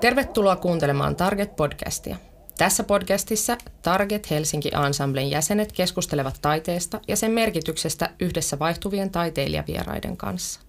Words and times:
Tervetuloa 0.00 0.56
kuuntelemaan 0.56 1.16
Target-podcastia. 1.16 2.27
Tässä 2.58 2.84
podcastissa 2.84 3.58
Target 3.82 4.30
Helsinki 4.30 4.70
Ensemblen 4.86 5.30
jäsenet 5.30 5.72
keskustelevat 5.72 6.38
taiteesta 6.42 7.00
ja 7.08 7.16
sen 7.16 7.30
merkityksestä 7.30 8.10
yhdessä 8.20 8.58
vaihtuvien 8.58 9.10
taiteilijavieraiden 9.10 10.16
kanssa. 10.16 10.60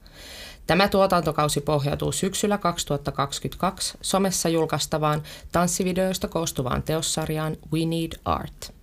Tämä 0.68 0.88
tuotantokausi 0.88 1.62
pohjautuu 1.62 2.12
syksyllä 2.12 2.58
2022 2.58 3.98
somessa 4.02 4.50
julkaistavaan 4.50 5.24
tanssivideoista 5.52 6.28
koostuvaan 6.28 6.84
teossarjaan 6.84 7.58
We 7.74 7.86
Need 7.86 8.20
Art. 8.26 8.74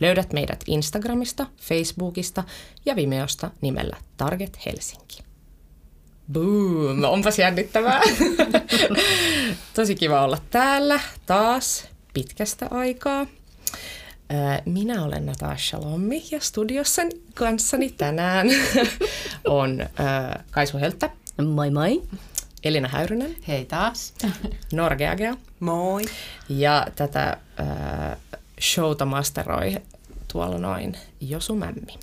Löydät 0.00 0.32
meidät 0.32 0.64
Instagramista, 0.66 1.46
Facebookista 1.60 2.44
ja 2.86 2.96
Vimeosta 2.96 3.50
nimellä 3.60 3.96
Target 4.16 4.58
Helsinki. 4.66 5.18
Boom, 6.32 7.04
onpas 7.04 7.38
jännittävää. 7.38 8.02
Tosi 9.74 9.94
kiva 9.94 10.22
olla 10.22 10.38
täällä 10.50 11.00
taas 11.26 11.95
pitkästä 12.16 12.68
aikaa. 12.70 13.26
Minä 14.64 15.04
olen 15.04 15.26
Natasha 15.26 15.80
Lommi 15.80 16.24
ja 16.30 16.40
studiossa 16.40 17.02
kanssani 17.34 17.90
tänään 17.90 18.46
on 19.44 19.86
Kaisu 20.50 20.78
Helttä. 20.78 21.10
Moi 21.44 21.70
moi. 21.70 22.02
Elina 22.64 22.88
Häyrynen. 22.88 23.36
Hei 23.48 23.64
taas. 23.64 24.14
Norgeagea. 24.72 25.36
Moi. 25.60 26.02
Ja 26.48 26.86
tätä 26.96 27.36
showta 28.60 29.04
masteroi 29.04 29.76
tuolla 30.32 30.58
noin 30.58 30.96
Josu 31.20 31.54
Mämmi. 31.54 31.98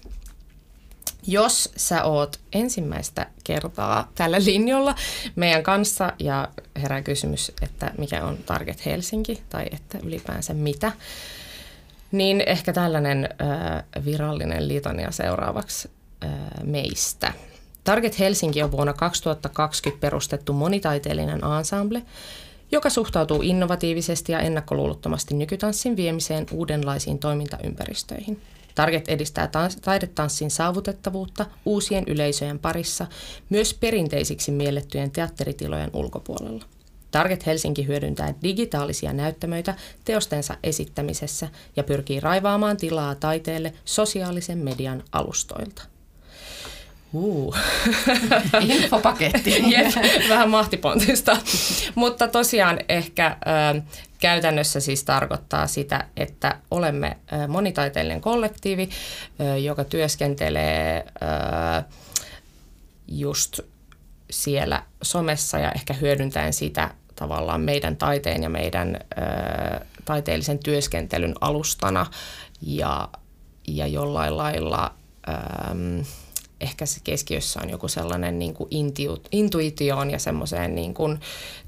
Jos 1.28 1.72
sä 1.76 2.04
oot 2.04 2.40
ensimmäistä 2.54 3.28
kertaa 3.44 4.12
tällä 4.16 4.38
linjalla 4.46 4.96
meidän 5.36 5.64
kanssa 5.64 6.14
ja 6.20 6.48
herää 6.82 7.02
kysymys, 7.02 7.52
että 7.62 7.92
mikä 7.98 8.24
on 8.24 8.38
Target 8.38 8.86
Helsinki 8.86 9.44
tai 9.50 9.66
että 9.72 9.98
ylipäänsä 10.04 10.54
mitä, 10.54 10.92
niin 12.12 12.44
ehkä 12.46 12.74
tällainen 12.74 13.30
äh, 13.42 14.06
virallinen 14.06 14.68
litania 14.68 15.12
seuraavaksi 15.12 15.90
äh, 16.24 16.32
meistä. 16.64 17.34
Target 17.84 18.20
Helsinki 18.20 18.64
on 18.64 18.72
vuonna 18.72 18.94
2020 18.94 20.02
perustettu 20.02 20.54
monitaiteellinen 20.54 21.42
ensemble, 21.60 22.02
joka 22.72 22.90
suhtautuu 22.90 23.42
innovatiivisesti 23.42 24.32
ja 24.32 24.40
ennakkoluulottomasti 24.40 25.34
nykytanssin 25.34 25.96
viemiseen 25.96 26.46
uudenlaisiin 26.52 27.20
toimintaympäristöihin– 27.20 28.42
Target 28.76 29.08
edistää 29.08 29.48
tans- 29.48 29.78
taidetanssin 29.82 30.52
saavutettavuutta 30.52 31.46
uusien 31.66 32.04
yleisöjen 32.08 32.60
parissa 32.60 33.08
myös 33.50 33.74
perinteisiksi 33.74 34.52
miellettyjen 34.52 35.12
teatteritilojen 35.12 35.90
ulkopuolella. 35.94 36.66
Target 37.12 37.46
Helsinki 37.46 37.88
hyödyntää 37.88 38.34
digitaalisia 38.44 39.14
näyttämöitä 39.14 39.76
teostensa 40.06 40.58
esittämisessä 40.64 41.48
ja 41.76 41.84
pyrkii 41.84 42.20
raivaamaan 42.20 42.78
tilaa 42.78 43.16
taiteelle 43.16 43.74
sosiaalisen 43.86 44.58
median 44.58 45.04
alustoilta. 45.12 45.84
Uh. 47.14 47.56
Infopaketti. 48.70 49.64
Jep, 49.72 49.94
vähän 50.30 50.50
mahtipontista. 50.50 51.38
Mutta 51.96 52.28
tosiaan 52.28 52.80
ehkä 52.90 53.38
ö, 53.76 53.82
käytännössä 54.24 54.80
siis 54.80 55.04
tarkoittaa 55.04 55.68
sitä, 55.68 56.08
että 56.18 56.60
olemme 56.72 57.18
monitaiteellinen 57.48 58.22
kollektiivi, 58.22 58.90
joka 59.64 59.84
työskentelee 59.84 61.06
just 63.08 63.60
siellä 64.30 64.84
somessa 65.02 65.60
ja 65.60 65.72
ehkä 65.72 65.94
hyödyntäen 65.94 66.54
sitä 66.54 66.92
tavallaan 67.16 67.62
meidän 67.62 67.98
taiteen 67.98 68.44
ja 68.44 68.50
meidän 68.50 69.00
taiteellisen 70.06 70.60
työskentelyn 70.60 71.36
alustana 71.42 72.06
ja, 72.62 73.10
ja 73.68 73.88
jollain 73.88 74.38
lailla... 74.38 74.94
ehkä 76.64 76.86
se 76.86 77.00
keskiössä 77.04 77.60
on 77.64 77.70
joku 77.70 77.88
sellainen 77.88 78.40
niin 78.40 78.54
kuin 78.54 78.70
intuitioon 79.32 80.12
ja 80.12 80.20
semmoiseen 80.20 80.76
niin 80.76 80.94
kuin 80.94 81.20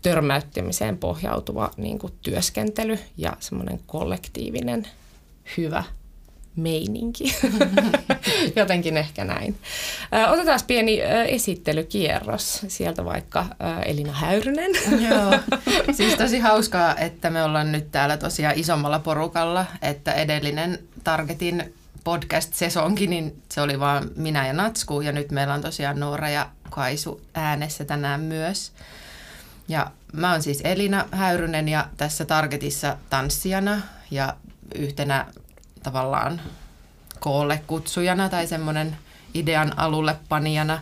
törmäyttämiseen 0.02 0.98
pohjautuva 0.98 1.72
niin 1.78 2.00
kuin 2.00 2.14
työskentely 2.22 3.00
ja 3.18 3.38
semmoinen 3.40 3.80
kollektiivinen 3.86 4.88
hyvä 5.58 5.84
meininki. 6.56 7.36
Jotenkin 8.56 8.98
ehkä 8.98 9.26
näin. 9.26 9.56
Otetaan 10.30 10.60
pieni 10.68 11.00
esittelykierros. 11.28 12.66
Sieltä 12.68 13.06
vaikka 13.06 13.46
Elina 13.86 14.14
Häyrynen. 14.14 14.72
Joo. 15.10 15.40
Siis 15.98 16.16
tosi 16.16 16.40
hauskaa, 16.40 16.96
että 16.96 17.30
me 17.30 17.44
ollaan 17.44 17.72
nyt 17.72 17.92
täällä 17.92 18.18
tosiaan 18.18 18.60
isommalla 18.60 19.00
porukalla, 19.00 19.66
että 19.82 20.14
edellinen 20.14 20.80
Targetin 21.04 21.74
podcast-sesonkin, 22.06 23.10
niin 23.10 23.42
se 23.52 23.62
oli 23.62 23.80
vaan 23.80 24.10
minä 24.16 24.48
ja 24.48 24.54
Natsku. 24.54 25.02
Ja 25.02 25.12
nyt 25.12 25.32
meillä 25.32 25.54
on 25.54 25.62
tosiaan 25.62 26.00
Noora 26.00 26.30
ja 26.30 26.50
Kaisu 26.70 27.22
äänessä 27.34 27.86
tänään 27.86 28.22
myös. 28.22 28.72
Ja 29.68 29.92
mä 30.14 30.32
oon 30.32 30.44
siis 30.44 30.62
Elina 30.64 31.06
Häyrynen 31.12 31.68
ja 31.68 31.88
tässä 31.98 32.26
Targetissa 32.26 32.98
tanssijana 33.10 33.82
ja 34.12 34.36
yhtenä 34.76 35.26
tavallaan 35.84 36.42
koolle 37.20 37.62
kutsujana 37.68 38.30
tai 38.30 38.48
semmoinen 38.48 38.98
idean 39.34 39.80
alulle 39.80 40.16
panijana. 40.30 40.80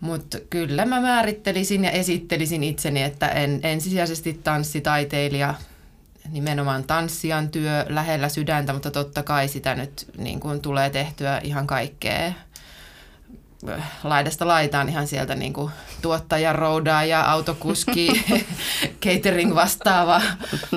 Mutta 0.00 0.38
kyllä 0.50 0.84
mä 0.84 1.00
määrittelisin 1.00 1.84
ja 1.84 1.90
esittelisin 1.90 2.62
itseni, 2.64 3.02
että 3.02 3.28
en 3.28 3.60
ensisijaisesti 3.62 4.40
tanssitaiteilija, 4.44 5.54
nimenomaan 6.28 6.84
tanssijan 6.84 7.48
työ 7.48 7.86
lähellä 7.88 8.28
sydäntä, 8.28 8.72
mutta 8.72 8.90
totta 8.90 9.22
kai 9.22 9.48
sitä 9.48 9.74
nyt 9.74 10.10
niin 10.18 10.40
kuin 10.40 10.60
tulee 10.60 10.90
tehtyä 10.90 11.40
ihan 11.44 11.66
kaikkea 11.66 12.32
laidasta 14.04 14.48
laitaan 14.48 14.88
ihan 14.88 15.06
sieltä 15.06 15.34
niin 15.34 15.52
kuin 15.52 15.72
tuottaja, 16.02 16.52
roudaa 16.52 17.04
ja 17.04 17.30
autokuski, 17.30 18.24
catering 19.04 19.54
vastaava, 19.54 20.22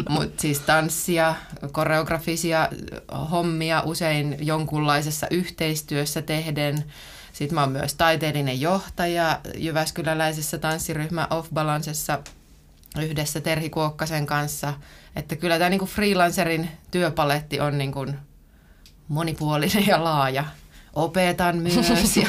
mutta 0.09 0.41
siis 0.41 0.59
tanssia, 0.59 1.35
koreografisia 1.71 2.69
hommia 3.31 3.81
usein 3.81 4.37
jonkunlaisessa 4.39 5.27
yhteistyössä 5.31 6.21
tehden. 6.21 6.85
Sitten 7.33 7.55
mä 7.55 7.61
oon 7.61 7.71
myös 7.71 7.93
taiteellinen 7.93 8.61
johtaja 8.61 9.39
Jyväskyläläisessä 9.57 10.57
tanssiryhmä 10.57 11.27
Off 11.29 11.49
Balancessa 11.53 12.19
yhdessä 13.01 13.41
Terhi 13.41 13.69
Kuokkasen 13.69 14.25
kanssa– 14.25 14.73
että 15.15 15.35
kyllä 15.35 15.57
tämä 15.57 15.69
niinku 15.69 15.85
freelancerin 15.85 16.69
työpaletti 16.91 17.59
on 17.59 17.77
niinku 17.77 18.05
monipuolinen 19.07 19.87
ja 19.87 20.03
laaja. 20.03 20.45
Opetan 20.93 21.57
myös 21.57 21.89
ja 22.15 22.25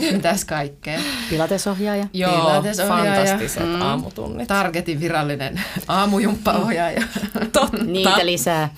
mitäs 0.12 0.44
kaikkea. 0.44 1.00
Pilatesohjaaja. 1.30 2.06
Joo, 2.12 2.36
Pilatesohjaaja. 2.36 3.14
fantastiset 3.14 3.66
mm. 3.66 3.82
aamutunnit. 3.82 4.48
Targetin 4.48 5.00
virallinen 5.00 5.60
aamujumppaohjaaja. 5.88 7.02
Totta. 7.52 7.84
Niitä 7.84 8.26
lisää. 8.26 8.74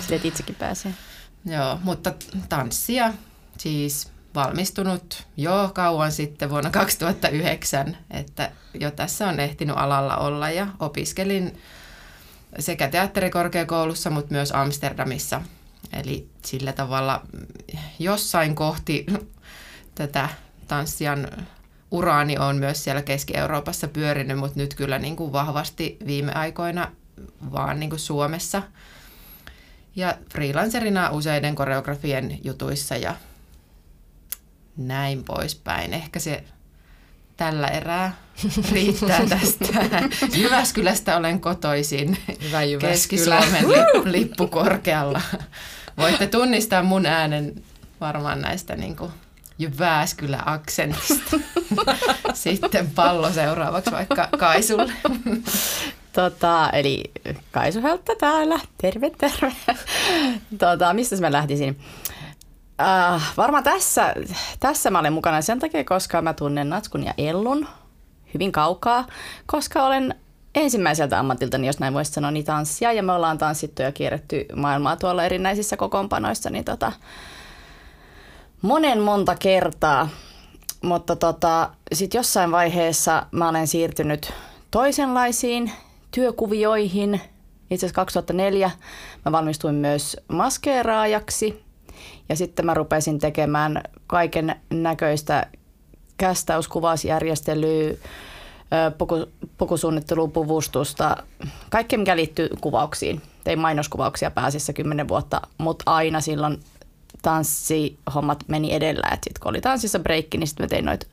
Sille 0.00 0.20
itsekin 0.24 0.54
pääsee. 0.54 0.94
Joo, 1.44 1.78
mutta 1.82 2.12
tanssia 2.48 3.12
siis 3.58 4.08
valmistunut 4.34 5.26
jo 5.36 5.70
kauan 5.74 6.12
sitten 6.12 6.50
vuonna 6.50 6.70
2009, 6.70 7.96
että 8.10 8.50
jo 8.74 8.90
tässä 8.90 9.28
on 9.28 9.40
ehtinyt 9.40 9.76
alalla 9.78 10.16
olla 10.16 10.50
ja 10.50 10.66
opiskelin 10.80 11.60
sekä 12.58 12.88
teatterikorkeakoulussa, 12.88 14.10
mutta 14.10 14.34
myös 14.34 14.52
Amsterdamissa. 14.52 15.42
Eli 15.92 16.28
sillä 16.44 16.72
tavalla 16.72 17.22
jossain 17.98 18.54
kohti 18.54 19.06
tätä 19.94 20.28
tanssijan 20.68 21.28
uraani 21.90 22.38
on 22.38 22.56
myös 22.56 22.84
siellä 22.84 23.02
Keski-Euroopassa 23.02 23.88
pyörinyt, 23.88 24.38
mutta 24.38 24.60
nyt 24.60 24.74
kyllä 24.74 24.98
niin 24.98 25.16
kuin 25.16 25.32
vahvasti 25.32 25.96
viime 26.06 26.32
aikoina 26.32 26.92
vaan 27.52 27.80
niin 27.80 27.90
kuin 27.90 28.00
Suomessa. 28.00 28.62
Ja 29.96 30.18
freelancerina 30.32 31.10
useiden 31.10 31.54
koreografien 31.54 32.38
jutuissa 32.44 32.96
ja 32.96 33.14
näin 34.76 35.24
poispäin. 35.24 35.94
Ehkä 35.94 36.20
se 36.20 36.44
tällä 37.36 37.68
erää 37.68 38.16
riittää 38.72 39.26
tästä. 39.28 39.66
Jyväskylästä 40.36 41.16
olen 41.16 41.40
kotoisin. 41.40 42.18
Hyvä 42.42 42.62
Jyväskylä. 42.62 42.90
Keski-Suomen 42.90 43.64
lippu 44.04 44.46
korkealla. 44.46 45.20
Voitte 45.98 46.26
tunnistaa 46.26 46.82
mun 46.82 47.06
äänen 47.06 47.62
varmaan 48.00 48.40
näistä 48.40 48.76
niin 48.76 48.96
kuin 48.96 49.10
Jyväskylä-aksentista. 49.58 51.36
Sitten 52.34 52.90
pallo 52.90 53.32
seuraavaksi 53.32 53.90
vaikka 53.90 54.28
Kaisulle. 54.38 54.92
Tota, 56.12 56.70
eli 56.70 57.04
Kaisu 57.52 57.82
Heltta 57.82 58.12
täällä. 58.20 58.60
Terve, 58.80 59.10
terve. 59.10 59.52
Tota, 60.58 60.94
mistä 60.94 61.16
mä 61.16 61.32
lähtisin? 61.32 61.80
Uh, 62.82 63.22
varmaan 63.36 63.64
tässä, 63.64 64.14
tässä 64.60 64.90
mä 64.90 64.98
olen 64.98 65.12
mukana 65.12 65.42
sen 65.42 65.58
takia, 65.58 65.84
koska 65.84 66.22
mä 66.22 66.34
tunnen 66.34 66.68
Natskun 66.68 67.04
ja 67.04 67.14
Ellun 67.18 67.68
hyvin 68.34 68.52
kaukaa, 68.52 69.06
koska 69.46 69.86
olen 69.86 70.14
ensimmäiseltä 70.54 71.18
ammatiltani, 71.18 71.66
jos 71.66 71.78
näin 71.78 71.94
voisi 71.94 72.12
sanoa, 72.12 72.30
niin 72.30 72.44
tanssia. 72.44 72.92
Ja 72.92 73.02
me 73.02 73.12
ollaan 73.12 73.38
tanssittu 73.38 73.82
ja 73.82 73.92
kierretty 73.92 74.46
maailmaa 74.56 74.96
tuolla 74.96 75.24
erinäisissä 75.24 75.76
kokoonpanoissa, 75.76 76.50
niin 76.50 76.64
tota, 76.64 76.92
monen 78.62 79.00
monta 79.00 79.36
kertaa. 79.38 80.08
Mutta 80.82 81.16
tota, 81.16 81.70
sitten 81.92 82.18
jossain 82.18 82.50
vaiheessa 82.50 83.26
mä 83.30 83.48
olen 83.48 83.66
siirtynyt 83.66 84.32
toisenlaisiin 84.70 85.72
työkuvioihin. 86.10 87.20
Itse 87.70 87.86
asiassa 87.86 87.94
2004 87.94 88.70
mä 89.24 89.32
valmistuin 89.32 89.74
myös 89.74 90.16
maskeeraajaksi 90.28 91.64
ja 92.28 92.36
sitten 92.36 92.66
mä 92.66 92.74
rupesin 92.74 93.18
tekemään 93.18 93.82
kaiken 94.06 94.56
näköistä 94.70 95.46
kästäyskuvausjärjestelyä, 96.18 97.94
puku, 98.98 99.26
pukusuunnittelua, 99.58 100.28
puvustusta, 100.28 101.16
kaikkea 101.70 101.98
mikä 101.98 102.16
liittyy 102.16 102.48
kuvauksiin. 102.60 103.22
Tein 103.44 103.58
mainoskuvauksia 103.58 104.30
pääasiassa 104.30 104.72
kymmenen 104.72 105.08
vuotta, 105.08 105.40
mutta 105.58 105.82
aina 105.86 106.20
silloin 106.20 106.60
tanssihommat 107.22 108.44
meni 108.48 108.74
edellä. 108.74 109.08
Et 109.12 109.24
sit 109.24 109.38
kun 109.38 109.50
oli 109.50 109.60
tanssissa 109.60 109.98
breikki, 109.98 110.38
niin 110.38 110.48
sitten 110.48 110.64
mä 110.64 110.68
tein 110.68 110.84
noita 110.84 111.06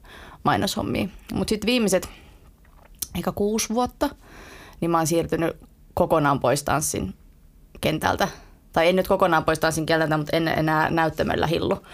mainoshommia. 0.44 1.08
Mutta 1.34 1.50
sitten 1.50 1.68
viimeiset 1.68 2.10
ehkä 3.16 3.32
kuusi 3.32 3.70
vuotta, 3.74 4.10
niin 4.82 4.92
mä 4.92 4.98
oon 4.98 5.08
siirtynyt 5.08 5.58
kokonaan 5.94 6.40
pois 6.40 6.64
tanssin 6.64 7.14
kentältä. 7.82 8.28
Tai 8.76 8.88
en 8.88 8.96
nyt 8.96 9.08
kokonaan 9.08 9.46
pois 9.46 9.60
tanssin 9.60 9.86
kentältä, 9.86 10.18
mutta 10.18 10.38
en 10.38 10.48
enää 10.48 10.90
näyttämöllä 10.90 11.48
hillu. 11.48 11.86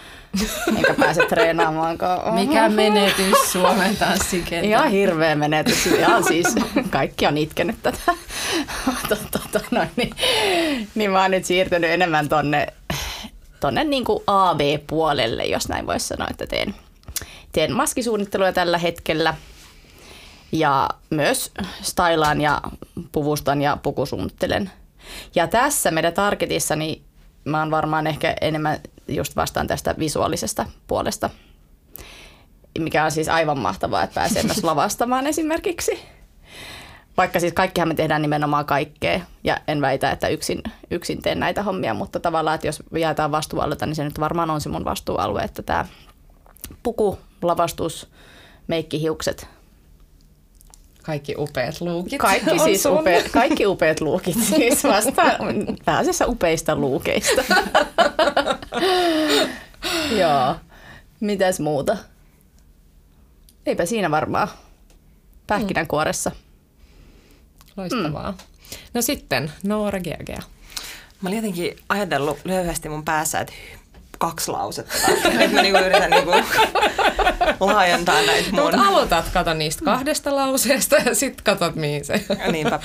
Enkä 0.76 0.94
pääse 0.94 1.26
treenaamaan. 1.26 1.98
Mikä 2.40 2.68
menetys 2.68 3.52
Suomen 3.52 3.96
tanssin 3.96 4.42
kentältä? 4.44 4.76
Ihan 4.76 4.90
hirveä 4.90 5.34
menetys. 5.34 5.86
Ihan 5.86 6.24
siis 6.24 6.46
kaikki 6.90 7.26
on 7.26 7.38
itkenyt 7.38 7.76
tätä. 7.82 8.14
tota, 9.08 9.60
no, 9.70 9.86
niin, 9.96 10.10
niin 10.94 11.10
mä 11.10 11.22
oon 11.22 11.30
nyt 11.30 11.44
siirtynyt 11.44 11.90
enemmän 11.90 12.28
tonne, 12.28 12.66
tonne 13.60 13.84
niin 13.84 14.04
kuin 14.04 14.22
AV-puolelle, 14.26 15.44
jos 15.44 15.68
näin 15.68 15.86
voisi 15.86 16.06
sanoa, 16.06 16.28
että 16.30 16.46
teen, 16.46 16.74
teen 17.52 17.72
maskisuunnittelua 17.72 18.52
tällä 18.52 18.78
hetkellä– 18.78 19.34
ja 20.52 20.88
myös 21.10 21.50
stylaan 21.82 22.40
ja 22.40 22.60
puvustan 23.12 23.62
ja 23.62 23.76
pukusuunnittelen. 23.82 24.70
Ja 25.34 25.46
tässä 25.46 25.90
meidän 25.90 26.12
targetissa, 26.12 26.76
niin 26.76 27.02
mä 27.44 27.58
oon 27.58 27.70
varmaan 27.70 28.06
ehkä 28.06 28.36
enemmän 28.40 28.78
just 29.08 29.36
vastaan 29.36 29.66
tästä 29.66 29.94
visuaalisesta 29.98 30.66
puolesta, 30.86 31.30
mikä 32.78 33.04
on 33.04 33.10
siis 33.10 33.28
aivan 33.28 33.58
mahtavaa, 33.58 34.02
että 34.02 34.14
pääsee 34.14 34.42
myös 34.42 34.64
lavastamaan 34.64 35.26
esimerkiksi. 35.26 36.02
Vaikka 37.16 37.40
siis 37.40 37.52
kaikkihan 37.52 37.88
me 37.88 37.94
tehdään 37.94 38.22
nimenomaan 38.22 38.64
kaikkea, 38.64 39.20
ja 39.44 39.56
en 39.68 39.80
väitä, 39.80 40.10
että 40.10 40.28
yksin, 40.28 40.62
yksin 40.90 41.22
teen 41.22 41.40
näitä 41.40 41.62
hommia, 41.62 41.94
mutta 41.94 42.20
tavallaan, 42.20 42.54
että 42.54 42.66
jos 42.66 42.82
jaetaan 42.92 43.32
vastuualueita, 43.32 43.86
niin 43.86 43.96
se 43.96 44.04
nyt 44.04 44.20
varmaan 44.20 44.50
on 44.50 44.60
se 44.60 44.68
mun 44.68 44.84
vastuualue, 44.84 45.42
että 45.42 45.62
tämä 45.62 45.86
puku, 46.82 47.18
lavastus, 47.42 48.10
meikki, 48.66 49.00
hiukset, 49.00 49.48
kaikki 51.02 51.34
upeat 51.38 51.80
luukit. 51.80 52.20
Kaikki, 52.20 52.58
siis 52.58 52.86
upe, 52.86 53.24
kaikki 53.32 53.66
upeat 53.66 54.00
luukit, 54.00 54.36
siis 54.56 54.84
vasta 54.84 55.22
pääasiassa 55.84 56.26
upeista 56.26 56.76
luukeista. 56.76 57.44
Joo. 60.20 60.56
Mitäs 61.20 61.60
muuta? 61.60 61.96
Eipä 63.66 63.86
siinä 63.86 64.10
varmaan. 64.10 64.48
Pähkinänkuoressa. 65.46 66.30
Loistavaa. 67.76 68.32
Mm. 68.32 68.38
No 68.94 69.02
sitten, 69.02 69.52
Noora 69.64 70.00
Gergea. 70.00 70.42
Mä 71.20 71.28
olin 71.28 71.36
jotenkin 71.36 71.76
ajatellut 71.88 72.38
lyhyesti 72.44 72.88
mun 72.88 73.04
päässä, 73.04 73.40
että 73.40 73.52
kaksi 74.22 74.50
lausetta. 74.50 74.94
Nyt 75.38 75.52
mä 75.52 75.62
niinku 75.62 75.78
yritän 75.78 76.10
niinku 76.10 76.30
laajentaa 77.60 78.22
näitä 78.22 78.50
mun... 78.52 78.72
No, 78.72 78.88
aloitat, 78.88 79.28
kato 79.32 79.54
niistä 79.54 79.84
kahdesta 79.84 80.36
lauseesta 80.36 80.96
ja 80.96 81.14
sitten 81.14 81.44
katsot 81.44 81.74
mihin 81.74 82.04
se... 82.04 82.24
Niinpä. 82.52 82.80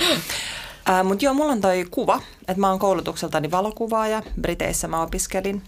Äh, 0.90 1.04
Mutta 1.04 1.24
joo, 1.24 1.34
mulla 1.34 1.52
on 1.52 1.60
toi 1.60 1.86
kuva, 1.90 2.20
että 2.40 2.60
mä 2.60 2.70
oon 2.70 2.78
koulutukseltani 2.78 3.50
valokuvaaja. 3.50 4.22
Briteissä 4.40 4.88
mä 4.88 5.02
opiskelin. 5.02 5.62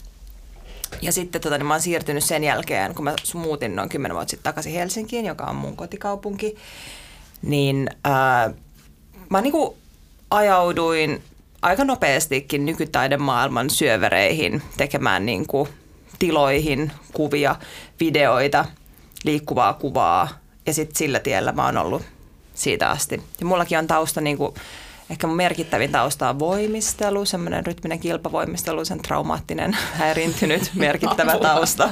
Ja 1.03 1.13
sitten 1.13 1.41
tota, 1.41 1.59
niin 1.59 1.67
mä 1.67 1.75
oon 1.75 1.81
siirtynyt 1.81 2.25
sen 2.25 2.45
jälkeen, 2.45 2.95
kun 2.95 3.05
mä 3.05 3.15
muutin 3.35 3.77
noin 3.77 3.89
kymmenen 3.89 4.15
vuotta 4.15 4.31
sitten 4.31 4.45
takaisin 4.45 4.73
Helsinkiin, 4.73 5.27
joka 5.27 5.45
on 5.45 5.57
mun 5.57 5.77
kotikaupunki. 5.77 6.57
Niin 7.43 7.91
äh, 8.07 8.55
mä 9.29 9.41
niinku 9.41 9.77
ajauduin 10.31 11.23
aika 11.63 11.85
nopeastikin 11.85 12.67
nykytaidemaailman 12.67 13.71
syövereihin 13.71 14.63
tekemään 14.77 15.27
niin 15.27 15.47
kuin 15.47 15.69
tiloihin 16.19 16.93
kuvia, 17.13 17.57
videoita, 18.01 18.65
liikkuvaa 19.25 19.73
kuvaa 19.73 20.29
ja 20.67 20.75
sitten 20.75 20.97
sillä 20.97 21.19
tiellä 21.19 21.53
mä 21.53 21.67
oon 21.67 21.77
ollut 21.77 22.03
siitä 22.55 22.91
asti. 22.91 23.23
Ja 23.41 23.47
mullakin 23.47 23.79
on 23.79 23.87
tausta 23.87 24.21
niin 24.21 24.39
kuin, 24.39 24.55
ehkä 25.11 25.27
mun 25.27 25.37
merkittävin 25.37 25.93
tausta 25.93 26.29
on 26.29 26.39
voimistelu, 26.39 27.25
semmoinen 27.25 27.67
rytminen 27.67 27.99
kilpavoimistelu, 27.99 28.85
sen 28.85 29.03
traumaattinen, 29.03 29.77
häiriintynyt, 29.93 30.71
merkittävä 30.75 31.39
tausta. 31.39 31.91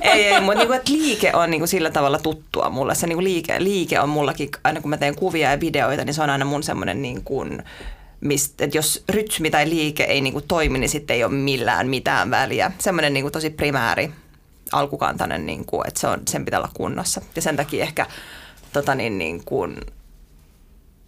ei, 0.00 0.24
ei, 0.24 0.40
mutta 0.40 0.58
niin 0.58 0.66
kuin, 0.66 0.76
että 0.76 0.92
liike 0.92 1.32
on 1.34 1.50
niin 1.50 1.60
kuin 1.60 1.68
sillä 1.68 1.90
tavalla 1.90 2.18
tuttua 2.18 2.70
mulle. 2.70 2.94
Se 2.94 3.06
niin 3.06 3.16
kuin 3.16 3.24
liike, 3.24 3.64
liike 3.64 4.00
on 4.00 4.08
mullakin, 4.08 4.50
aina 4.64 4.80
kun 4.80 4.90
mä 4.90 4.96
teen 4.96 5.14
kuvia 5.14 5.50
ja 5.50 5.60
videoita, 5.60 6.04
niin 6.04 6.14
se 6.14 6.22
on 6.22 6.30
aina 6.30 6.44
mun 6.44 6.62
semmoinen 6.62 7.02
niin 7.02 7.22
mistä, 8.24 8.64
että 8.64 8.78
jos 8.78 9.04
rytmi 9.08 9.50
tai 9.50 9.68
liike 9.68 10.04
ei 10.04 10.20
niin 10.20 10.32
kuin 10.32 10.44
toimi, 10.48 10.78
niin 10.78 10.90
sitten 10.90 11.14
ei 11.14 11.24
ole 11.24 11.32
millään 11.32 11.88
mitään 11.88 12.30
väliä. 12.30 12.72
Semmoinen 12.78 13.14
niin 13.14 13.24
kuin 13.24 13.32
tosi 13.32 13.50
primääri, 13.50 14.10
alkukantainen, 14.72 15.46
niin 15.46 15.64
kuin, 15.64 15.88
että 15.88 16.00
se 16.00 16.06
on, 16.06 16.22
sen 16.28 16.44
pitää 16.44 16.60
olla 16.60 16.70
kunnossa. 16.74 17.22
Ja 17.36 17.42
sen 17.42 17.56
takia 17.56 17.82
ehkä 17.82 18.06
tota 18.72 18.94
niin, 18.94 19.18
niin 19.18 19.44
kuin, 19.44 19.76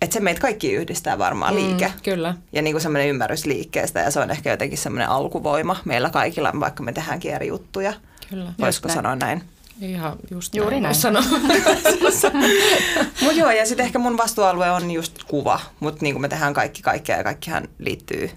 että 0.03 0.15
se 0.15 0.21
meitä 0.21 0.41
kaikki 0.41 0.73
yhdistää 0.73 1.19
varmaan 1.19 1.55
mm, 1.55 1.61
liike. 1.61 1.87
Mm, 1.87 2.01
kyllä. 2.03 2.35
Ja 2.53 2.63
niin 2.63 2.75
kuin 2.75 2.83
semmoinen 2.83 3.09
ymmärrys 3.09 3.47
liikkeestä 3.47 4.01
ja 4.01 4.11
se 4.11 4.21
on 4.21 4.31
ehkä 4.31 4.51
jotenkin 4.51 4.79
semmoinen 4.79 5.09
alkuvoima 5.09 5.77
meillä 5.85 6.11
kaikilla, 6.11 6.53
vaikka 6.61 6.83
me 6.83 6.93
tehdäänkin 6.93 7.35
eri 7.35 7.47
juttuja. 7.47 7.93
Kyllä. 8.31 8.53
Voisiko 8.59 8.89
sanoa 8.89 9.17
näin? 9.17 9.43
Ihan 9.81 10.17
just 10.31 10.55
Juuri 10.55 10.81
näin. 10.81 10.97
näin. 11.13 11.25
Mut 13.23 13.37
joo, 13.37 13.51
ja 13.51 13.67
sitten 13.67 13.87
ehkä 13.87 13.99
mun 13.99 14.17
vastuualue 14.17 14.71
on 14.71 14.91
just 14.91 15.25
kuva, 15.25 15.61
mutta 15.81 16.03
niin 16.03 16.15
kuin 16.15 16.23
me 16.23 16.29
tehdään 16.29 16.55
kaikki 16.55 16.83
kaikkea 16.83 17.17
ja 17.17 17.25
kaikkihan 17.25 17.69
liittyy 17.79 18.31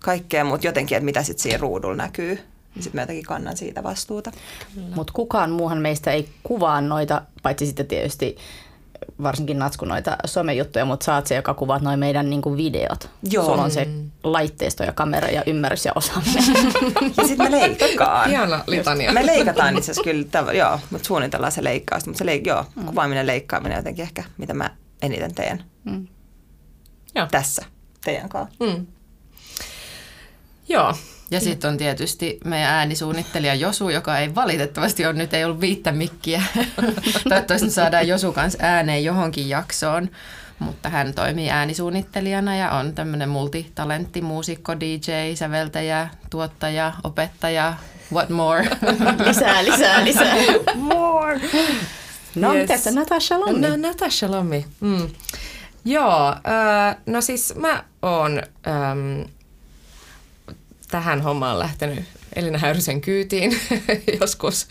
kaikkeen, 0.00 0.46
mutta 0.46 0.66
jotenkin, 0.66 0.96
että 0.96 1.04
mitä 1.04 1.22
sitten 1.22 1.42
siinä 1.42 1.58
ruudulla 1.58 1.96
näkyy, 1.96 2.34
niin 2.74 2.82
sitten 2.82 2.98
mä 2.98 3.02
jotenkin 3.02 3.24
kannan 3.24 3.56
siitä 3.56 3.82
vastuuta. 3.82 4.32
Mutta 4.94 5.12
kukaan 5.12 5.50
muuhan 5.50 5.78
meistä 5.78 6.10
ei 6.12 6.28
kuvaa 6.42 6.80
noita, 6.80 7.22
paitsi 7.42 7.66
sitten 7.66 7.86
tietysti 7.86 8.36
varsinkin 9.22 9.58
Natsku 9.58 9.84
noita 9.84 10.16
somejuttuja, 10.26 10.84
mutta 10.84 11.04
saat 11.04 11.26
se, 11.26 11.34
joka 11.34 11.54
kuvaat 11.54 11.82
noin 11.82 11.98
meidän 11.98 12.30
niin 12.30 12.42
kuin 12.42 12.56
videot. 12.56 13.10
Joo. 13.30 13.44
Sulla 13.44 13.62
on 13.62 13.70
se 13.70 13.88
laitteisto 14.24 14.84
ja 14.84 14.92
kamera 14.92 15.28
ja 15.28 15.42
ymmärrys 15.46 15.84
ja 15.84 15.92
osaaminen. 15.94 16.44
ja 17.16 17.26
sitten 17.26 17.50
me 17.50 17.60
leikkaan. 17.60 18.30
Ihana 18.30 18.64
litania. 18.66 19.12
Me 19.12 19.26
leikataan 19.26 19.76
itse 19.78 19.92
asiassa 19.92 20.10
kyllä, 20.10 20.22
tav- 20.22 20.54
joo, 20.54 20.80
mutta 20.90 21.06
suunnitellaan 21.06 21.52
se 21.52 21.64
leikkaus. 21.64 22.06
Mutta 22.06 22.18
se 22.18 22.24
leik- 22.24 22.46
joo, 22.46 22.64
mm. 22.76 22.84
kuvaaminen, 22.86 23.26
leikkaaminen 23.26 23.76
jotenkin 23.76 24.02
ehkä, 24.02 24.24
mitä 24.38 24.54
mä 24.54 24.70
eniten 25.02 25.34
teen 25.34 25.64
mm. 25.84 26.06
Joo. 27.14 27.26
tässä 27.30 27.62
teidän 28.04 28.28
kanssa. 28.28 28.64
Mm. 28.64 28.86
Joo, 30.68 30.94
ja 31.30 31.40
sitten 31.40 31.70
on 31.70 31.76
tietysti 31.76 32.38
meidän 32.44 32.70
äänisuunnittelija 32.70 33.54
Josu, 33.54 33.88
joka 33.88 34.18
ei 34.18 34.34
valitettavasti 34.34 35.06
ole 35.06 35.12
nyt 35.12 35.34
ei 35.34 35.44
ollut 35.44 35.60
viittä 35.60 35.92
mikkiä. 35.92 36.42
Toivottavasti 37.28 37.70
saadaan 37.70 38.08
Josu 38.08 38.32
kanssa 38.32 38.58
ääneen 38.62 39.04
johonkin 39.04 39.48
jaksoon. 39.48 40.10
Mutta 40.58 40.88
hän 40.88 41.14
toimii 41.14 41.50
äänisuunnittelijana 41.50 42.56
ja 42.56 42.70
on 42.70 42.94
tämmöinen 42.94 43.28
multitalentti, 43.28 44.20
muusikko, 44.20 44.80
DJ, 44.80 45.34
säveltäjä, 45.34 46.08
tuottaja, 46.30 46.92
opettaja, 47.04 47.74
what 48.12 48.28
more? 48.28 48.68
lisää, 49.26 49.64
lisää, 49.64 50.04
lisää. 50.04 50.34
more. 50.74 51.40
No, 52.34 52.54
yes. 52.54 52.60
mitäs 52.60 52.94
Natasha 52.94 53.40
Lommi? 53.40 53.68
No, 53.68 53.76
Natasha 53.76 54.30
Lommi. 54.30 54.66
Mm. 54.80 55.08
Joo, 55.84 56.28
äh, 56.28 56.96
no 57.06 57.20
siis 57.20 57.54
mä 57.54 57.84
oon 58.02 58.42
ähm, 58.66 59.22
tähän 60.94 61.22
hommaan 61.22 61.58
lähtenyt 61.58 62.04
Elina 62.36 62.58
Häyrysen 62.58 63.00
kyytiin 63.00 63.60
joskus 64.20 64.68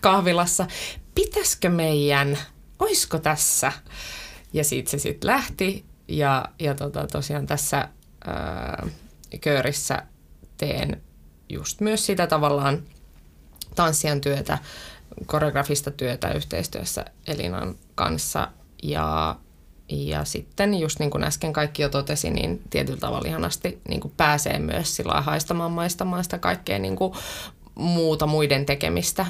kahvilassa. 0.00 0.66
Pitäisikö 1.14 1.68
meidän, 1.68 2.38
oisko 2.78 3.18
tässä? 3.18 3.72
Ja 4.52 4.64
siitä 4.64 4.90
se 4.90 4.98
sitten 4.98 5.30
lähti 5.30 5.84
ja, 6.08 6.44
ja 6.58 6.74
tota, 6.74 7.06
tosiaan 7.06 7.46
tässä 7.46 7.88
ää, 8.26 8.86
köörissä 9.40 10.02
teen 10.58 11.02
just 11.48 11.80
myös 11.80 12.06
sitä 12.06 12.26
tavallaan 12.26 12.82
tanssijan 13.74 14.20
työtä, 14.20 14.58
koreografista 15.26 15.90
työtä 15.90 16.32
yhteistyössä 16.32 17.04
Elinan 17.26 17.74
kanssa 17.94 18.48
ja 18.82 19.36
ja 19.88 20.24
sitten 20.24 20.74
just 20.74 20.98
niin 20.98 21.10
kuin 21.10 21.24
äsken 21.24 21.52
kaikki 21.52 21.82
jo 21.82 21.88
totesi, 21.88 22.30
niin 22.30 22.62
tietyllä 22.70 22.98
tavalla 22.98 23.28
ihanasti 23.28 23.80
niin 23.88 24.00
kuin 24.00 24.14
pääsee 24.16 24.58
myös 24.58 24.96
sillä 24.96 25.20
haistamaan, 25.20 25.72
maistamaan 25.72 26.24
sitä 26.24 26.38
kaikkea 26.38 26.78
niin 26.78 26.96
kuin 26.96 27.12
muuta 27.74 28.26
muiden 28.26 28.66
tekemistä 28.66 29.26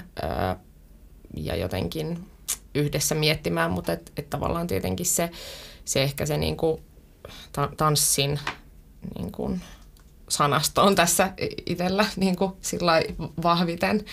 ja 1.36 1.56
jotenkin 1.56 2.30
yhdessä 2.74 3.14
miettimään, 3.14 3.70
mutta 3.70 3.92
et, 3.92 4.12
et 4.16 4.30
tavallaan 4.30 4.66
tietenkin 4.66 5.06
se, 5.06 5.30
se 5.84 6.02
ehkä 6.02 6.26
se 6.26 6.36
niin 6.36 6.56
kuin 6.56 6.82
tanssin 7.76 8.40
niin 9.18 9.32
kuin 9.32 9.60
sanasto 10.28 10.82
on 10.82 10.94
tässä 10.94 11.32
itsellä 11.66 12.06
niin 12.16 12.36
kuin 12.36 12.52
vahviten 13.42 14.04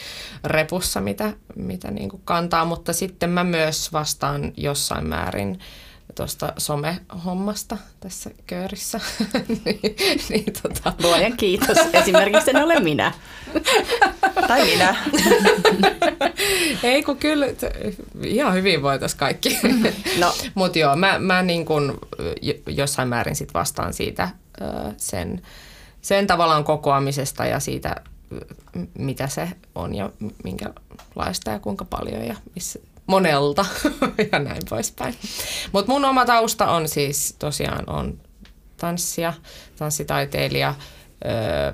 repussa, 0.44 1.02
mitä, 1.02 1.34
mitä 1.56 1.92
niin 1.92 2.10
kuin 2.10 2.22
kantaa, 2.26 2.66
mutta 2.66 2.94
sitten 2.94 3.30
mä 3.30 3.44
myös 3.44 3.94
vastaan 3.94 4.54
jossain 4.58 5.08
määrin 5.08 5.60
tuosta 6.16 6.54
somehommasta 6.58 7.78
tässä 8.00 8.30
köörissä. 8.48 9.00
niin, 9.66 9.96
niin, 10.30 10.54
tota. 10.64 10.94
Luojan 11.04 11.38
kiitos. 11.38 11.78
Esimerkiksi 11.94 12.50
en 12.50 12.64
ole 12.64 12.80
minä. 12.80 13.14
tai 14.48 14.66
minä. 14.66 14.96
Ei 16.84 17.04
kun 17.04 17.18
kyllä, 17.18 17.46
ihan 18.24 18.54
hyvin 18.54 18.82
voitaisiin 18.82 19.20
kaikki. 19.20 19.60
no. 20.20 20.34
Mutta 20.56 20.80
joo, 20.80 20.96
mä, 20.96 21.20
mä 21.20 21.42
niin 21.42 21.66
kun 21.66 22.00
jossain 22.68 23.08
määrin 23.08 23.36
sit 23.36 23.54
vastaan 23.54 23.94
siitä 23.94 24.30
sen, 24.98 25.42
sen 26.02 26.28
tavallaan 26.28 26.64
kokoamisesta 26.64 27.46
ja 27.46 27.60
siitä, 27.60 27.96
mitä 28.98 29.28
se 29.28 29.50
on 29.76 29.96
ja 29.96 30.10
minkälaista 30.44 31.52
ja 31.52 31.60
kuinka 31.60 31.86
paljon 31.86 32.26
ja 32.26 32.36
missä, 32.56 32.80
monelta 33.08 33.66
ja 34.32 34.40
näin 34.40 34.62
poispäin. 34.70 35.16
Mutta 35.72 35.92
mun 35.92 36.06
oma 36.06 36.26
tausta 36.26 36.72
on 36.72 36.88
siis 36.88 37.36
tosiaan 37.40 37.90
on 37.90 38.20
tanssia, 38.78 39.34
tanssitaiteilija, 39.76 40.76
öö, 41.26 41.74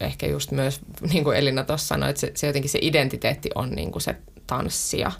ehkä 0.00 0.26
just 0.26 0.50
myös, 0.50 0.80
niin 1.12 1.24
kuin 1.24 1.36
Elina 1.36 1.64
tuossa 1.64 1.86
sanoi, 1.86 2.10
että 2.10 2.20
se, 2.20 2.32
se 2.34 2.46
jotenkin 2.46 2.70
se 2.70 2.78
identiteetti 2.82 3.50
on 3.54 3.70
niin 3.70 3.92
kuin 3.92 4.02
se 4.02 4.16
tanssia 4.46 5.12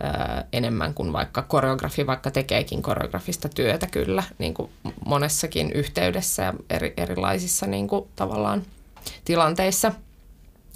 öö, 0.00 0.44
enemmän 0.52 0.94
kuin 0.94 1.12
vaikka 1.12 1.42
koreografi, 1.42 2.06
vaikka 2.06 2.30
tekeekin 2.30 2.82
koreografista 2.82 3.48
työtä 3.48 3.86
kyllä 3.86 4.22
niin 4.38 4.54
kuin 4.54 4.70
monessakin 5.06 5.72
yhteydessä 5.72 6.42
ja 6.42 6.54
eri, 6.70 6.94
erilaisissa 6.96 7.66
niin 7.66 7.88
kuin 7.88 8.08
tavallaan 8.16 8.62
tilanteissa– 9.24 9.92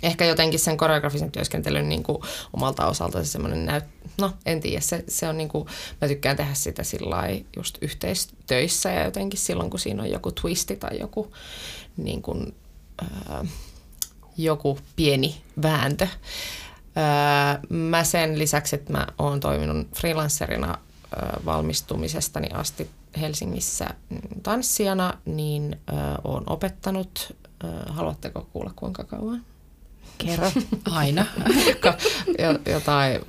ehkä 0.04 0.24
jotenkin 0.24 0.60
sen 0.60 0.76
koreografisen 0.76 1.32
työskentelyn 1.32 1.88
niin 1.88 2.02
kuin 2.02 2.18
omalta 2.52 2.86
osalta 2.86 3.24
se 3.24 3.30
semmoinen 3.30 3.66
näyt... 3.66 3.84
No, 4.20 4.32
en 4.46 4.60
tiedä. 4.60 4.80
Se, 4.80 5.04
se 5.08 5.28
on 5.28 5.36
niin 5.36 5.48
kuin, 5.48 5.68
mä 6.00 6.08
tykkään 6.08 6.36
tehdä 6.36 6.54
sitä 6.54 6.82
sillä 6.82 7.22
just 7.56 7.78
yhteistöissä 7.80 8.90
ja 8.90 9.04
jotenkin 9.04 9.40
silloin, 9.40 9.70
kun 9.70 9.80
siinä 9.80 10.02
on 10.02 10.10
joku 10.10 10.32
twisti 10.32 10.76
tai 10.76 10.98
joku 10.98 11.32
niin 11.96 12.22
kuin, 12.22 12.54
ää, 13.28 13.44
joku 14.36 14.78
pieni 14.96 15.42
vääntö. 15.62 16.08
Ää, 16.96 17.60
mä 17.68 18.04
sen 18.04 18.38
lisäksi, 18.38 18.76
että 18.76 18.92
mä 18.92 19.06
oon 19.18 19.40
toiminut 19.40 19.86
freelancerina 19.96 20.68
ää, 21.16 21.40
valmistumisestani 21.44 22.48
asti 22.52 22.90
Helsingissä 23.20 23.86
tanssijana, 24.42 25.18
niin 25.24 25.80
ää, 25.86 26.18
oon 26.24 26.44
opettanut. 26.46 27.36
Haluatteko 27.88 28.48
kuulla 28.52 28.72
kuinka 28.76 29.04
kauan? 29.04 29.44
Kerro. 30.18 30.50
Aina. 30.90 31.26
Jotain 32.66 33.20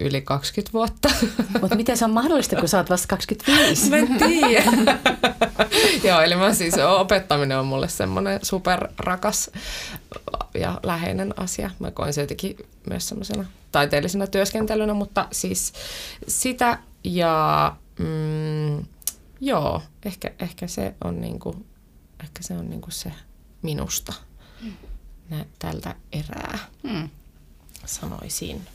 yli 0.00 0.22
20 0.22 0.72
vuotta. 0.72 1.10
Mutta 1.60 1.76
miten 1.76 1.96
se 1.96 2.04
on 2.04 2.10
mahdollista, 2.10 2.56
kun 2.56 2.68
sä 2.68 2.78
oot 2.78 2.90
vasta 2.90 3.06
25? 3.08 3.90
Mä 3.90 3.96
en 3.96 4.18
tiedä. 4.18 4.64
Joo, 6.08 6.20
eli 6.20 6.36
mä 6.36 6.54
siis 6.54 6.74
opettaminen 6.98 7.58
on 7.58 7.66
mulle 7.66 7.88
semmoinen 7.88 8.40
superrakas 8.42 9.50
ja 10.54 10.80
läheinen 10.82 11.34
asia. 11.38 11.70
Mä 11.78 11.90
koen 11.90 12.12
se 12.12 12.20
jotenkin 12.20 12.56
myös 12.88 13.08
semmoisena 13.08 13.44
taiteellisena 13.72 14.26
työskentelynä, 14.26 14.94
mutta 14.94 15.28
siis 15.32 15.72
sitä 16.28 16.78
ja 17.04 17.76
mm, 17.98 18.84
joo, 19.40 19.82
ehkä, 20.04 20.30
ehkä 20.38 20.66
se 20.66 20.94
on 21.04 21.20
niinku, 21.20 21.66
ehkä 22.24 22.42
se 22.42 22.54
on 22.54 22.70
niinku 22.70 22.90
se 22.90 23.12
minusta. 23.62 24.12
Mm 24.62 24.89
nä- 25.30 25.44
tältä 25.58 25.94
erää, 26.12 26.58
hmm. 26.88 27.08
sanoisin. 27.86 28.66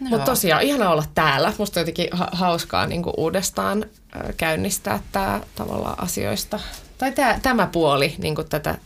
No. 0.00 0.10
Mutta 0.10 0.24
tosiaan 0.24 0.62
ihana 0.62 0.90
olla 0.90 1.04
täällä. 1.14 1.52
Musta 1.58 1.80
on 1.80 1.82
jotenkin 1.82 2.08
ha- 2.12 2.30
hauskaa 2.32 2.86
niin 2.86 3.02
kuin 3.02 3.14
uudestaan 3.16 3.84
äh, 4.16 4.22
käynnistää 4.36 5.02
tämä 5.12 5.40
tavallaan 5.54 6.02
asioista. 6.02 6.60
Tai 6.98 7.12
tää, 7.12 7.40
tämä 7.40 7.66
puoli 7.66 8.14
niin 8.18 8.34
kuin 8.34 8.48
tätä 8.48 8.78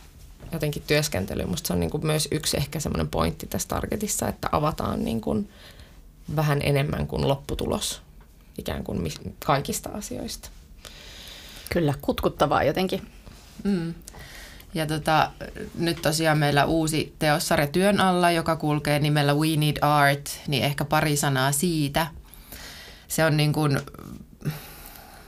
jotenkin 0.51 0.83
työskentelyä. 0.87 1.47
Musta 1.47 1.67
se 1.67 1.73
on 1.73 1.79
niin 1.79 1.89
kuin 1.89 2.05
myös 2.05 2.27
yksi 2.31 2.57
ehkä 2.57 2.79
semmoinen 2.79 3.07
pointti 3.07 3.47
tässä 3.47 3.67
targetissa, 3.67 4.27
että 4.27 4.49
avataan 4.51 5.05
niin 5.05 5.21
kuin 5.21 5.49
vähän 6.35 6.59
enemmän 6.63 7.07
kuin 7.07 7.27
lopputulos 7.27 8.01
ikään 8.57 8.83
kuin 8.83 9.11
kaikista 9.45 9.89
asioista. 9.89 10.49
Kyllä, 11.69 11.93
kutkuttavaa 12.01 12.63
jotenkin. 12.63 13.07
Mm. 13.63 13.93
Ja 14.75 14.85
tota, 14.85 15.31
nyt 15.75 16.01
tosiaan 16.01 16.37
meillä 16.37 16.65
uusi 16.65 17.15
teossarja 17.19 17.67
työn 17.67 17.99
alla, 17.99 18.31
joka 18.31 18.55
kulkee 18.55 18.99
nimellä 18.99 19.33
We 19.33 19.47
Need 19.57 19.77
Art, 19.81 20.41
niin 20.47 20.63
ehkä 20.63 20.85
pari 20.85 21.17
sanaa 21.17 21.51
siitä. 21.51 22.07
Se 23.07 23.25
on 23.25 23.37
niin 23.37 23.53
kuin, 23.53 23.79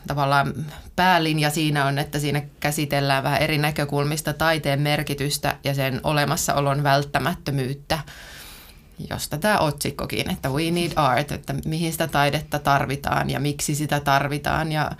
tavallaan 0.07 0.53
päälinja 0.95 1.49
siinä 1.49 1.85
on, 1.85 1.97
että 1.97 2.19
siinä 2.19 2.41
käsitellään 2.59 3.23
vähän 3.23 3.41
eri 3.41 3.57
näkökulmista 3.57 4.33
taiteen 4.33 4.81
merkitystä 4.81 5.57
ja 5.63 5.73
sen 5.73 5.99
olemassaolon 6.03 6.83
välttämättömyyttä, 6.83 7.99
josta 9.09 9.37
tämä 9.37 9.59
otsikkokin, 9.59 10.31
että 10.31 10.49
We 10.49 10.71
Need 10.71 10.91
Art, 10.95 11.31
että 11.31 11.55
mihin 11.65 11.91
sitä 11.91 12.07
taidetta 12.07 12.59
tarvitaan 12.59 13.29
ja 13.29 13.39
miksi 13.39 13.75
sitä 13.75 13.99
tarvitaan 13.99 14.71
ja 14.71 14.91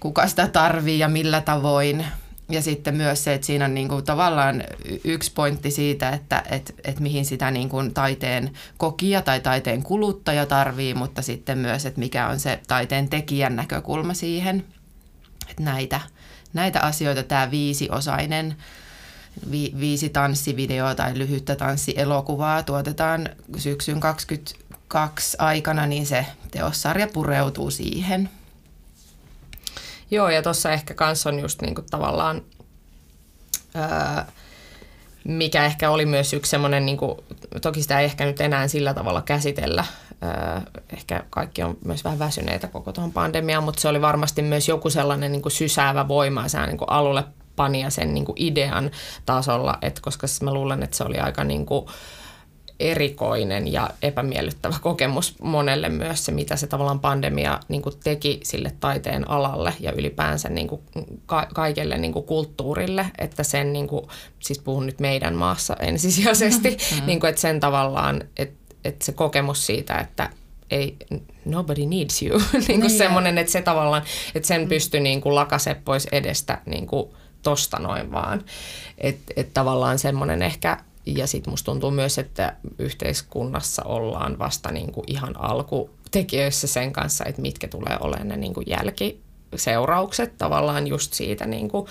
kuka 0.00 0.26
sitä 0.26 0.48
tarvii 0.48 0.98
ja 0.98 1.08
millä 1.08 1.40
tavoin– 1.40 2.06
ja 2.48 2.62
sitten 2.62 2.94
myös 2.94 3.24
se, 3.24 3.34
että 3.34 3.46
siinä 3.46 3.64
on 3.64 3.74
niin 3.74 3.88
kuin 3.88 4.04
tavallaan 4.04 4.64
yksi 5.04 5.32
pointti 5.32 5.70
siitä, 5.70 6.10
että 6.10 6.42
et, 6.50 6.74
et 6.84 7.00
mihin 7.00 7.24
sitä 7.24 7.50
niin 7.50 7.68
kuin 7.68 7.94
taiteen 7.94 8.50
kokija 8.76 9.22
tai 9.22 9.40
taiteen 9.40 9.82
kuluttaja 9.82 10.46
tarvii, 10.46 10.94
mutta 10.94 11.22
sitten 11.22 11.58
myös, 11.58 11.86
että 11.86 12.00
mikä 12.00 12.28
on 12.28 12.40
se 12.40 12.60
taiteen 12.66 13.08
tekijän 13.08 13.56
näkökulma 13.56 14.14
siihen. 14.14 14.64
Että 15.50 15.62
näitä, 15.62 16.00
näitä 16.52 16.80
asioita 16.80 17.22
tämä 17.22 17.50
viisiosainen 17.50 18.56
vi, 19.50 19.72
viisi 19.80 20.08
tanssivideoa 20.08 20.94
tai 20.94 21.18
lyhyttä 21.18 21.56
tanssielokuvaa 21.56 22.62
tuotetaan 22.62 23.28
syksyn 23.56 24.00
2022 24.00 25.36
aikana, 25.40 25.86
niin 25.86 26.06
se 26.06 26.26
teossarja 26.50 27.06
pureutuu 27.06 27.70
siihen– 27.70 28.30
Joo, 30.10 30.28
ja 30.28 30.42
tuossa 30.42 30.72
ehkä 30.72 30.94
kanssa 30.94 31.28
on 31.28 31.40
just 31.40 31.62
niinku 31.62 31.82
tavallaan, 31.90 32.42
ää, 33.74 34.26
mikä 35.24 35.64
ehkä 35.64 35.90
oli 35.90 36.06
myös 36.06 36.32
yksi 36.32 36.50
semmoinen, 36.50 36.86
niinku, 36.86 37.24
toki 37.62 37.82
sitä 37.82 38.00
ei 38.00 38.04
ehkä 38.04 38.24
nyt 38.24 38.40
enää 38.40 38.68
sillä 38.68 38.94
tavalla 38.94 39.22
käsitellä, 39.22 39.84
ää, 40.20 40.62
ehkä 40.92 41.24
kaikki 41.30 41.62
on 41.62 41.76
myös 41.84 42.04
vähän 42.04 42.18
väsyneitä 42.18 42.68
koko 42.68 42.92
tuohon 42.92 43.12
pandemiaan, 43.12 43.64
mutta 43.64 43.80
se 43.80 43.88
oli 43.88 44.00
varmasti 44.00 44.42
myös 44.42 44.68
joku 44.68 44.90
sellainen 44.90 45.32
niinku 45.32 45.50
sysäävä 45.50 46.08
voima, 46.08 46.48
se 46.48 46.66
niinku 46.66 46.84
alulle 46.84 47.24
pani 47.56 47.82
ja 47.82 47.90
sen 47.90 48.14
niinku 48.14 48.34
idean 48.36 48.90
tasolla, 49.26 49.78
että 49.82 50.00
koska 50.00 50.26
siis 50.26 50.42
mä 50.42 50.54
luulen, 50.54 50.82
että 50.82 50.96
se 50.96 51.04
oli 51.04 51.18
aika 51.18 51.44
niinku, 51.44 51.90
erikoinen 52.80 53.72
ja 53.72 53.90
epämiellyttävä 54.02 54.76
kokemus 54.80 55.34
monelle 55.42 55.88
myös 55.88 56.24
se, 56.24 56.32
mitä 56.32 56.56
se 56.56 56.66
tavallaan 56.66 57.00
pandemia 57.00 57.60
niin 57.68 57.82
kuin 57.82 57.94
teki 58.04 58.40
sille 58.42 58.72
taiteen 58.80 59.30
alalle 59.30 59.74
ja 59.80 59.92
ylipäänsä 59.92 60.48
niin 60.48 60.68
kuin 60.68 60.80
ka- 61.26 61.48
kaikelle 61.54 61.98
niin 61.98 62.12
kuin 62.12 62.26
kulttuurille, 62.26 63.06
että 63.18 63.42
sen, 63.42 63.72
niin 63.72 63.88
kuin, 63.88 64.06
siis 64.38 64.58
puhun 64.58 64.86
nyt 64.86 65.00
meidän 65.00 65.34
maassa 65.34 65.76
ensisijaisesti, 65.80 66.70
mm-hmm. 66.90 67.06
niin 67.06 67.20
kuin, 67.20 67.28
että 67.28 67.40
sen 67.40 67.60
tavallaan, 67.60 68.22
että, 68.36 68.74
että 68.84 69.04
se 69.04 69.12
kokemus 69.12 69.66
siitä, 69.66 69.98
että 69.98 70.30
ei, 70.70 70.96
nobody 71.44 71.86
needs 71.86 72.22
you, 72.22 72.38
niin 72.52 72.64
kuin 72.66 72.80
niin 72.80 72.90
semmoinen, 72.90 73.38
että 73.38 73.52
se 73.52 73.62
tavallaan, 73.62 74.02
että 74.34 74.48
sen 74.48 74.62
mm. 74.62 74.68
pystyi 74.68 75.00
niin 75.00 75.20
kuin 75.20 75.34
lakase 75.34 75.74
pois 75.74 76.08
edestä 76.12 76.58
niin 76.66 76.86
kuin 76.86 77.10
tosta 77.42 77.78
noin 77.78 78.12
vaan. 78.12 78.44
Että 78.98 79.32
et 79.36 79.54
tavallaan 79.54 79.98
semmoinen 79.98 80.42
ehkä, 80.42 80.78
ja 81.16 81.26
sitten 81.26 81.52
musta 81.52 81.64
tuntuu 81.64 81.90
myös, 81.90 82.18
että 82.18 82.56
yhteiskunnassa 82.78 83.82
ollaan 83.84 84.38
vasta 84.38 84.72
niin 84.72 84.92
kuin 84.92 85.04
ihan 85.06 85.40
alkutekijöissä 85.40 86.66
sen 86.66 86.92
kanssa, 86.92 87.24
että 87.24 87.42
mitkä 87.42 87.68
tulee 87.68 87.96
olemaan 88.00 88.28
ne 88.28 88.36
niin 88.36 88.54
kuin 88.54 88.66
jälkiseuraukset 88.66 90.38
tavallaan 90.38 90.86
just 90.86 91.12
siitä 91.12 91.46
niin 91.46 91.68
kuin 91.68 91.86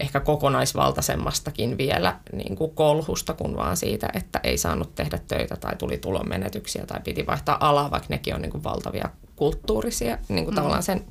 ehkä 0.00 0.20
kokonaisvaltaisemmastakin 0.20 1.78
vielä 1.78 2.18
niin 2.32 2.56
kuin 2.56 2.70
kolhusta 2.74 3.32
kuin 3.32 3.56
vaan 3.56 3.76
siitä, 3.76 4.08
että 4.14 4.40
ei 4.42 4.58
saanut 4.58 4.94
tehdä 4.94 5.18
töitä 5.28 5.56
tai 5.56 5.76
tuli 5.76 5.98
tulonmenetyksiä 5.98 6.86
tai 6.86 7.00
piti 7.04 7.26
vaihtaa 7.26 7.68
alaa, 7.68 7.90
vaikka 7.90 8.06
nekin 8.10 8.34
on 8.34 8.42
niin 8.42 8.52
kuin 8.52 8.64
valtavia 8.64 9.08
kulttuurisia, 9.36 10.18
niin 10.28 10.44
kuin 10.44 10.54
mm. 10.54 10.56
tavallaan 10.56 10.82
sen 10.82 11.04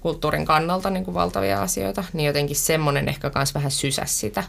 kulttuurin 0.00 0.44
kannalta 0.44 0.90
niin 0.90 1.04
kuin 1.04 1.14
valtavia 1.14 1.62
asioita, 1.62 2.04
niin 2.12 2.26
jotenkin 2.26 2.56
semmoinen 2.56 3.08
ehkä 3.08 3.30
myös 3.34 3.54
vähän 3.54 3.70
sysäs 3.70 4.20
sitä. 4.20 4.44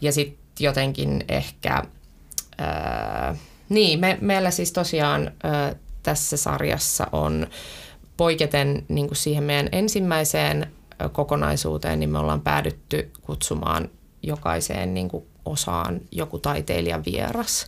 Ja 0.00 0.12
sitten 0.12 0.49
jotenkin 0.60 1.24
ehkä, 1.28 1.82
ää, 2.58 3.36
niin 3.68 4.00
me, 4.00 4.18
meillä 4.20 4.50
siis 4.50 4.72
tosiaan 4.72 5.32
ää, 5.42 5.74
tässä 6.02 6.36
sarjassa 6.36 7.06
on 7.12 7.46
poiketen 8.16 8.84
niin 8.88 9.06
kuin 9.06 9.16
siihen 9.16 9.44
meidän 9.44 9.68
ensimmäiseen 9.72 10.72
kokonaisuuteen, 11.12 12.00
niin 12.00 12.10
me 12.10 12.18
ollaan 12.18 12.40
päädytty 12.40 13.10
kutsumaan 13.22 13.88
jokaiseen 14.22 14.94
niin 14.94 15.08
kuin 15.08 15.24
osaan 15.44 16.00
joku 16.12 16.38
taiteilijan 16.38 17.04
vieras. 17.04 17.66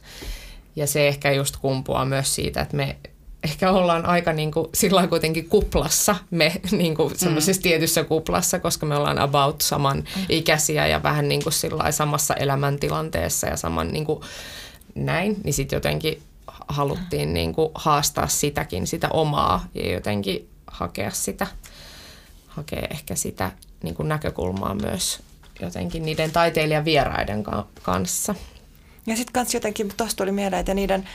Ja 0.76 0.87
se 0.87 1.08
ehkä 1.08 1.32
just 1.32 1.56
kumpuaa 1.56 2.04
myös 2.04 2.34
siitä, 2.34 2.61
että 2.61 2.76
me 2.76 2.96
ehkä 3.42 3.70
ollaan 3.70 4.06
aika 4.06 4.32
niin 4.32 4.50
kuin, 4.52 4.68
sillä 4.75 5.06
kuitenkin 5.06 5.49
kuplassa, 5.49 6.16
me 6.30 6.52
niin 6.70 6.94
kuin 6.94 7.18
semmoisessa 7.18 7.61
mm. 7.61 7.62
tietyssä 7.62 8.04
kuplassa, 8.04 8.58
koska 8.58 8.87
me 8.87 8.96
ollaan 8.96 9.18
about 9.18 9.61
saman 9.61 10.04
ikäisiä 10.28 10.87
ja 10.87 11.02
vähän 11.02 11.28
niin 11.28 11.42
kuin 11.42 11.52
sillä 11.52 11.92
samassa 11.92 12.34
elämäntilanteessa 12.34 13.46
ja 13.46 13.56
saman 13.56 13.92
niin 13.92 14.04
kuin 14.04 14.20
näin, 14.94 15.37
niin 15.44 15.54
sitten 15.54 15.76
jotenkin 15.76 16.22
haluttiin 16.68 17.34
niin 17.34 17.54
kuin 17.54 17.70
haastaa 17.75 18.28
sitäkin, 18.28 18.87
sitä 18.87 19.08
omaa 19.08 19.66
ja 19.75 19.92
jotenkin 19.92 20.49
hakea 20.66 21.11
sitä 21.11 21.46
hakee 22.46 22.87
ehkä 22.90 23.14
sitä 23.14 23.50
niin 23.82 23.94
kuin 23.94 24.08
näkökulmaa 24.08 24.75
myös 24.75 25.20
jotenkin 25.61 26.04
niiden 26.04 26.30
taiteilijan 26.30 26.84
vieraiden 26.84 27.44
kanssa. 27.82 28.34
Ja 29.06 29.16
sitten 29.16 29.32
kans 29.32 29.54
jotenkin, 29.54 29.92
tuosta 29.96 30.16
tuli 30.16 30.32
mieleen, 30.32 30.61
että 30.61 30.75
niiden 30.75 31.08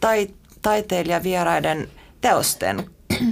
tai, 0.00 0.28
taiteilijavieraiden 0.62 1.88
teosten 2.20 2.86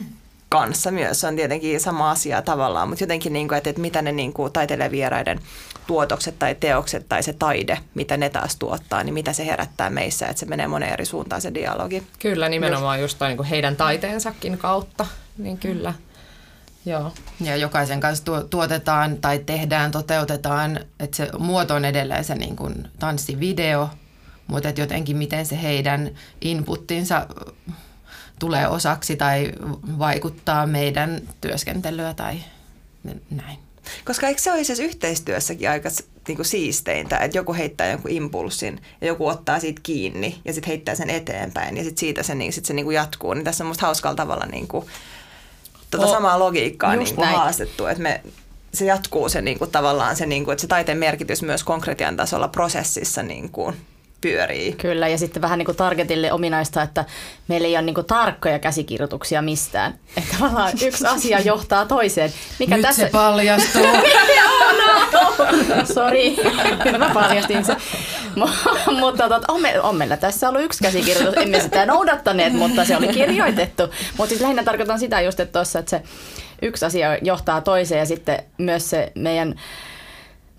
kanssa 0.49 0.91
myös 0.91 1.25
on 1.25 1.37
tietenkin 1.37 1.81
sama 1.81 2.11
asia 2.11 2.43
tavallaan, 2.43 2.89
mutta 2.89 3.03
jotenkin, 3.03 3.33
niin 3.33 3.49
kuin, 3.49 3.59
että, 3.59 3.71
että 3.71 3.83
mitä 3.83 4.03
ne 4.03 4.13
niin 4.13 4.33
kuin, 4.33 4.53
taiteilijavieraiden 4.53 5.41
tuotokset 5.87 6.39
tai 6.39 6.55
teokset 6.55 7.09
tai 7.09 7.23
se 7.23 7.33
taide, 7.33 7.79
mitä 7.95 8.17
ne 8.17 8.29
taas 8.31 8.57
tuottaa, 8.57 9.05
niin 9.05 9.15
mitä 9.15 9.33
se 9.33 9.47
herättää 9.47 9.91
meissä, 9.91 10.27
että 10.27 10.41
se 10.41 10.47
menee 10.47 10.67
moneen 10.67 10.93
eri 10.93 11.05
suuntaan 11.05 11.41
se 11.41 11.55
dialogi. 11.55 12.03
Kyllä, 12.19 12.49
nimenomaan 12.49 13.01
just, 13.01 13.15
just 13.15 13.21
niin 13.21 13.37
kuin 13.37 13.49
heidän 13.49 13.77
taiteensakin 13.77 14.59
kautta, 14.59 15.07
niin 15.39 15.59
kyllä. 15.59 15.95
Joo. 16.87 17.13
Ja 17.41 17.57
jokaisen 17.57 18.01
kanssa 18.01 18.25
tuotetaan 18.51 19.17
tai 19.17 19.39
tehdään, 19.39 19.91
toteutetaan, 19.91 20.81
että 21.01 21.17
se 21.17 21.29
muoto 21.39 21.75
on 21.75 21.85
edelleen 21.85 22.25
se 22.25 22.35
niin 22.35 22.57
kuin 22.57 22.89
tanssivideo, 22.99 23.91
mutta 24.51 24.69
että 24.69 24.81
jotenkin 24.81 25.17
miten 25.17 25.47
se 25.47 25.63
heidän 25.63 26.11
inputtinsa 26.41 27.27
tulee 28.39 28.69
osaksi 28.69 29.17
tai 29.17 29.53
vaikuttaa 29.99 30.67
meidän 30.67 31.21
työskentelyä 31.41 32.15
tai 32.15 32.41
näin. 33.31 33.59
Koska 34.05 34.29
eikö 34.29 34.41
se 34.41 34.53
olisi 34.53 34.85
yhteistyössäkin 34.85 35.71
aika 35.71 35.89
niin 36.29 36.37
kuin 36.37 36.47
siisteintä, 36.47 37.19
että 37.19 37.39
joku 37.39 37.55
heittää 37.55 37.87
jonkun 37.91 38.11
impulssin 38.11 38.83
ja 39.01 39.07
joku 39.07 39.27
ottaa 39.27 39.61
siitä 39.61 39.81
kiinni 39.83 40.41
ja 40.45 40.53
sitten 40.53 40.69
heittää 40.69 40.95
sen 40.95 41.11
eteenpäin 41.11 41.77
ja 41.77 41.85
sitten 41.85 42.01
siitä 42.01 42.23
se, 42.23 42.35
niin, 42.35 42.53
sit 42.53 42.65
se 42.65 42.75
niin 42.75 42.85
kuin 42.85 42.95
jatkuu. 42.95 43.35
Niin 43.35 43.45
tässä 43.45 43.65
on 43.65 43.69
musta 43.69 43.87
hauskalla 43.87 44.17
tavalla 44.17 44.47
niin 44.47 44.69
kuin 44.69 44.87
tuota 45.91 46.07
oh, 46.07 46.13
samaa 46.13 46.39
logiikkaa 46.39 46.97
niin 46.97 47.15
kuin 47.15 47.29
haastettu, 47.29 47.87
että 47.87 48.03
me, 48.03 48.21
se 48.75 48.85
jatkuu 48.85 49.29
se 49.29 49.43
niin 49.43 49.59
kuin, 49.59 49.71
tavallaan 49.71 50.17
se, 50.17 50.27
niin 50.27 50.45
kuin, 50.45 50.53
että 50.53 50.61
se 50.61 50.67
taiteen 50.67 50.99
merkitys 50.99 51.43
myös 51.43 51.65
konkretian 51.65 52.17
tasolla 52.17 52.49
prosessissa 52.49 53.23
niin 53.23 53.51
kuin, 53.51 53.77
pyörii. 54.21 54.73
Kyllä, 54.73 55.09
ja 55.09 55.19
sitten 55.19 55.43
vähän 55.43 55.59
niin 55.59 55.67
kuin 55.67 55.77
targetille 55.77 56.33
ominaista, 56.33 56.83
että 56.83 57.05
meillä 57.49 57.67
ei 57.67 57.77
ole 57.77 57.83
niin 57.83 57.95
kuin 57.95 58.07
tarkkoja 58.07 58.59
käsikirjoituksia 58.59 59.43
mistään. 59.43 59.95
Että 60.17 60.37
tavallaan 60.39 60.73
yksi 60.87 61.07
asia 61.07 61.41
johtaa 61.41 61.87
toiseen. 61.87 62.33
Mikä 62.59 62.77
Nyt 62.77 62.87
tässä... 62.87 63.03
se 63.03 63.11
paljastuu. 63.11 63.83
Sori, 65.95 66.37
mä 66.99 67.11
paljastin 67.15 67.65
se. 67.65 67.77
mutta 69.01 69.29
tot, 69.29 69.43
on, 69.49 69.63
me, 69.63 69.81
on 69.81 69.97
meillä 69.97 70.17
tässä 70.17 70.49
ollut 70.49 70.63
yksi 70.63 70.83
käsikirjoitus. 70.83 71.43
Emme 71.43 71.61
sitä 71.61 71.87
noudattaneet, 71.87 72.53
mutta 72.53 72.85
se 72.85 72.97
oli 72.97 73.09
kirjoitettu. 73.09 73.83
Mutta 74.17 74.29
siis 74.29 74.41
lähinnä 74.41 74.65
tarkoitan 74.65 74.99
sitä 74.99 75.21
just, 75.21 75.41
että, 75.41 75.59
tossa, 75.59 75.79
että 75.79 75.91
se 75.91 76.03
yksi 76.63 76.85
asia 76.85 77.19
johtaa 77.23 77.61
toiseen 77.61 77.99
ja 77.99 78.07
sitten 78.07 78.43
myös 78.59 78.91
se 78.91 79.13
meidän 79.15 79.55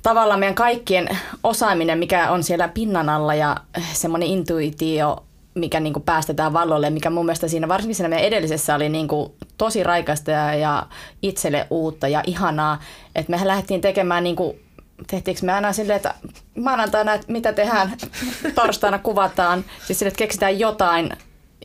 tavallaan 0.04 0.40
meidän 0.40 0.56
kaikkien 0.56 1.10
osaaminen, 1.44 2.00
mikä 2.00 2.32
on 2.32 2.44
siellä 2.44 2.68
pinnan 2.68 3.10
alla 3.10 3.34
ja 3.36 3.58
semmoinen 3.94 4.30
intuitio, 4.30 5.24
mikä 5.54 5.80
niin 5.80 5.94
kuin 5.94 6.04
päästetään 6.04 6.54
vallolle, 6.54 6.90
mikä 6.90 7.10
mun 7.10 7.26
mielestä 7.26 7.48
siinä 7.48 7.68
varsinkin 7.68 7.96
siinä 7.96 8.10
meidän 8.10 8.28
edellisessä 8.28 8.76
oli 8.76 8.90
niin 8.90 9.08
kuin 9.08 9.32
tosi 9.58 9.84
raikasta 9.84 10.32
ja, 10.32 10.54
ja 10.54 10.88
itselle 11.22 11.68
uutta 11.70 12.08
ja 12.08 12.24
ihanaa, 12.28 12.80
että 13.16 13.32
mehän 13.32 13.48
lähdettiin 13.48 13.82
tekemään 13.82 14.24
niin 14.24 14.36
kuin 14.36 14.60
tehtiinkö 15.08 15.46
me 15.46 15.54
aina 15.54 15.74
silleen, 15.74 15.98
että 15.98 16.16
maanantaina, 16.58 17.14
että 17.14 17.32
mitä 17.32 17.54
tehdään, 17.54 17.92
torstaina 18.56 19.00
kuvataan, 19.00 19.66
siis 19.86 20.00
sille, 20.00 20.08
että 20.08 20.18
keksitään 20.18 20.60
jotain 20.60 21.10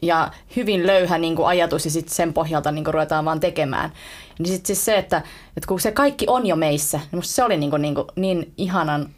ja 0.03 0.31
hyvin 0.57 0.87
löyhä 0.87 1.19
niin 1.19 1.37
kuin 1.37 1.49
ajatus 1.49 1.85
ja 1.85 1.91
sitten 1.91 2.15
sen 2.15 2.33
pohjalta 2.33 2.73
niin 2.73 2.85
kuin 2.85 2.95
ruvetaan 2.95 3.25
vaan 3.25 3.41
tekemään. 3.41 3.93
Niin 4.39 4.47
sitten 4.47 4.67
siis 4.67 4.85
se, 4.85 4.99
että, 4.99 5.17
että 5.57 5.69
kun 5.69 5.81
se 5.81 5.93
kaikki 5.93 6.27
on 6.29 6.47
jo 6.47 6.57
meissä, 6.57 6.99
niin 6.99 7.09
musta 7.13 7.33
se 7.35 7.45
oli 7.45 7.57
niin, 7.57 7.71
kuin, 7.71 7.83
niin, 7.83 7.95
kuin, 7.95 8.07
niin 8.17 8.53
ihanan 8.57 9.11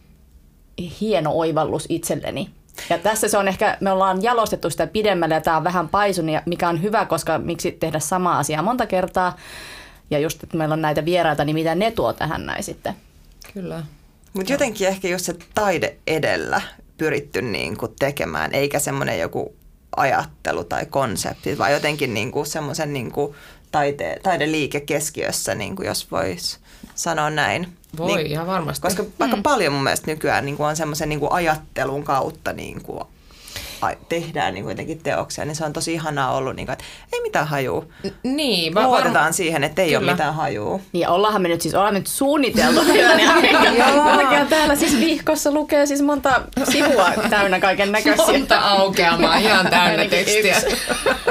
hieno 1.00 1.32
oivallus 1.32 1.86
itselleni. 1.88 2.50
Ja 2.90 2.98
tässä 2.98 3.28
se 3.28 3.38
on 3.38 3.48
ehkä, 3.48 3.76
me 3.80 3.92
ollaan 3.92 4.22
jalostettu 4.22 4.70
sitä 4.70 4.86
pidemmälle 4.86 5.34
ja 5.34 5.40
tämä 5.40 5.56
on 5.56 5.64
vähän 5.64 5.88
paisunut, 5.88 6.34
mikä 6.46 6.68
on 6.68 6.82
hyvä, 6.82 7.06
koska 7.06 7.38
miksi 7.38 7.72
tehdä 7.72 7.98
sama 7.98 8.38
asia 8.38 8.62
monta 8.62 8.86
kertaa. 8.86 9.36
Ja 10.10 10.18
just, 10.18 10.42
että 10.42 10.56
meillä 10.56 10.72
on 10.72 10.82
näitä 10.82 11.04
vieraita, 11.04 11.44
niin 11.44 11.54
mitä 11.54 11.74
ne 11.74 11.90
tuo 11.90 12.12
tähän 12.12 12.46
näin 12.46 12.62
sitten. 12.62 12.94
Kyllä. 13.54 13.82
Mutta 14.32 14.52
jotenkin 14.52 14.88
ehkä 14.88 15.08
just 15.08 15.24
se 15.24 15.34
taide 15.54 15.96
edellä 16.06 16.60
pyritty 16.98 17.42
niin 17.42 17.76
kuin 17.76 17.92
tekemään, 17.98 18.54
eikä 18.54 18.78
semmoinen 18.78 19.20
joku 19.20 19.54
ajattelu 19.98 20.64
tai 20.64 20.87
konsepti, 20.87 21.58
vaan 21.58 21.72
jotenkin 21.72 22.14
niin 22.14 22.32
kuin 22.32 22.46
semmoisen 22.46 22.92
niin 22.92 23.12
kuin 23.12 23.34
taide, 23.70 24.20
taideliike 24.22 24.80
keskiössä, 24.80 25.54
niin 25.54 25.76
kuin 25.76 25.87
jos 25.87 26.11
voisi 26.11 26.58
sanoa 26.94 27.30
näin. 27.30 27.72
Voi, 27.96 28.16
niin, 28.16 28.26
ihan 28.26 28.46
varmasti. 28.46 28.82
Koska 28.82 29.02
mm. 29.02 29.08
aika 29.18 29.38
paljon 29.42 29.72
mun 29.72 29.82
mielestä 29.82 30.06
nykyään 30.06 30.44
niin 30.44 30.56
kuin 30.56 30.66
on 30.66 30.76
semmoisen 30.76 31.08
niin 31.08 31.20
kuin 31.20 31.32
ajattelun 31.32 32.04
kautta 32.04 32.52
niin 32.52 32.82
kuin 32.82 33.04
tehdään 34.08 34.54
niin 34.54 34.68
jotenkin 34.68 34.98
teoksia, 34.98 35.44
niin 35.44 35.56
se 35.56 35.64
on 35.64 35.72
tosi 35.72 35.92
ihanaa 35.92 36.36
ollut, 36.36 36.56
niin 36.56 36.66
kuin, 36.66 36.72
että 36.72 36.84
ei 37.12 37.20
mitään 37.20 37.46
hajuu. 37.46 37.92
Niin. 38.22 38.74
Va- 38.74 38.86
Luotetaan 38.86 39.24
var... 39.24 39.32
siihen, 39.32 39.64
että 39.64 39.82
ei 39.82 39.88
Kyllä. 39.88 39.98
ole 39.98 40.10
mitään 40.10 40.34
hajuu. 40.34 40.80
Niin, 40.92 41.08
ollaanhan 41.08 41.42
me 41.42 41.48
nyt 41.48 41.60
siis, 41.60 41.74
ollaan 41.74 41.94
nyt 41.94 42.06
suunniteltu. 42.06 42.82
niin, 42.92 44.46
täällä 44.48 44.76
siis 44.76 45.00
vihkossa 45.00 45.50
lukee 45.50 45.86
siis 45.86 46.02
monta 46.02 46.42
sivua 46.72 47.12
täynnä 47.30 47.60
kaiken 47.60 47.92
näköisiä. 47.92 48.26
Monta 48.26 48.58
aukeamaa, 48.60 49.36
ihan 49.36 49.66
täynnä 49.70 50.04
tekstiä. 50.04 50.56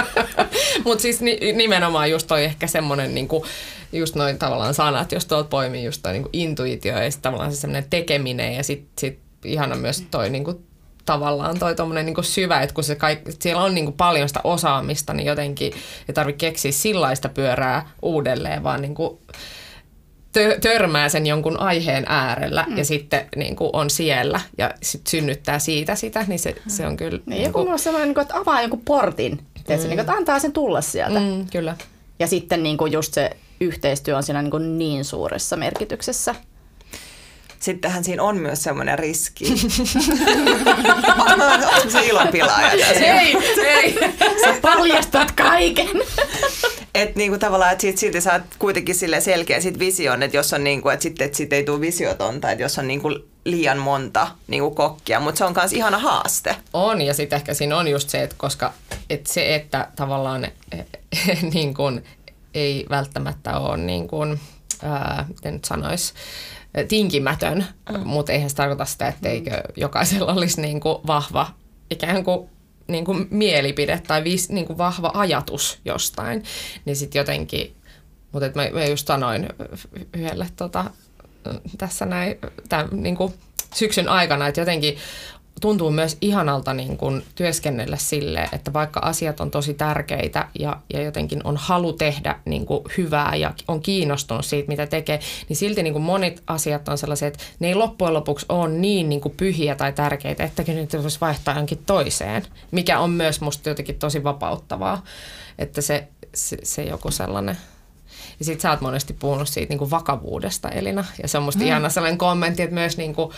Mutta 0.86 1.01
siis 1.01 1.21
ni- 1.21 1.53
nimenomaan 1.53 2.12
just 2.12 2.27
toi 2.27 2.43
ehkä 2.43 2.67
semmoinen 2.67 3.15
niinku, 3.15 3.45
just 3.93 4.15
noin 4.15 4.39
tavallaan 4.39 4.73
sanat, 4.73 5.12
jos 5.12 5.25
tuolta 5.25 5.49
poimii 5.49 5.83
just 5.83 6.03
toi 6.03 6.13
niinku 6.13 6.29
intuitio 6.33 6.97
ja 6.97 7.12
sitten 7.12 7.31
tavallaan 7.31 7.51
se 7.51 7.57
semmoinen 7.57 7.89
tekeminen 7.89 8.53
ja 8.53 8.63
sitten 8.63 8.91
sit 8.97 9.19
ihana 9.45 9.75
myös 9.75 10.03
toi 10.12 10.29
niinku 10.29 10.62
tavallaan 11.08 11.60
toi 11.60 11.76
tommonen 11.76 12.06
niinku 12.06 12.24
syvä, 12.24 12.62
että 12.62 12.74
kun 12.74 12.84
se 12.84 12.96
kaik, 12.96 13.20
siellä 13.39 13.63
on 13.63 13.76
niinku 13.76 13.91
paljon 13.91 14.28
sitä 14.28 14.39
osaamista, 14.43 15.13
niin 15.13 15.26
jotenkin 15.26 15.74
ei 16.08 16.13
tarvitse 16.13 16.38
keksiä 16.38 16.72
sillaista 16.72 17.30
pyörää 17.30 17.89
uudelleen, 18.02 18.63
vaan 18.63 18.82
niinku 18.82 19.22
tö, 20.32 20.58
törmää 20.62 21.10
sen 21.10 21.26
jonkun 21.26 21.60
aiheen 21.60 22.06
äärellä 22.08 22.65
mm. 22.67 22.78
ja 22.78 22.86
sitten 22.86 23.28
niin 23.36 23.56
kuin 23.56 23.70
on 23.74 23.89
siellä 23.89 24.41
ja 24.58 24.72
sit 24.84 25.08
synnyttää 25.08 25.60
siitä 25.60 25.96
sitä, 25.96 26.26
niin 26.28 26.39
se, 26.39 26.56
se 26.67 26.88
on 26.88 26.98
kyllä... 26.98 27.17
Niin, 27.17 27.30
niin 27.30 27.43
joku 27.43 27.65
kuin... 27.65 27.80
sellainen, 27.80 28.08
niin 28.08 28.15
kuin, 28.15 28.22
että 28.22 28.38
avaa 28.38 28.62
jonkun 28.62 28.82
portin, 28.86 29.32
mm. 29.32 29.63
niin 29.67 29.80
kuin, 29.88 30.00
että 30.00 30.13
antaa 30.13 30.39
sen 30.39 30.54
tulla 30.54 30.82
sieltä. 30.82 31.20
Mm, 31.20 31.48
kyllä. 31.52 31.78
Ja 32.20 32.28
sitten 32.28 32.63
niin 32.63 32.78
kuin 32.78 32.91
just 32.91 33.13
se 33.13 33.32
yhteistyö 33.62 34.17
on 34.17 34.24
siinä 34.24 34.41
niin, 34.41 34.52
kuin 34.52 34.78
niin 34.78 35.06
suuressa 35.06 35.56
merkityksessä 35.56 36.36
sittenhän 37.67 38.03
siinä 38.03 38.23
on 38.23 38.38
myös 38.38 38.63
semmoinen 38.63 38.99
riski. 38.99 39.45
Onko 41.75 41.89
se 41.89 42.06
ilonpilaaja 42.06 42.88
Ei, 42.88 43.38
ei. 43.65 43.99
Sä 44.45 44.56
paljastat 44.62 45.32
kaiken. 45.32 45.88
että 46.95 47.19
niinku 47.19 47.38
tavallaan, 47.38 47.71
että 47.71 47.82
sit, 47.82 47.97
silti 47.97 48.21
saat 48.21 48.41
kuitenkin 48.60 48.95
sille 48.95 49.21
selkeä 49.21 49.62
sit 49.62 49.80
vision, 49.80 50.23
että 50.23 50.38
jos 50.38 50.53
on 50.53 50.63
niinku, 50.63 50.89
että 50.89 51.03
sitten 51.03 51.27
et 51.27 51.36
sit 51.36 51.53
ei 51.53 51.63
tule 51.63 51.82
visiotonta, 51.82 52.51
että 52.51 52.63
jos 52.63 52.77
on 52.80 52.88
niinku 52.88 53.10
liian 53.45 53.77
monta 53.77 54.27
niinku 54.47 54.71
kokkia, 54.71 55.19
mutta 55.19 55.38
se 55.38 55.45
on 55.45 55.53
myös 55.56 55.73
ihana 55.73 55.97
haaste. 55.97 56.56
On, 56.73 57.01
ja 57.01 57.13
sitten 57.13 57.38
ehkä 57.38 57.53
siinä 57.53 57.77
on 57.77 57.88
just 57.88 58.10
se, 58.10 58.23
että 58.23 58.36
koska 58.39 58.73
että 59.10 59.34
se, 59.34 59.56
että 59.56 59.88
tavallaan 59.95 60.47
niin 61.53 61.73
kuin, 61.73 62.03
ei 62.53 62.86
välttämättä 62.89 63.58
ole 63.58 63.77
niin 63.77 64.08
kuin, 64.08 64.39
ää, 64.84 65.25
miten 65.27 65.53
nyt 65.53 65.65
sanoisi, 65.65 66.13
tinkimätön, 66.84 67.66
mm. 67.92 68.00
mutta 68.08 68.32
eihän 68.32 68.50
se 68.50 68.56
tarkoita 68.56 68.86
sitä, 68.86 69.08
etteikö 69.08 69.62
jokaisella 69.76 70.34
olisi 70.34 70.62
niin 70.62 70.80
kuin 70.80 70.98
vahva 71.08 71.48
ikään 71.90 72.24
kuin 72.24 72.50
niin 72.88 73.06
kuin 73.06 73.28
mielipide 73.32 74.02
tai 74.08 74.24
vis, 74.24 74.50
niin 74.50 74.66
kuin 74.66 74.78
vahva 74.78 75.12
ajatus 75.13 75.80
jostain, 75.86 76.44
niin 76.86 76.96
sitten 76.96 77.20
jotenkin, 77.20 77.76
mutta 78.32 78.50
mä, 78.56 78.70
mä 78.74 78.86
just 78.86 79.08
sanoin 79.08 79.50
yhdelle 80.13 80.48
tota, 80.56 80.86
tässä 81.78 82.06
näin, 82.06 82.38
tämän, 82.70 82.90
niin 82.92 83.16
kuin 83.16 83.34
syksyn 83.76 84.10
aikana, 84.10 84.48
että 84.48 84.62
jotenkin 84.62 84.98
tuntuu 85.62 85.91
myös 85.91 86.17
ihanalta 86.22 86.74
niin 86.74 86.98
kuin 86.98 87.24
työskennellä 87.36 87.98
sille, 87.98 88.50
että 88.54 88.74
vaikka 88.74 89.00
asiat 89.00 89.39
on 89.39 89.52
tosi 89.52 89.74
tärkeitä 89.74 90.48
ja, 90.60 90.78
ja 90.93 91.02
jotenkin 91.02 91.41
on 91.43 91.58
halu 91.58 91.93
tehdä 91.93 92.39
niin 92.46 92.65
kuin 92.65 92.84
hyvää 92.98 93.36
ja 93.36 93.54
on 93.67 93.82
kiinnostunut 93.82 94.46
siitä, 94.46 94.67
mitä 94.67 94.88
tekee, 94.88 95.20
niin 95.50 95.58
silti 95.58 95.84
niin 95.84 95.93
kuin 95.93 96.04
monet 96.04 96.43
asiat 96.48 96.88
on 96.88 96.98
sellaisia, 96.98 97.28
että 97.28 97.43
ne 97.60 97.67
ei 97.67 97.76
loppujen 97.76 98.13
lopuksi 98.13 98.46
ole 98.50 98.70
niin, 98.70 99.10
niin 99.10 99.22
kuin 99.22 99.34
pyhiä 99.38 99.76
tai 99.76 99.93
tärkeitä, 99.93 100.43
että 100.43 100.63
niitä 100.63 101.02
voisi 101.02 101.22
vaihtaa 101.22 101.54
johonkin 101.54 101.84
toiseen, 101.86 102.43
mikä 102.72 103.00
on 103.00 103.10
myös 103.10 103.41
musta 103.41 103.70
jotenkin 103.70 104.00
tosi 104.00 104.24
vapauttavaa, 104.24 105.04
että 105.60 105.82
se, 105.82 106.08
se, 106.34 106.58
se 106.63 106.84
joku 106.84 107.12
sellainen 107.12 107.58
ja 108.39 108.46
sit 108.46 108.62
sä 108.62 108.72
oot 108.72 108.82
monesti 108.82 109.13
puhunut 109.13 109.50
siitä 109.50 109.70
niin 109.70 109.80
kuin 109.80 109.91
vakavuudesta 109.91 110.70
Elina. 110.70 111.06
Ja 111.22 111.28
se 111.28 111.38
on 111.38 111.43
musta 111.43 111.62
mm. 111.62 111.67
ihana 111.67 111.89
sellainen 111.89 112.17
kommentti, 112.17 112.63
että 112.63 112.74
myös 112.74 112.98
niin 112.98 113.15
kuin, 113.15 113.32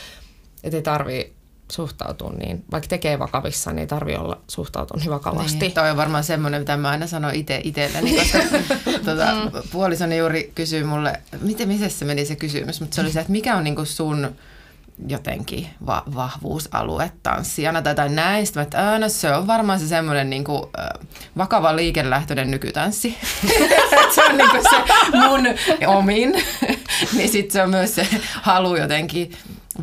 että 0.63 0.77
ei 0.77 0.84
tarvii 0.84 1.34
suhtautua 1.71 2.32
niin, 2.32 2.63
vaikka 2.71 2.88
tekee 2.88 3.19
vakavissa, 3.19 3.71
niin 3.71 3.79
ei 3.79 3.88
tarvi 3.88 4.15
olla 4.15 4.41
suhtautua 4.47 4.97
niin 4.99 5.12
vakavasti. 5.12 5.60
Niin, 5.60 5.71
toi 5.71 5.89
on 5.89 5.97
varmaan 5.97 6.23
semmoinen, 6.23 6.62
mitä 6.62 6.77
mä 6.77 6.89
aina 6.89 7.08
sanon 7.08 7.34
itse 7.34 7.62
itselleni, 7.63 8.15
koska 8.15 8.38
tuota, 9.05 9.27
puolisoni 9.71 10.17
juuri 10.17 10.51
kysyy 10.55 10.84
mulle, 10.84 11.21
miten, 11.41 11.67
miten 11.67 11.91
se 11.91 12.05
meni 12.05 12.25
se 12.25 12.36
kysymys, 12.36 12.82
mutta 12.82 12.95
se 12.95 13.01
oli 13.01 13.12
se, 13.12 13.19
että 13.19 13.32
mikä 13.32 13.55
on 13.55 13.63
niinku 13.63 13.86
sun 13.86 14.36
jotenkin 15.08 15.67
va- 15.86 16.03
vahvuusalue 16.15 17.12
tanssijana 17.23 17.82
tai, 17.82 17.95
tai 17.95 18.10
näin. 18.10 18.45
Sitten 18.45 18.63
että 18.63 18.99
no, 18.99 19.10
se 19.10 19.32
on 19.36 19.47
varmaan 19.47 19.79
se 19.79 19.88
semmoinen 19.88 20.29
niin 20.29 20.43
kuin, 20.43 20.63
äh, 20.79 21.08
vakava 21.38 21.75
liikelähtöinen 21.75 22.51
nykytanssi. 22.51 23.17
se 24.15 24.25
on 24.25 24.38
niin 24.38 24.49
kuin 24.49 24.63
se 24.63 24.93
mun 25.13 25.47
omin. 25.88 26.45
niin 27.17 27.29
sitten 27.29 27.51
se 27.51 27.63
on 27.63 27.69
myös 27.69 27.95
se 27.95 28.08
halu 28.41 28.75
jotenkin 28.75 29.32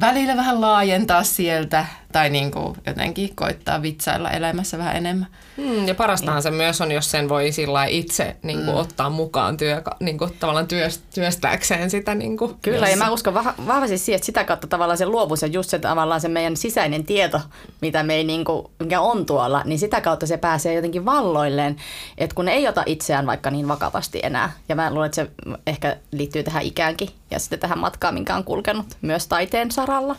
välillä 0.00 0.36
vähän 0.36 0.60
laajentaa 0.60 1.24
sieltä 1.24 1.86
tai 2.12 2.30
niin 2.30 2.50
kuin 2.50 2.76
jotenkin 2.86 3.36
koittaa 3.36 3.82
vitsailla 3.82 4.30
elämässä 4.30 4.78
vähän 4.78 4.96
enemmän. 4.96 5.26
Mm, 5.56 5.88
ja 5.88 5.94
parastahan 5.94 6.36
niin. 6.36 6.42
se 6.42 6.50
myös 6.50 6.80
on, 6.80 6.92
jos 6.92 7.10
sen 7.10 7.28
voi 7.28 7.52
sillä 7.52 7.84
itse 7.84 8.36
niin 8.42 8.58
kuin, 8.58 8.74
mm. 8.74 8.80
ottaa 8.80 9.10
mukaan 9.10 9.56
työ, 9.56 9.82
niin 10.00 10.18
kuin, 10.18 10.32
tavallaan 10.40 10.68
työst, 10.68 11.02
työstääkseen 11.14 11.90
sitä. 11.90 12.14
Niin 12.14 12.36
kuin, 12.36 12.56
Kyllä, 12.62 12.88
jos... 12.88 12.90
ja 12.90 12.96
mä 13.04 13.10
uskon 13.10 13.34
vah- 13.34 13.66
vahvasti 13.66 13.98
siihen, 13.98 14.16
että 14.16 14.26
sitä 14.26 14.44
kautta 14.44 14.66
tavallaan 14.66 14.98
se 14.98 15.06
luovuus 15.06 15.42
ja 15.42 15.48
just 15.48 15.70
se 15.70 15.78
tavallaan 15.78 16.20
se 16.20 16.28
meidän 16.28 16.56
sisäinen 16.56 17.04
tieto, 17.04 17.40
mitä 17.80 18.02
me 18.02 18.14
ei, 18.14 18.24
niin 18.24 18.44
kuin, 18.44 18.66
mikä 18.78 19.00
on 19.00 19.26
tuolla, 19.26 19.62
niin 19.64 19.78
sitä 19.78 20.00
kautta 20.00 20.26
se 20.26 20.36
pääsee 20.36 20.74
jotenkin 20.74 21.04
valloilleen, 21.04 21.76
että 22.18 22.34
kun 22.34 22.44
ne 22.44 22.52
ei 22.52 22.68
ota 22.68 22.82
itseään 22.86 23.26
vaikka 23.26 23.50
niin 23.50 23.68
vakavasti 23.68 24.20
enää. 24.22 24.52
Ja 24.68 24.76
mä 24.76 24.90
luulen, 24.90 25.06
että 25.06 25.16
se 25.16 25.30
ehkä 25.66 25.96
liittyy 26.12 26.42
tähän 26.42 26.62
ikäänkin 26.62 27.08
ja 27.30 27.38
sitten 27.38 27.58
tähän 27.58 27.78
matkaan, 27.78 28.14
minkä 28.14 28.36
on 28.36 28.44
kulkenut 28.44 28.86
myös 29.02 29.26
taiteen 29.26 29.70
saralla. 29.70 30.16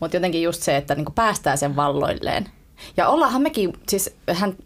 Mutta 0.00 0.16
jotenkin 0.16 0.42
just 0.42 0.62
se, 0.62 0.76
että 0.76 0.94
niinku 0.94 1.12
päästään 1.12 1.58
sen 1.58 1.76
valloilleen. 1.76 2.48
Ja 2.96 3.08
ollaanhan 3.08 3.42
mekin, 3.42 3.72
siis 3.88 4.16
hän 4.32 4.56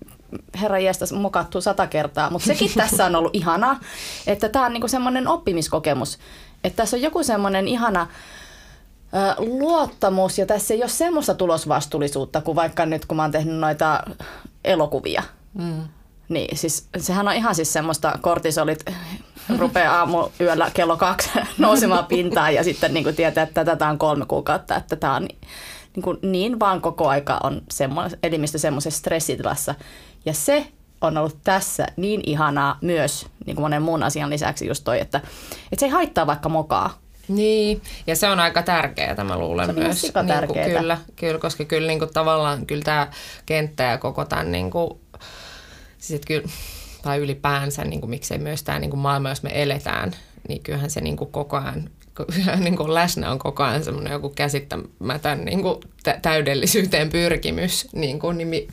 herra 0.61 0.79
jästä 0.79 1.05
mokattu 1.14 1.61
sata 1.61 1.87
kertaa, 1.87 2.31
mutta 2.31 2.47
sekin 2.47 2.71
tässä 2.77 3.07
on 3.07 3.16
ollut 3.16 3.35
ihanaa, 3.35 3.81
että 4.27 4.49
tämä 4.49 4.66
on 4.66 4.73
niinku 4.73 4.88
semmoinen 4.88 5.29
oppimiskokemus. 5.29 6.19
Että 6.64 6.77
tässä 6.77 6.97
on 6.97 7.03
joku 7.03 7.23
semmoinen 7.23 7.69
ihana 7.69 8.01
ö, 8.01 9.35
luottamus 9.38 10.38
ja 10.38 10.47
tässä 10.47 10.75
ei 10.75 10.83
ole 10.83 10.88
semmoista 10.88 11.35
tulosvastuullisuutta 11.35 12.40
kuin 12.40 12.57
vaikka 12.57 12.87
nyt 12.87 13.07
kun 13.07 13.16
mä 13.16 13.23
oon 13.23 13.33
tehnyt 13.33 13.57
noita 13.57 14.03
elokuvia. 14.64 15.23
Mm. 15.55 15.88
Niin, 16.31 16.57
siis 16.57 16.88
sehän 16.99 17.29
on 17.29 17.35
ihan 17.35 17.55
siis 17.55 17.73
semmoista 17.73 18.12
kortisolit 18.21 18.85
rupeaa 19.59 19.99
aamu 19.99 20.29
yöllä 20.40 20.71
kello 20.75 20.97
kaksi 20.97 21.31
nousemaan 21.59 22.05
pintaan 22.05 22.55
ja 22.55 22.64
sitten 22.64 22.95
niin 22.95 23.05
kuin 23.05 23.16
tietää, 23.16 23.43
että 23.43 23.64
tätä 23.64 23.88
on 23.88 23.99
kolme 23.99 24.27
kuukautta, 24.27 24.77
että 24.77 24.97
tämä 24.97 25.16
on 25.16 25.23
niin, 25.95 26.03
kuin 26.03 26.19
niin 26.23 26.61
vaan 26.61 26.81
koko 26.81 27.09
aika 27.09 27.40
on 27.43 27.62
semmo, 27.71 28.03
elimistö 28.23 28.59
semmoisessa 28.59 28.99
stressitilassa. 28.99 29.75
Ja 30.25 30.33
se 30.33 30.66
on 31.01 31.19
ollut 31.19 31.38
tässä 31.45 31.87
niin 31.97 32.21
ihanaa 32.27 32.79
myös 32.81 33.27
niin 33.47 33.57
kuin 33.57 33.64
monen 33.64 33.83
muun 33.83 34.03
asian 34.03 34.31
lisäksi 34.31 34.66
just 34.66 34.85
toi, 34.85 35.01
että, 35.01 35.19
että 35.73 35.81
se 35.81 35.87
ei 35.87 35.93
haittaa 35.93 36.27
vaikka 36.27 36.49
mokaa. 36.49 36.99
Niin, 37.29 37.83
ja 38.07 38.16
se 38.16 38.29
on 38.29 38.40
aika 38.40 38.62
tärkeää, 38.62 39.25
mä 39.25 39.38
luulen 39.38 39.66
se 39.66 39.73
myös. 39.73 40.03
Niin 40.03 40.12
kuin, 40.47 40.64
kyllä, 40.79 40.99
kyllä, 41.16 41.38
koska 41.38 41.64
kyllä 41.64 41.87
niin 41.87 41.99
kuin, 41.99 42.12
tavallaan 42.14 42.66
kyllä 42.66 42.83
tämä 42.83 43.09
kenttä 43.47 43.83
ja 43.83 43.99
koko 43.99 44.25
tämän, 44.25 44.53
niin 44.53 44.71
kuin, 44.71 45.01
siis 46.01 46.21
kyllä, 46.27 46.49
tai 47.03 47.19
ylipäänsä, 47.19 47.85
niin 47.85 48.01
kuin, 48.01 48.11
miksei 48.11 48.39
myös 48.39 48.63
tämä 48.63 48.79
niin 48.79 48.91
kuin 48.91 49.01
maailma, 49.01 49.29
jos 49.29 49.43
me 49.43 49.63
eletään, 49.63 50.13
niin 50.49 50.63
kyllähän 50.63 50.91
se 50.91 51.01
niin 51.01 51.17
kuin 51.17 51.33
koko 51.33 51.57
ajan 51.57 51.91
niin 52.65 52.77
kuin 52.77 52.95
läsnä 52.95 53.31
on 53.31 53.39
koko 53.39 53.63
ajan 53.63 53.85
semmoinen 53.85 54.13
joku 54.13 54.29
käsittämätön 54.29 55.45
niin 55.45 55.63
kuin 55.63 55.81
täydellisyyteen 56.23 57.11
pyrkimys, 57.11 57.89
niin, 57.93 58.19
kuin, 58.19 58.39
niin 58.39 58.69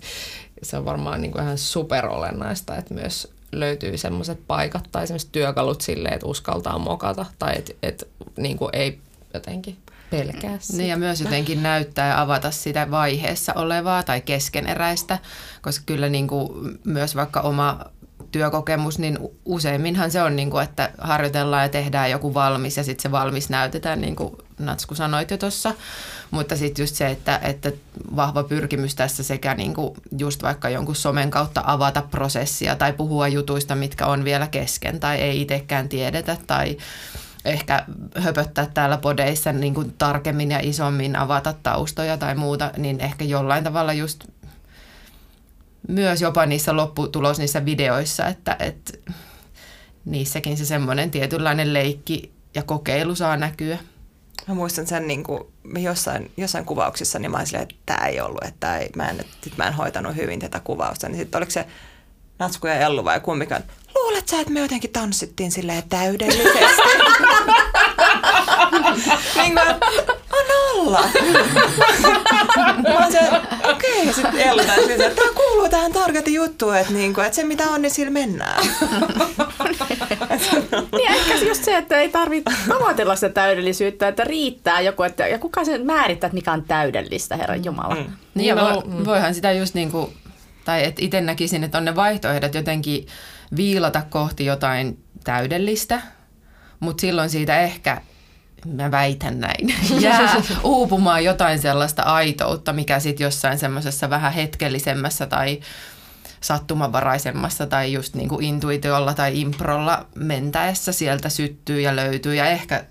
se 0.63 0.78
on 0.78 0.86
varmaan 0.86 1.22
niin 1.22 1.32
kuin 1.32 1.44
ihan 1.44 1.58
superolennaista, 1.58 2.76
että 2.76 2.94
myös 2.94 3.34
löytyy 3.52 3.98
semmoiset 3.98 4.40
paikat 4.48 4.84
tai 4.92 5.08
semmoiset 5.08 5.32
työkalut 5.32 5.82
sille, 5.82 6.10
että 6.10 6.28
uskaltaa 6.28 6.80
mokata 6.80 7.26
tai 7.40 7.58
että, 7.58 7.74
että 7.84 8.06
niin 8.38 8.58
ei 8.74 9.00
jotenkin 9.34 9.78
pelkää 10.10 10.58
sitä. 10.60 10.78
Niin 10.78 10.89
ja 10.89 10.98
myös 10.98 11.22
jotenkin 11.22 11.63
näyttää 11.63 12.08
ja 12.08 12.22
avata 12.22 12.52
sitä 12.52 12.91
vaiheessa 12.91 13.54
olevaa 13.54 14.04
tai 14.04 14.22
keskeneräistä, 14.22 15.20
koska 15.62 15.84
kyllä 15.86 16.10
niin 16.10 16.28
kuin 16.28 16.80
myös 16.84 17.15
vaikka 17.15 17.41
oma 17.41 17.80
työkokemus, 18.32 19.00
niin 19.00 19.20
useimminhan 19.46 20.12
se 20.12 20.22
on, 20.22 20.36
niin 20.36 20.50
kuin, 20.50 20.63
että 20.63 20.91
harjoitellaan 20.98 21.63
ja 21.63 21.70
tehdään 21.70 22.12
joku 22.12 22.34
valmis 22.34 22.78
ja 22.78 22.84
sitten 22.84 23.04
se 23.04 23.12
valmis 23.12 23.50
näytetään, 23.50 24.02
niin 24.02 24.15
kuin 24.15 24.36
Natsku 24.60 24.96
sanoit 24.96 25.32
jo 25.32 25.38
tuossa. 25.38 25.74
Mutta 26.32 26.56
sitten 26.56 26.84
just 26.84 26.96
se, 26.96 27.08
että, 27.08 27.39
että 27.43 27.72
vahva 28.15 28.43
pyrkimys 28.43 28.96
tässä 28.96 29.24
sekä 29.24 29.56
niin 29.56 29.74
kuin 29.74 29.93
just 30.17 30.43
vaikka 30.43 30.70
jonkun 30.70 30.96
somen 30.96 31.32
kautta 31.32 31.62
avata 31.65 32.02
prosessia 32.02 32.76
tai 32.76 32.93
puhua 32.93 33.28
jutuista, 33.28 33.76
mitkä 33.76 34.06
on 34.06 34.24
vielä 34.24 34.48
kesken 34.48 35.00
tai 35.00 35.17
ei 35.17 35.41
itsekään 35.41 35.89
tiedetä 35.89 36.38
tai 36.48 36.78
ehkä 37.45 37.86
höpöttää 38.15 38.67
täällä 38.73 38.97
podeissa 38.97 39.54
niin 39.54 39.73
kuin 39.73 39.93
tarkemmin 39.97 40.52
ja 40.52 40.60
isommin 40.63 41.15
avata 41.15 41.54
taustoja 41.63 42.17
tai 42.17 42.36
muuta, 42.36 42.71
niin 42.78 43.00
ehkä 43.00 43.26
jollain 43.26 43.63
tavalla 43.63 43.93
just 43.93 44.23
myös 45.88 46.21
jopa 46.21 46.45
niissä 46.45 46.76
lopputulos 46.76 47.39
niissä 47.39 47.65
videoissa, 47.65 48.28
että, 48.28 48.56
että 48.60 48.93
niissäkin 50.06 50.58
se 50.58 50.65
semmoinen 50.65 51.12
tietynlainen 51.12 51.73
leikki 51.73 52.32
ja 52.56 52.63
kokeilu 52.63 53.15
saa 53.15 53.38
näkyä. 53.38 53.78
Mä 54.47 54.54
muistan 54.54 54.88
sen 54.88 55.08
niin 55.08 55.23
kuin 55.23 55.43
jossain, 55.80 56.32
jossain 56.38 56.65
kuvauksissa, 56.65 57.19
niin 57.19 57.32
mä 57.32 57.38
olin 57.38 57.47
silleen, 57.47 57.63
että 57.63 57.76
tämä 57.86 58.08
ei 58.08 58.21
ollut, 58.21 58.43
että 58.43 58.78
ei, 58.78 58.89
mä, 58.95 59.10
en, 59.10 59.17
sit 59.41 59.58
mä 59.58 59.67
en 59.67 59.73
hoitanut 59.73 60.15
hyvin 60.15 60.39
tätä 60.39 60.60
kuvausta. 60.60 61.10
Niin 61.10 61.17
sitten 61.17 61.38
oliko 61.38 61.52
se 61.52 61.65
Natsku 62.39 62.67
ja 62.67 62.73
Ellu 62.73 63.06
vai 63.06 63.19
kummikaan, 63.19 63.63
luulet 63.95 64.28
sä, 64.28 64.39
että 64.39 64.54
me 64.54 64.60
jotenkin 64.60 64.91
tanssittiin 64.91 65.52
silleen 65.52 65.84
täydellisesti? 65.89 66.56
niin 69.38 69.54
kuin, 69.54 69.67
on 70.34 70.45
olla. 70.73 71.04
mä 73.00 73.12
se, 73.12 73.19
okei, 73.69 74.02
okay. 74.02 74.13
sitten 74.13 74.39
Ellu 74.39 74.62
että 74.62 75.10
tämä 75.10 75.30
kuuluu 75.36 75.69
tähän 75.69 75.93
targetin 75.93 76.34
juttuun, 76.34 76.78
että, 76.78 76.93
niin 76.93 77.13
kuin, 77.13 77.26
että 77.26 77.36
se 77.36 77.43
mitä 77.43 77.63
on, 77.63 77.82
niin 77.82 77.91
sillä 77.91 78.12
mennään. 78.12 78.63
niin 80.91 81.12
ehkä 81.12 81.36
just 81.36 81.63
se, 81.63 81.78
että 81.78 82.00
ei 82.00 82.10
tarvitse 82.10 82.52
tavoitella 82.67 83.15
sitä 83.15 83.30
täydellisyyttä, 83.30 84.08
että 84.08 84.23
riittää 84.23 84.82
joku, 84.82 85.04
että, 85.04 85.28
ja 85.28 85.39
kuka 85.39 85.65
sen 85.65 85.86
määrittää, 85.86 86.28
että 86.28 86.36
mikä 86.36 86.52
on 86.52 86.63
täydellistä, 86.63 87.38
Herran 87.38 87.65
Jumala. 87.65 87.95
Mm. 87.95 88.06
Niin, 88.36 88.47
ja 88.47 88.56
voi, 88.56 89.06
voihan 89.06 89.36
sitä 89.36 89.52
just 89.52 89.73
niin 89.73 89.91
kuin 89.91 90.13
tai 90.67 90.86
että 90.86 91.01
itse 91.06 91.21
näkisin, 91.21 91.63
että 91.63 91.77
on 91.77 91.86
ne 91.86 91.95
vaihtoehdot 91.95 92.56
jotenkin 92.56 93.08
viilata 93.56 94.01
kohti 94.10 94.45
jotain 94.45 95.03
täydellistä, 95.23 96.01
mutta 96.80 97.01
silloin 97.01 97.30
siitä 97.30 97.60
ehkä, 97.60 98.01
mä 98.65 98.91
väitän 98.91 99.39
näin, 99.39 99.75
jää 99.99 100.36
uupumaan 100.63 101.23
jotain 101.23 101.60
sellaista 101.60 102.03
aitoutta, 102.03 102.73
mikä 102.73 102.99
sitten 102.99 103.25
jossain 103.25 103.60
semmoisessa 103.60 104.10
vähän 104.10 104.34
hetkellisemmässä 104.34 105.25
tai 105.25 105.60
sattumanvaraisemmassa 106.41 107.67
tai 107.67 107.93
just 107.93 108.15
niin 108.15 108.30
kuin 108.30 108.45
intuitiolla 108.45 109.13
tai 109.13 109.41
improlla 109.41 110.06
mentäessä 110.15 110.91
sieltä 110.91 111.30
syttyy 111.30 111.82
ja 111.82 111.95
löytyy 111.95 112.36
ja 112.36 112.45
ehkä 112.45 112.86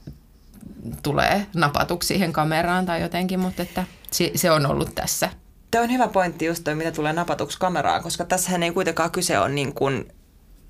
tulee 1.02 1.46
napatuksi 1.54 2.06
siihen 2.06 2.32
kameraan 2.32 2.86
tai 2.86 3.02
jotenkin, 3.02 3.40
mutta 3.40 3.62
että 3.62 3.84
se 4.34 4.50
on 4.50 4.66
ollut 4.66 4.94
tässä. 4.94 5.30
Tämä 5.76 5.84
on 5.84 5.92
hyvä 5.92 6.08
pointti 6.08 6.44
just 6.44 6.64
toi, 6.64 6.74
mitä 6.74 6.92
tulee 6.92 7.12
napatuksi 7.12 7.58
kameraan, 7.58 8.02
koska 8.02 8.24
tässähän 8.24 8.62
ei 8.62 8.70
kuitenkaan 8.70 9.10
kyse 9.10 9.38
ole 9.38 9.48
niin 9.48 9.74
kuin 9.74 10.12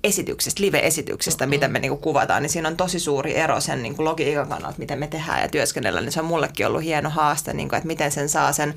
esityksestä, 0.07 0.63
live-esityksestä, 0.63 1.45
mm-hmm. 1.45 1.49
mitä 1.49 1.67
me 1.67 1.79
niinku 1.79 1.97
kuvataan, 1.97 2.41
niin 2.41 2.49
siinä 2.49 2.69
on 2.69 2.77
tosi 2.77 2.99
suuri 2.99 3.35
ero 3.35 3.61
sen 3.61 3.83
niinku 3.83 4.05
logiikan 4.05 4.49
kannalta, 4.49 4.79
miten 4.79 4.99
me 4.99 5.07
tehdään 5.07 5.41
ja 5.41 5.47
työskennellään. 5.47 6.05
Niin 6.05 6.13
se 6.13 6.19
on 6.19 6.25
mullekin 6.25 6.67
ollut 6.67 6.83
hieno 6.83 7.09
haaste, 7.09 7.53
niinku, 7.53 7.75
että 7.75 7.87
miten 7.87 8.11
sen 8.11 8.29
saa 8.29 8.51
sen 8.51 8.73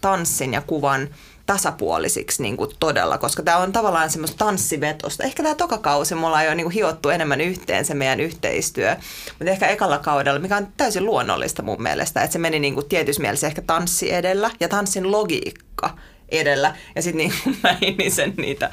tanssin 0.00 0.52
ja 0.52 0.60
kuvan 0.60 1.08
tasapuolisiksi 1.46 2.42
niin 2.42 2.56
kuin 2.56 2.70
todella, 2.80 3.18
koska 3.18 3.42
tämä 3.42 3.56
on 3.56 3.72
tavallaan 3.72 4.10
semmoista 4.10 4.36
tanssivetosta. 4.36 5.24
Ehkä 5.24 5.42
tämä 5.42 5.54
toka 5.54 5.78
kausi 5.78 6.14
mulla 6.14 6.38
on 6.38 6.44
jo 6.44 6.54
niin 6.54 6.64
kuin 6.64 6.74
hiottu 6.74 7.08
enemmän 7.08 7.40
yhteen 7.40 7.84
se 7.84 7.94
meidän 7.94 8.20
yhteistyö, 8.20 8.96
mutta 9.28 9.50
ehkä 9.50 9.68
ekalla 9.68 9.98
kaudella, 9.98 10.38
mikä 10.38 10.56
on 10.56 10.68
täysin 10.76 11.04
luonnollista 11.04 11.62
mun 11.62 11.82
mielestä, 11.82 12.22
että 12.22 12.32
se 12.32 12.38
meni 12.38 12.58
niin 12.58 12.74
kuin 12.74 12.88
tietyssä 12.88 13.22
mielessä 13.22 13.46
ehkä 13.46 13.62
tanssi 13.62 14.12
edellä 14.12 14.50
ja 14.60 14.68
tanssin 14.68 15.12
logiikka 15.12 15.96
edellä. 16.38 16.76
Ja 16.94 17.02
sitten 17.02 17.18
niin 17.18 17.32
mä 17.62 17.76
sen 18.08 18.34
niitä, 18.36 18.70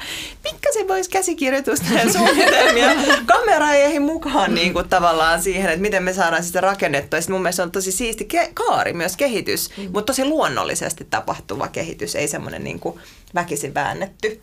se 0.72 0.88
voisi 0.88 1.10
käsikirjoitusta 1.10 1.86
ja 1.94 2.12
suunnitelmia 2.12 2.88
kameraihin 3.26 4.02
mukaan 4.02 4.54
niin 4.54 4.72
kuin 4.72 4.88
tavallaan 4.88 5.42
siihen, 5.42 5.70
että 5.70 5.82
miten 5.82 6.02
me 6.02 6.12
saadaan 6.12 6.44
sitä 6.44 6.60
rakennettua. 6.60 7.16
Ja 7.16 7.20
sitten 7.22 7.34
mun 7.34 7.42
mielestä 7.42 7.62
on 7.62 7.70
tosi 7.70 7.92
siisti 7.92 8.28
ke- 8.34 8.50
kaari 8.54 8.92
myös 8.92 9.16
kehitys, 9.16 9.70
mm. 9.76 9.82
mutta 9.82 10.02
tosi 10.02 10.24
luonnollisesti 10.24 11.06
tapahtuva 11.10 11.68
kehitys, 11.68 12.14
ei 12.14 12.28
semmoinen 12.28 12.64
niin 12.64 12.80
kuin 12.80 13.00
väkisin 13.34 13.74
väännetty. 13.74 14.42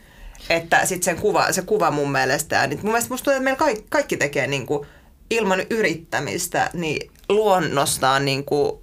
Että 0.49 0.85
sitten 0.85 1.05
sen 1.05 1.21
kuva, 1.21 1.51
se 1.51 1.61
kuva 1.61 1.91
mun 1.91 2.11
mielestä, 2.11 2.55
ja 2.55 2.67
niin 2.67 2.79
mun 2.83 2.91
mielestä 2.91 3.13
musta 3.13 3.23
tuntuu, 3.23 3.37
että 3.37 3.43
meillä 3.43 3.57
kaikki, 3.57 3.85
kaikki 3.89 4.17
tekee 4.17 4.47
niin 4.47 4.65
kuin 4.65 4.87
ilman 5.29 5.61
yrittämistä, 5.69 6.69
niin 6.73 7.11
luonnostaan 7.29 8.25
niin 8.25 8.45
kuin 8.45 8.79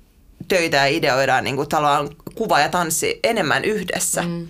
töitä 0.49 0.77
ja 0.77 0.87
ideoidaan 0.87 1.45
niin 1.45 1.57
kuin 1.57 1.69
kuva 2.37 2.61
ja 2.61 2.69
tanssi 2.69 3.21
enemmän 3.25 3.65
yhdessä. 3.65 4.23
Mm 4.23 4.49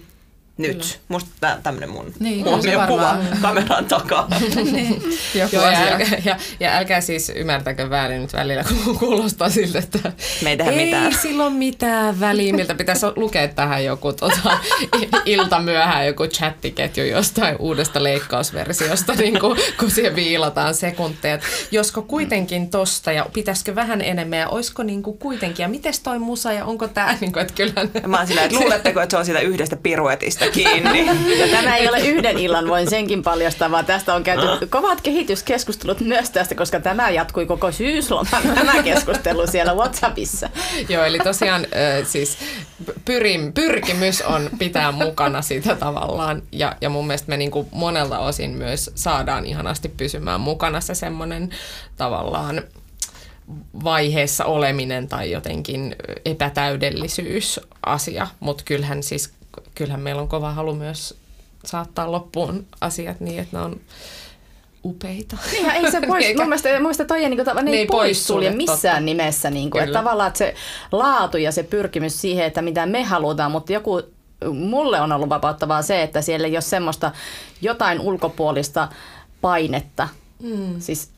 nyt. 0.59 0.77
Kyllä. 0.77 1.05
Musta 1.09 1.59
tämmöinen 1.63 1.91
mun 1.91 2.13
niin, 2.21 2.45
kuva 2.89 3.17
kameran 3.43 3.85
takaa. 3.85 4.29
niin. 4.73 5.03
Joku 5.35 5.57
Joo, 5.57 5.71
ja, 5.71 5.79
älkää, 5.79 6.19
ja, 6.25 6.37
ja 6.61 6.77
älkää 6.77 7.01
siis 7.01 7.33
ymmärtäkö 7.35 7.91
väärin 7.91 8.23
nyt 8.23 8.33
välillä, 8.33 8.65
kun 8.65 8.99
kuulostaa 8.99 9.49
siltä, 9.49 9.79
että 9.79 10.13
Me 10.43 10.51
ei, 10.51 10.59
ei 10.71 10.85
mitään. 10.85 11.15
silloin 11.15 11.53
mitään 11.53 12.21
väliä, 12.21 12.53
miltä 12.53 12.75
pitäisi 12.75 13.07
lukea 13.17 13.49
tähän 13.49 13.85
joku 13.85 14.13
tota, 14.13 14.59
ilta 15.25 15.61
myöhään 15.61 16.07
joku 16.07 16.27
chattiketju 16.27 17.05
jostain 17.05 17.57
uudesta 17.59 18.03
leikkausversiosta, 18.03 19.15
niin 19.15 19.41
kuin, 19.41 19.59
kun 19.79 19.91
siihen 19.91 20.17
viilataan 20.17 20.75
sekunteja. 20.75 21.39
Josko 21.71 22.03
kuitenkin 22.03 22.71
tosta 22.71 23.13
ja 23.13 23.27
pitäisikö 23.33 23.75
vähän 23.75 24.01
enemmän 24.01 24.39
ja 24.39 24.49
olisiko 24.49 24.83
niin 24.83 25.03
kuin 25.03 25.19
kuitenkin 25.19 25.63
ja 25.63 25.69
miten 25.69 25.93
toi 26.03 26.19
musa 26.19 26.53
ja 26.53 26.65
onko 26.65 26.89
tämä, 26.89 27.17
niin 27.21 27.33
kuin, 27.33 27.41
että 27.43 27.55
kyllä... 27.55 28.07
Mä 28.07 28.17
oon 28.17 28.27
sillä, 28.27 28.43
että 28.43 28.57
luuletteko, 28.57 29.01
että 29.01 29.11
se 29.11 29.19
on 29.19 29.25
siitä 29.25 29.41
yhdestä 29.41 29.77
piruetista 29.77 30.46
kiinni. 30.53 31.07
Ja 31.39 31.49
tämä 31.49 31.77
ei 31.77 31.89
ole 31.89 32.01
yhden 32.01 32.39
illan, 32.39 32.69
voin 32.69 32.91
senkin 32.91 33.23
paljastaa, 33.23 33.71
vaan 33.71 33.87
tästä 33.87 34.15
on 34.15 34.23
käyty 34.23 34.47
ah. 34.47 34.59
kovat 34.71 35.01
kehityskeskustelut 35.01 36.01
myös 36.01 36.31
tästä, 36.31 36.55
koska 36.55 36.81
tämä 36.81 37.11
jatkui 37.11 37.47
koko 37.47 37.73
syysloman 37.73 38.43
tämä 38.55 38.83
keskustelu 38.83 39.47
siellä 39.47 39.75
WhatsAppissa. 39.75 40.49
Joo, 40.89 41.05
eli 41.05 41.19
tosiaan 41.19 41.67
siis 42.05 42.39
pyrim, 43.05 43.53
pyrkimys 43.53 44.23
on 44.23 44.51
pitää 44.59 44.93
mukana 44.93 45.43
sitä 45.43 45.75
tavallaan, 45.75 46.43
ja, 46.53 46.77
ja 46.81 46.89
mun 46.89 47.07
mielestä 47.07 47.29
me 47.29 47.37
niinku 47.37 47.69
monelta 47.73 48.19
osin 48.19 48.51
myös 48.51 48.91
saadaan 48.95 49.47
ihanasti 49.47 49.89
pysymään 49.89 50.41
mukana 50.41 50.81
se 50.81 50.95
semmoinen 50.95 51.51
tavallaan 51.97 52.63
vaiheessa 53.85 54.45
oleminen 54.45 55.09
tai 55.09 55.31
jotenkin 55.31 55.97
epätäydellisyys 56.25 57.61
asia, 57.87 58.27
mutta 58.41 58.65
kyllähän 58.67 59.03
siis 59.03 59.33
kyllähän 59.75 60.01
meillä 60.01 60.23
on 60.23 60.29
kova 60.29 60.53
halu 60.53 60.75
myös 60.75 61.19
saattaa 61.65 62.13
loppuun 62.13 62.67
asiat 62.81 63.21
niin, 63.21 63.41
että 63.41 63.57
ne 63.57 63.65
on 63.65 63.81
upeita. 64.85 65.37
Niin, 65.53 65.71
ei 65.71 65.91
se 65.91 66.01
pois, 66.07 66.27
mun 66.37 66.47
mielestä, 66.47 66.69
mun 66.73 66.83
mielestä 66.83 67.05
toi 67.05 67.25
ei, 67.25 67.31
niin 67.31 67.45
kuin, 67.45 67.65
ne 67.65 67.71
ei, 67.71 67.79
ei 67.79 67.87
poissulje 67.87 68.51
missään 68.51 68.95
totta. 68.95 69.01
nimessä. 69.01 69.51
Niin 69.51 69.71
kuin, 69.71 69.85
että 69.85 69.99
tavallaan 69.99 70.29
että 70.29 70.39
se 70.39 70.55
laatu 70.93 71.37
ja 71.37 71.53
se 71.53 71.63
pyrkimys 71.63 72.21
siihen, 72.21 72.47
että 72.47 72.63
mitä 72.63 72.87
me 72.87 73.03
halutaan, 73.03 73.51
mutta 73.51 73.73
joku, 73.73 74.03
mulle 74.53 75.01
on 75.01 75.13
ollut 75.13 75.29
vapauttavaa 75.29 75.83
se, 75.83 76.03
että 76.03 76.23
siellä 76.23 76.47
ei 76.47 76.57
ole 76.57 76.61
semmoista 76.61 77.13
jotain 77.63 78.01
ulkopuolista 78.01 78.89
painetta. 79.41 80.09
Mm. 80.43 80.81
Siis 80.81 81.11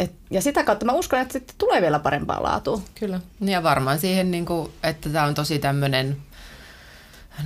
et, 0.00 0.12
ja 0.30 0.42
sitä 0.42 0.64
kautta 0.64 0.86
mä 0.86 0.92
uskon, 0.92 1.20
että 1.20 1.32
sitten 1.32 1.56
tulee 1.58 1.80
vielä 1.82 1.98
parempaa 1.98 2.42
laatua. 2.42 2.80
Kyllä. 2.94 3.20
Ja 3.40 3.62
varmaan 3.62 3.98
siihen, 3.98 4.30
niin 4.30 4.46
kuin, 4.46 4.72
että 4.82 5.08
tämä 5.08 5.24
on 5.24 5.34
tosi 5.34 5.58
tämmöinen, 5.58 6.16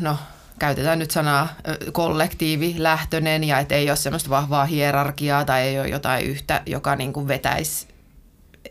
no 0.01 0.17
käytetään 0.59 0.99
nyt 0.99 1.11
sanaa 1.11 1.49
kollektiivilähtöinen 1.93 3.45
ja 3.45 3.59
että 3.59 3.75
ei 3.75 3.91
ole 3.91 3.97
semmoista 3.97 4.31
vahvaa 4.31 4.65
hierarkiaa 4.65 5.45
tai 5.45 5.63
ei 5.63 5.81
ole 5.81 5.89
jotain 5.89 6.27
yhtä, 6.27 6.63
joka 6.67 6.97
niin 6.97 7.13
kuin 7.13 7.29
vetäisi 7.29 7.87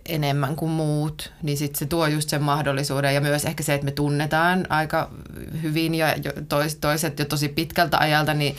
enemmän 0.05 0.55
kuin 0.55 0.71
muut, 0.71 1.33
niin 1.43 1.57
sitten 1.57 1.79
se 1.79 1.85
tuo 1.85 2.07
just 2.07 2.29
sen 2.29 2.43
mahdollisuuden. 2.43 3.15
Ja 3.15 3.21
myös 3.21 3.45
ehkä 3.45 3.63
se, 3.63 3.73
että 3.73 3.85
me 3.85 3.91
tunnetaan 3.91 4.65
aika 4.69 5.09
hyvin 5.61 5.95
ja 5.95 6.07
toiset 6.81 7.19
jo 7.19 7.25
tosi 7.25 7.47
pitkältä 7.47 7.97
ajalta, 7.97 8.33
niin 8.33 8.55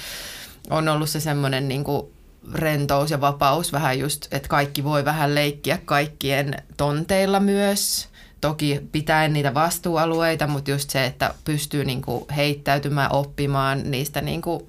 on 0.70 0.88
ollut 0.88 1.10
se 1.10 1.20
semmoinen 1.20 1.68
niin 1.68 1.84
kuin 1.84 2.06
rentous 2.54 3.10
ja 3.10 3.20
vapaus 3.20 3.72
vähän 3.72 3.98
just, 3.98 4.26
että 4.30 4.48
kaikki 4.48 4.84
voi 4.84 5.04
vähän 5.04 5.34
leikkiä 5.34 5.78
kaikkien 5.84 6.62
tonteilla 6.76 7.40
myös 7.40 8.08
Toki 8.40 8.81
pitää 8.92 9.29
niitä 9.29 9.55
vastuualueita, 9.55 10.46
mutta 10.46 10.70
just 10.70 10.90
se, 10.90 11.05
että 11.05 11.35
pystyy 11.44 11.85
niinku 11.85 12.27
heittäytymään, 12.37 13.12
oppimaan 13.12 13.90
niistä 13.90 14.20
niinku 14.20 14.68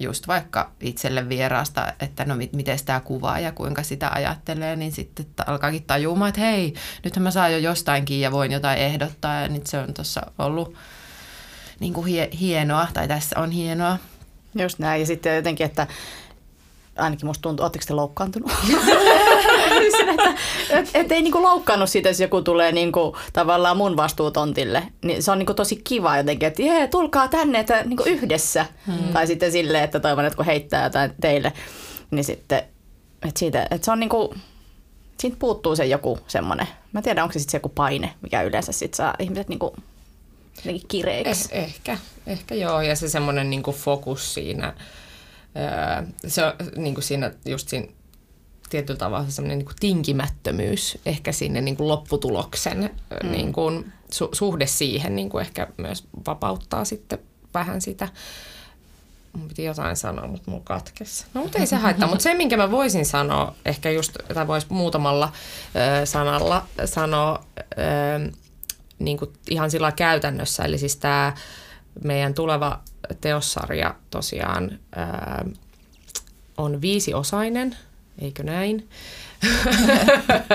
just 0.00 0.28
vaikka 0.28 0.70
itselle 0.80 1.28
vieraasta, 1.28 1.92
että 2.00 2.24
no 2.24 2.34
miten 2.52 2.78
tämä 2.84 3.00
kuvaa 3.00 3.38
ja 3.38 3.52
kuinka 3.52 3.82
sitä 3.82 4.10
ajattelee, 4.14 4.76
niin 4.76 4.92
sitten 4.92 5.26
alkaakin 5.46 5.84
tajumaan, 5.84 6.28
että 6.28 6.40
hei, 6.40 6.74
nythän 7.04 7.22
mä 7.22 7.30
saan 7.30 7.52
jo 7.52 7.58
jostainkin 7.58 8.20
ja 8.20 8.32
voin 8.32 8.52
jotain 8.52 8.78
ehdottaa 8.78 9.40
ja 9.40 9.48
nyt 9.48 9.66
se 9.66 9.78
on 9.78 9.94
tuossa 9.94 10.20
ollut 10.38 10.74
niin 11.80 11.92
kuin 11.92 12.06
hie- 12.06 12.36
hienoa, 12.40 12.88
tai 12.92 13.08
tässä 13.08 13.40
on 13.40 13.50
hienoa. 13.50 13.98
Just 14.54 14.78
näin, 14.78 15.00
ja 15.00 15.06
sitten 15.06 15.36
jotenkin, 15.36 15.66
että 15.66 15.86
ainakin 16.96 17.26
musta 17.26 17.42
tuntuu, 17.42 17.64
oletteko 17.64 17.84
te 17.88 17.94
loukkaantunut? 17.94 18.52
että 19.94 20.34
et, 20.70 20.90
et 20.94 21.12
ei 21.12 21.22
niinku 21.22 21.42
loukkaannut 21.42 21.90
siitä, 21.90 22.08
jos 22.08 22.20
joku 22.20 22.42
tulee 22.42 22.72
niinku, 22.72 23.16
tavallaan 23.32 23.76
mun 23.76 23.96
vastuutontille. 23.96 24.82
Niin 25.02 25.22
se 25.22 25.30
on 25.30 25.38
niinku 25.38 25.54
tosi 25.54 25.76
kiva 25.76 26.16
jotenkin, 26.16 26.46
että 26.46 26.62
jee, 26.62 26.88
tulkaa 26.88 27.28
tänne 27.28 27.60
että 27.60 27.84
niinku 27.84 28.02
yhdessä. 28.06 28.66
Hmm. 28.86 29.12
Tai 29.12 29.26
sitten 29.26 29.52
silleen, 29.52 29.84
että 29.84 30.00
toivon, 30.00 30.24
että 30.24 30.36
kun 30.36 30.46
heittää 30.46 30.84
jotain 30.84 31.12
teille, 31.20 31.52
niin 32.10 32.24
sitten, 32.24 32.58
että, 33.22 33.38
siitä, 33.38 33.62
että 33.62 33.84
se 33.84 33.90
on 33.90 34.00
niinku, 34.00 34.34
siitä 35.20 35.36
puuttuu 35.38 35.76
se 35.76 35.86
joku 35.86 36.18
semmoinen, 36.26 36.66
mä 36.92 37.02
tiedän, 37.02 37.22
onko 37.22 37.32
se 37.32 37.38
sitten 37.38 37.50
se 37.50 37.56
joku 37.56 37.68
paine, 37.68 38.14
mikä 38.22 38.42
yleensä 38.42 38.72
sitten 38.72 38.96
saa 38.96 39.14
ihmiset 39.18 39.48
niinku 39.48 39.76
jotenkin 40.56 40.88
kireiksi. 40.88 41.48
Eh, 41.52 41.64
ehkä, 41.64 41.98
ehkä 42.26 42.54
joo, 42.54 42.80
ja 42.80 42.96
se 42.96 43.08
semmoinen 43.08 43.50
niinku 43.50 43.72
fokus 43.72 44.34
siinä, 44.34 44.74
se 46.26 46.44
on 46.44 46.52
niin 46.76 46.94
kuin 46.94 47.04
siinä, 47.04 47.32
just 47.44 47.68
siinä 47.68 47.86
tietyllä 48.70 48.98
tavalla 48.98 49.30
semmoinen 49.30 49.58
niin 49.58 49.76
tinkimättömyys 49.80 50.98
ehkä 51.06 51.32
sinne 51.32 51.60
niin 51.60 51.76
kuin 51.76 51.88
lopputuloksen 51.88 52.90
mm. 53.22 53.30
niin 53.30 53.52
kuin, 53.52 53.92
su, 54.12 54.28
suhde 54.32 54.66
siihen 54.66 55.16
niin 55.16 55.30
kuin 55.30 55.42
ehkä 55.42 55.66
myös 55.76 56.04
vapauttaa 56.26 56.84
sitten 56.84 57.18
vähän 57.54 57.80
sitä. 57.80 58.08
Mun 59.32 59.48
piti 59.48 59.64
jotain 59.64 59.96
sanoa, 59.96 60.26
mutta 60.26 60.50
mulla 60.50 60.64
katkesi. 60.64 61.24
No 61.34 61.42
mutta 61.42 61.58
ei 61.58 61.66
se 61.66 61.76
haittaa, 61.76 62.08
mutta 62.08 62.22
se 62.22 62.34
minkä 62.34 62.56
mä 62.56 62.70
voisin 62.70 63.06
sanoa, 63.06 63.54
ehkä 63.64 63.90
just, 63.90 64.16
tai 64.34 64.46
vois 64.46 64.70
muutamalla 64.70 65.32
ö, 66.02 66.06
sanalla 66.06 66.66
sanoa 66.84 67.44
ö, 67.58 68.32
niin 68.98 69.18
kuin 69.18 69.32
ihan 69.50 69.70
sillä 69.70 69.92
käytännössä, 69.92 70.62
eli 70.62 70.78
siis 70.78 70.96
tämä 70.96 71.32
meidän 72.04 72.34
tuleva 72.34 72.80
teossarja 73.20 73.94
tosiaan 74.10 74.78
ää, 74.96 75.44
on 76.56 76.80
viisiosainen, 76.80 77.76
eikö 78.18 78.42
näin? 78.42 78.88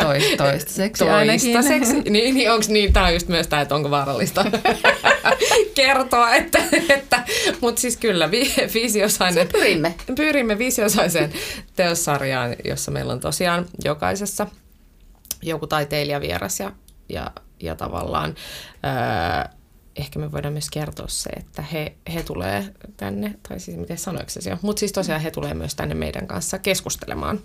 Toist, 0.02 0.38
toistaiseksi 0.38 1.06
Toistaiseksi. 1.06 2.02
Niin, 2.02 2.36
niin 2.36 2.52
onko 2.52 2.66
niin, 2.68 2.94
tämä 2.94 3.06
on 3.06 3.14
just 3.14 3.28
myös 3.28 3.48
tämä, 3.48 3.62
että 3.62 3.76
onko 3.76 3.90
vaarallista 3.90 4.46
kertoa, 5.76 6.36
että, 6.36 6.60
että 6.90 7.24
mutta 7.62 7.82
siis 7.82 7.98
kyllä 7.98 8.32
vi, 8.32 8.54
viisiosainen. 8.74 9.48
Se 9.48 9.52
pyrimme. 9.52 9.96
Pyrimme 10.16 10.58
viisiosaiseen 10.58 11.34
teossarjaan, 11.76 12.56
jossa 12.66 12.92
meillä 12.92 13.14
on 13.14 13.20
tosiaan 13.20 13.66
jokaisessa 13.84 14.48
joku 15.42 15.68
taiteilijavieras 15.68 16.60
ja, 16.60 16.72
ja, 17.10 17.32
ja 17.60 17.76
tavallaan 17.76 18.36
ää, 18.84 19.50
ehkä 19.96 20.20
me 20.20 20.32
voidaan 20.32 20.54
myös 20.54 20.70
kertoa 20.70 21.08
se, 21.08 21.30
että 21.30 21.62
he, 21.62 21.96
he 22.14 22.24
tulee 22.24 22.74
tänne, 22.98 23.36
tai 23.50 23.60
siis 23.60 23.78
miten 23.78 23.98
sanoiko 23.98 24.30
se 24.30 24.50
jo, 24.50 24.58
mutta 24.62 24.80
siis 24.80 24.92
tosiaan 24.92 25.22
he 25.22 25.32
tulee 25.32 25.54
myös 25.54 25.76
tänne 25.76 25.96
meidän 25.96 26.28
kanssa 26.28 26.60
keskustelemaan 26.60 27.40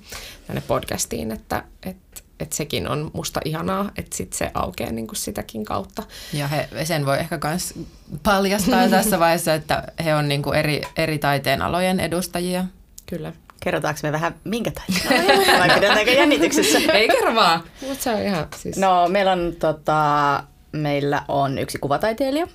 tänne 0.46 0.62
podcastiin, 0.66 1.32
että, 1.32 1.64
että 1.82 2.22
että 2.40 2.56
sekin 2.56 2.88
on 2.88 3.10
musta 3.12 3.40
ihanaa, 3.44 3.90
että 3.96 4.16
sit 4.16 4.32
se 4.32 4.50
aukeaa 4.54 4.92
niin 4.92 5.06
kuin 5.06 5.16
sitäkin 5.16 5.64
kautta. 5.64 6.02
Ja 6.32 6.48
he, 6.48 6.68
sen 6.84 7.06
voi 7.06 7.18
ehkä 7.18 7.38
myös 7.44 7.74
paljastaa 8.22 8.88
tässä 8.98 9.18
vaiheessa, 9.18 9.54
että 9.54 9.84
he 10.04 10.14
on 10.14 10.28
niin 10.28 10.42
kuin 10.42 10.58
eri, 10.58 10.80
eri 10.96 11.18
taiteen 11.18 11.62
alojen 11.62 12.00
edustajia. 12.00 12.64
Kyllä. 13.06 13.32
Kerrotaanko 13.60 14.00
me 14.02 14.12
vähän 14.12 14.34
minkä 14.44 14.70
taiteen 14.70 15.38
vai 15.60 15.70
pidetäänkö 15.74 16.10
jännityksessä? 16.10 16.78
Ei 16.92 17.08
kerro 17.08 17.34
vaan, 17.34 17.62
mutta 17.88 18.04
se 18.04 18.10
on 18.10 18.22
ihan 18.22 18.46
siis... 18.56 18.76
No 18.76 19.08
meillä 19.08 19.32
on, 19.32 19.56
tota, 19.58 20.44
meillä 20.72 21.22
on 21.28 21.58
yksi 21.58 21.78
kuvataiteilija, 21.78 22.46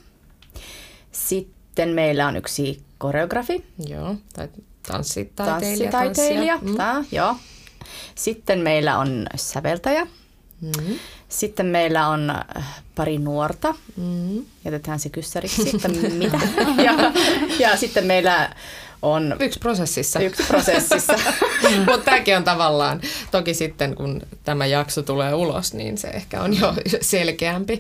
sitten 1.12 1.90
meillä 1.90 2.28
on 2.28 2.36
yksi 2.36 2.82
koreografi, 2.98 3.66
Joo, 3.88 4.16
tai 4.34 4.48
tanssitaiteilija. 4.88 5.92
tanssitaiteilija, 5.92 6.58
Mm. 6.62 6.76
tää, 6.78 7.04
joo. 7.12 7.36
Sitten 8.16 8.60
meillä 8.60 8.98
on 9.00 9.28
säveltäjä. 9.36 10.08
Mm. 10.62 11.00
Sitten 11.30 11.66
meillä 11.66 12.08
on 12.08 12.30
äh, 12.30 12.84
pari 12.96 13.18
nuorta. 13.18 13.76
Mm. 13.98 14.46
Jätetään 14.66 15.00
se 15.00 15.10
kyssäriksi, 15.10 15.70
että 15.76 15.88
mitä. 16.18 16.40
ja, 16.86 16.94
ja 17.60 17.78
sitten 17.78 18.06
meillä 18.06 18.56
on 19.06 19.36
Yksi 19.40 19.60
prosessissa. 19.60 20.20
yksi 20.20 20.44
prosessissa. 20.44 21.14
Mutta 21.86 22.06
tämäkin 22.06 22.38
on 22.38 22.44
tavallaan, 22.44 23.02
toki 23.32 23.54
sitten 23.54 23.96
kun 23.96 24.22
tämä 24.44 24.66
jakso 24.66 25.02
tulee 25.02 25.34
ulos, 25.34 25.74
niin 25.74 25.98
se 25.98 26.08
ehkä 26.08 26.42
on 26.42 26.60
jo 26.60 26.74
selkeämpi. 27.02 27.80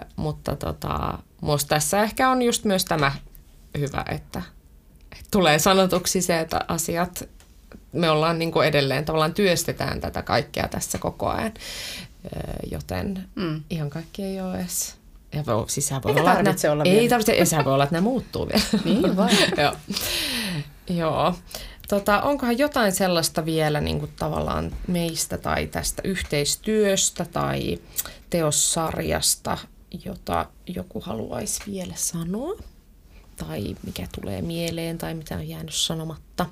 Ö, 0.00 0.04
mutta 0.16 0.56
tota, 0.56 1.18
musta 1.40 1.68
tässä 1.68 2.02
ehkä 2.02 2.30
on 2.30 2.42
just 2.42 2.64
myös 2.64 2.84
tämä 2.84 3.12
hyvä, 3.78 4.04
että, 4.10 4.42
että 5.12 5.24
tulee 5.30 5.58
sanotuksi 5.58 6.22
se, 6.22 6.40
että 6.40 6.60
asiat, 6.68 7.28
me 7.92 8.10
ollaan 8.10 8.38
niin 8.38 8.52
kuin 8.52 8.68
edelleen 8.68 9.04
tavallaan 9.04 9.34
työstetään 9.34 10.00
tätä 10.00 10.22
kaikkea 10.22 10.68
tässä 10.68 10.98
koko 10.98 11.28
ajan. 11.28 11.52
Ö, 12.26 12.38
joten 12.70 13.28
Mm. 13.34 13.42
mm. 13.44 13.62
ihan 13.70 13.90
kaikki 13.90 14.22
ei 14.22 14.40
ole 14.40 14.58
edes... 14.60 14.94
Ja 15.34 15.46
voi, 15.46 15.64
siis 15.68 15.90
voi 15.90 16.00
Eikä 16.06 16.20
olla, 16.20 16.34
tarvitse 16.34 16.70
olla 16.70 16.84
Ei 16.84 17.08
tarvitse, 17.08 17.34
ja 17.34 17.46
sehän 17.46 17.64
voi 17.64 17.74
olla, 17.74 17.84
että 17.84 17.94
nämä 17.94 18.04
muuttuu 18.04 18.48
vielä. 18.48 18.64
niin 18.84 19.16
vai? 19.16 19.30
Joo. 19.62 19.74
Joo. 20.90 21.34
Tota, 21.88 22.22
onkohan 22.22 22.58
jotain 22.58 22.92
sellaista 22.92 23.44
vielä 23.44 23.80
niin 23.80 23.98
kuin 23.98 24.12
tavallaan 24.16 24.76
meistä 24.86 25.38
tai 25.38 25.66
tästä 25.66 26.02
yhteistyöstä 26.04 27.24
tai 27.24 27.78
teossarjasta, 28.30 29.58
jota 30.04 30.46
joku 30.66 31.00
haluaisi 31.00 31.62
vielä 31.66 31.94
sanoa? 31.96 32.58
Tai 33.36 33.76
mikä 33.86 34.06
tulee 34.14 34.42
mieleen 34.42 34.98
tai 34.98 35.14
mitä 35.14 35.34
on 35.34 35.48
jäänyt 35.48 35.74
sanomatta? 35.74 36.46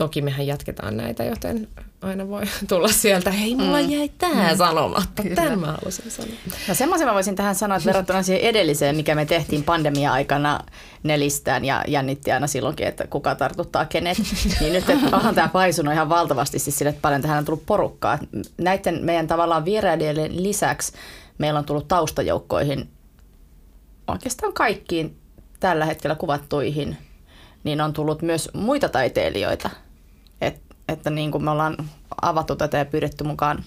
Toki 0.00 0.22
mehän 0.22 0.46
jatketaan 0.46 0.96
näitä, 0.96 1.24
joten 1.24 1.68
aina 2.02 2.28
voi 2.28 2.42
tulla 2.68 2.88
sieltä, 2.88 3.30
hei 3.30 3.54
mulla 3.54 3.80
jäi 3.80 4.10
tämä 4.18 4.56
sanomatta, 4.56 5.22
tämän 5.34 5.60
mä 5.60 5.66
halusin 5.66 6.10
sanoa. 6.10 6.34
No 6.68 6.74
semmoisen 6.74 7.06
mä 7.06 7.14
voisin 7.14 7.36
tähän 7.36 7.54
sanoa, 7.54 7.76
että 7.76 7.86
verrattuna 7.86 8.22
siihen 8.22 8.42
edelliseen, 8.42 8.96
mikä 8.96 9.14
me 9.14 9.26
tehtiin 9.26 9.64
pandemia-aikana 9.64 10.60
nelistään 11.02 11.64
ja 11.64 11.84
jännitti 11.88 12.32
aina 12.32 12.46
silloinkin, 12.46 12.86
että 12.86 13.06
kuka 13.06 13.34
tartuttaa 13.34 13.84
kenet, 13.84 14.18
niin 14.60 14.72
nyt 14.72 14.90
että 14.90 15.16
onhan 15.16 15.34
tämä 15.34 15.48
paisunut 15.48 15.94
ihan 15.94 16.08
valtavasti 16.08 16.58
siis 16.58 16.78
sille, 16.78 16.90
että 16.90 17.02
paljon 17.02 17.22
tähän 17.22 17.38
on 17.38 17.44
tullut 17.44 17.66
porukkaa. 17.66 18.18
Näiden 18.58 19.04
meidän 19.04 19.26
tavallaan 19.26 19.64
vierailijoiden 19.64 20.42
lisäksi 20.42 20.92
meillä 21.38 21.58
on 21.58 21.64
tullut 21.64 21.88
taustajoukkoihin 21.88 22.88
oikeastaan 24.08 24.52
kaikkiin 24.52 25.16
tällä 25.60 25.84
hetkellä 25.84 26.14
kuvattuihin, 26.14 26.96
niin 27.64 27.80
on 27.80 27.92
tullut 27.92 28.22
myös 28.22 28.50
muita 28.54 28.88
taiteilijoita. 28.88 29.70
Et, 30.40 30.60
että 30.88 31.10
niin 31.10 31.30
kuin 31.30 31.44
me 31.44 31.50
ollaan 31.50 31.76
avattu 32.22 32.56
tätä 32.56 32.78
ja 32.78 32.84
pyydetty 32.84 33.24
mukaan 33.24 33.64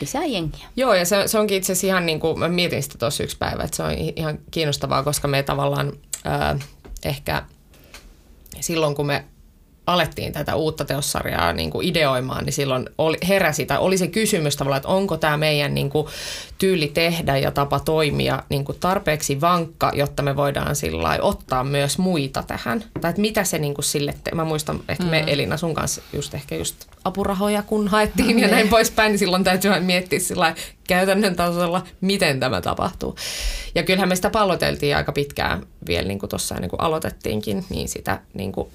lisää 0.00 0.24
jengiä. 0.24 0.66
Joo, 0.76 0.94
ja 0.94 1.04
se, 1.04 1.28
se 1.28 1.38
onkin 1.38 1.56
itse 1.56 1.72
asiassa 1.72 1.86
ihan 1.86 2.06
niin 2.06 2.20
kuin, 2.20 2.38
mä 2.38 2.48
mietin 2.48 2.82
sitä 2.82 2.98
tuossa 2.98 3.22
yksi 3.22 3.38
päivä, 3.38 3.62
että 3.62 3.76
se 3.76 3.82
on 3.82 3.92
ihan 3.92 4.38
kiinnostavaa, 4.50 5.02
koska 5.02 5.28
me 5.28 5.42
tavallaan 5.42 5.92
ää, 6.24 6.58
ehkä 7.04 7.42
silloin, 8.60 8.94
kun 8.94 9.06
me 9.06 9.24
alettiin 9.86 10.32
tätä 10.32 10.54
uutta 10.54 10.84
teossarjaa 10.84 11.52
niin 11.52 11.70
kuin 11.70 11.88
ideoimaan, 11.88 12.44
niin 12.44 12.52
silloin 12.52 12.88
oli, 12.98 13.16
heräsi 13.28 13.66
tai 13.66 13.78
oli 13.78 13.98
se 13.98 14.08
kysymys 14.08 14.56
tavallaan, 14.56 14.76
että 14.76 14.88
onko 14.88 15.16
tämä 15.16 15.36
meidän 15.36 15.74
niin 15.74 15.90
kuin, 15.90 16.06
tyyli 16.58 16.90
tehdä 16.94 17.36
ja 17.36 17.50
tapa 17.50 17.80
toimia 17.80 18.42
niin 18.48 18.64
kuin 18.64 18.78
tarpeeksi 18.80 19.40
vankka, 19.40 19.92
jotta 19.94 20.22
me 20.22 20.36
voidaan 20.36 20.76
sillä 20.76 21.18
ottaa 21.20 21.64
myös 21.64 21.98
muita 21.98 22.42
tähän. 22.42 22.84
Tai 23.00 23.10
että 23.10 23.20
mitä 23.20 23.44
se 23.44 23.58
niin 23.58 23.74
kuin 23.74 23.84
sille, 23.84 24.14
te- 24.24 24.34
mä 24.34 24.44
muistan 24.44 24.80
ehkä 24.88 25.04
me 25.04 25.24
Elina 25.26 25.56
sun 25.56 25.74
kanssa 25.74 26.02
just 26.12 26.34
ehkä 26.34 26.54
just 26.54 26.76
apurahoja 27.04 27.62
kun 27.62 27.88
haettiin 27.88 28.38
ja 28.38 28.48
näin 28.48 28.68
poispäin, 28.68 29.10
niin 29.10 29.18
silloin 29.18 29.44
täytyy 29.44 29.80
miettiä 29.80 30.18
sillä 30.18 30.54
käytännön 30.88 31.36
tasolla, 31.36 31.84
miten 32.00 32.40
tämä 32.40 32.60
tapahtuu. 32.60 33.16
Ja 33.74 33.82
kyllähän 33.82 34.08
me 34.08 34.16
sitä 34.16 34.30
palloteltiin 34.30 34.96
aika 34.96 35.12
pitkään 35.12 35.66
vielä 35.86 36.08
niin 36.08 36.18
kuin 36.18 36.30
tuossa 36.30 36.54
niin 36.54 36.70
kuin 36.70 36.80
aloitettiinkin, 36.80 37.64
niin 37.70 37.88
sitä 37.88 38.20
niin 38.34 38.52
kuin 38.52 38.68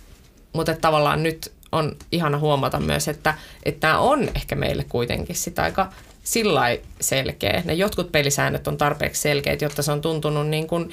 mutta 0.54 0.76
tavallaan 0.76 1.24
nyt 1.24 1.52
on 1.72 1.96
ihana 2.12 2.40
huomata 2.40 2.80
myös, 2.80 3.08
että, 3.08 3.34
että 3.64 4.00
on 4.00 4.30
ehkä 4.36 4.56
meille 4.56 4.84
kuitenkin 4.84 5.36
sitä 5.36 5.64
aika 5.64 5.90
sillä 6.24 6.78
selkeä. 7.02 7.62
Ne 7.66 7.74
jotkut 7.74 8.12
pelisäännöt 8.12 8.68
on 8.68 8.78
tarpeeksi 8.78 9.22
selkeät, 9.22 9.62
jotta 9.62 9.82
se 9.82 9.92
on 9.92 10.02
tuntunut 10.02 10.48
niin 10.48 10.68
kuin 10.68 10.90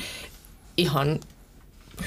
ihan 0.77 1.21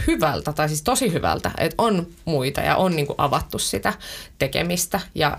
hyvältä, 0.07 0.53
tai 0.53 0.67
siis 0.67 0.81
tosi 0.81 1.13
hyvältä, 1.13 1.51
että 1.57 1.75
on 1.77 2.07
muita 2.25 2.61
ja 2.61 2.75
on 2.75 2.95
niin 2.95 3.07
kuin 3.07 3.15
avattu 3.17 3.59
sitä 3.59 3.93
tekemistä. 4.39 4.99
Ja, 5.15 5.37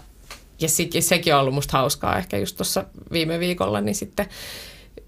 ja 0.60 0.68
se, 0.68 0.88
sekin 1.00 1.34
on 1.34 1.40
ollut 1.40 1.54
musta 1.54 1.78
hauskaa 1.78 2.18
ehkä 2.18 2.38
just 2.38 2.56
tuossa 2.56 2.84
viime 3.12 3.40
viikolla, 3.40 3.80
niin 3.80 3.94
sitten 3.94 4.26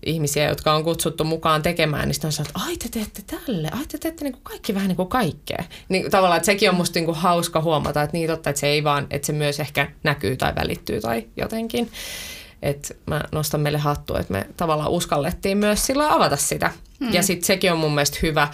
ihmisiä, 0.06 0.48
jotka 0.48 0.72
on 0.72 0.84
kutsuttu 0.84 1.24
mukaan 1.24 1.62
tekemään, 1.62 2.08
niin 2.08 2.14
sitten 2.14 2.28
on 2.28 2.32
sanonut, 2.32 2.56
että 2.56 2.66
ai 2.66 2.76
te 2.76 2.88
teette 2.88 3.22
tälle, 3.22 3.68
ai 3.72 3.86
te 3.86 3.98
teette 3.98 4.24
niin 4.24 4.32
kuin 4.32 4.44
kaikki 4.44 4.74
vähän 4.74 4.88
niin 4.88 4.96
kuin 4.96 5.08
kaikkea. 5.08 5.64
Niin 5.88 6.10
tavallaan, 6.10 6.36
että 6.36 6.46
sekin 6.46 6.70
on 6.70 6.76
musta 6.76 6.98
niin 6.98 7.04
kuin 7.04 7.16
hauska 7.16 7.60
huomata, 7.60 8.02
että 8.02 8.16
niin 8.16 8.30
totta, 8.30 8.50
että 8.50 8.60
se 8.60 8.66
ei 8.66 8.84
vaan, 8.84 9.06
että 9.10 9.26
se 9.26 9.32
myös 9.32 9.60
ehkä 9.60 9.90
näkyy 10.02 10.36
tai 10.36 10.54
välittyy 10.54 11.00
tai 11.00 11.26
jotenkin. 11.36 11.90
Että 12.62 12.94
mä 13.06 13.20
nostan 13.32 13.60
meille 13.60 13.78
hattua, 13.78 14.20
että 14.20 14.32
me 14.32 14.46
tavallaan 14.56 14.90
uskallettiin 14.90 15.58
myös 15.58 15.86
silloin 15.86 16.10
avata 16.10 16.36
sitä. 16.36 16.70
Mm. 17.00 17.12
Ja 17.12 17.22
sitten 17.22 17.46
sekin 17.46 17.72
on 17.72 17.78
mun 17.78 17.94
mielestä 17.94 18.18
hyvä, 18.22 18.48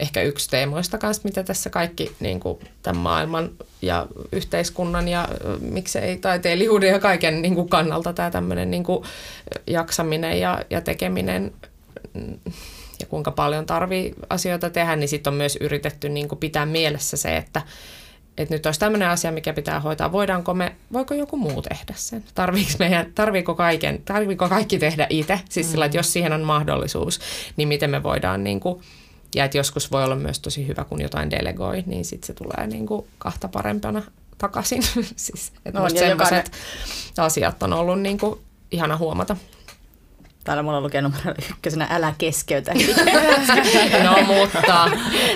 ehkä 0.00 0.22
yksi 0.22 0.50
teemoista 0.50 0.98
kanssa, 0.98 1.22
mitä 1.24 1.42
tässä 1.42 1.70
kaikki 1.70 2.16
niin 2.20 2.40
kuin 2.40 2.58
tämän 2.82 3.02
maailman 3.02 3.50
ja 3.82 4.06
yhteiskunnan 4.32 5.08
ja 5.08 5.28
miksei 5.60 6.16
taiteilijuuden 6.16 6.90
ja 6.90 6.98
kaiken 6.98 7.42
niin 7.42 7.54
kuin 7.54 7.68
kannalta 7.68 8.12
tämä 8.12 8.30
tämmöinen 8.30 8.70
niin 8.70 8.84
kuin 8.84 9.04
jaksaminen 9.66 10.40
ja, 10.40 10.62
ja 10.70 10.80
tekeminen 10.80 11.52
mm, 12.14 12.38
ja 13.00 13.06
kuinka 13.06 13.30
paljon 13.30 13.66
tarvii 13.66 14.14
asioita 14.30 14.70
tehdä, 14.70 14.96
niin 14.96 15.08
sitten 15.08 15.30
on 15.30 15.36
myös 15.36 15.56
yritetty 15.60 16.08
niin 16.08 16.28
kuin 16.28 16.38
pitää 16.38 16.66
mielessä 16.66 17.16
se, 17.16 17.36
että 17.36 17.62
että 18.38 18.54
nyt 18.54 18.66
olisi 18.66 18.80
tämmöinen 18.80 19.08
asia, 19.08 19.32
mikä 19.32 19.52
pitää 19.52 19.80
hoitaa. 19.80 20.12
Voidaanko 20.12 20.54
me, 20.54 20.76
voiko 20.92 21.14
joku 21.14 21.36
muu 21.36 21.62
tehdä 21.62 21.94
sen? 21.94 22.24
Tarviiko, 22.34 22.70
meidän, 22.78 23.12
tarviiko, 23.14 23.54
kaiken, 23.54 24.02
tarviiko 24.04 24.48
kaikki 24.48 24.78
tehdä 24.78 25.06
itse? 25.10 25.40
Siis 25.48 25.70
sillä, 25.70 25.84
että 25.84 25.98
jos 25.98 26.12
siihen 26.12 26.32
on 26.32 26.42
mahdollisuus, 26.42 27.20
niin 27.56 27.68
miten 27.68 27.90
me 27.90 28.02
voidaan 28.02 28.44
niin 28.44 28.60
kuin, 28.60 28.82
ja 29.34 29.44
että 29.44 29.58
joskus 29.58 29.92
voi 29.92 30.04
olla 30.04 30.16
myös 30.16 30.40
tosi 30.40 30.66
hyvä, 30.66 30.84
kun 30.84 31.02
jotain 31.02 31.30
delegoi, 31.30 31.82
niin 31.86 32.04
sitten 32.04 32.26
se 32.26 32.34
tulee 32.34 32.66
niin 32.66 32.86
kuin 32.86 33.06
kahta 33.18 33.48
parempana 33.48 34.02
takaisin. 34.38 34.82
siis, 35.16 35.52
että 35.66 35.80
On, 35.80 35.88
no, 35.88 35.94
ja 35.94 36.00
sellaiset 36.00 36.52
asiat 37.18 37.62
on 37.62 37.72
ollut 37.72 38.00
niin 38.00 38.18
kuin 38.18 38.40
ihana 38.70 38.96
huomata. 38.96 39.36
Täällä 40.44 40.62
mulla 40.62 40.80
lukee 40.80 41.02
numero 41.02 41.34
ykkösenä, 41.50 41.86
älä 41.90 42.14
keskeytä. 42.18 42.72
No 44.02 44.16
mutta 44.26 44.90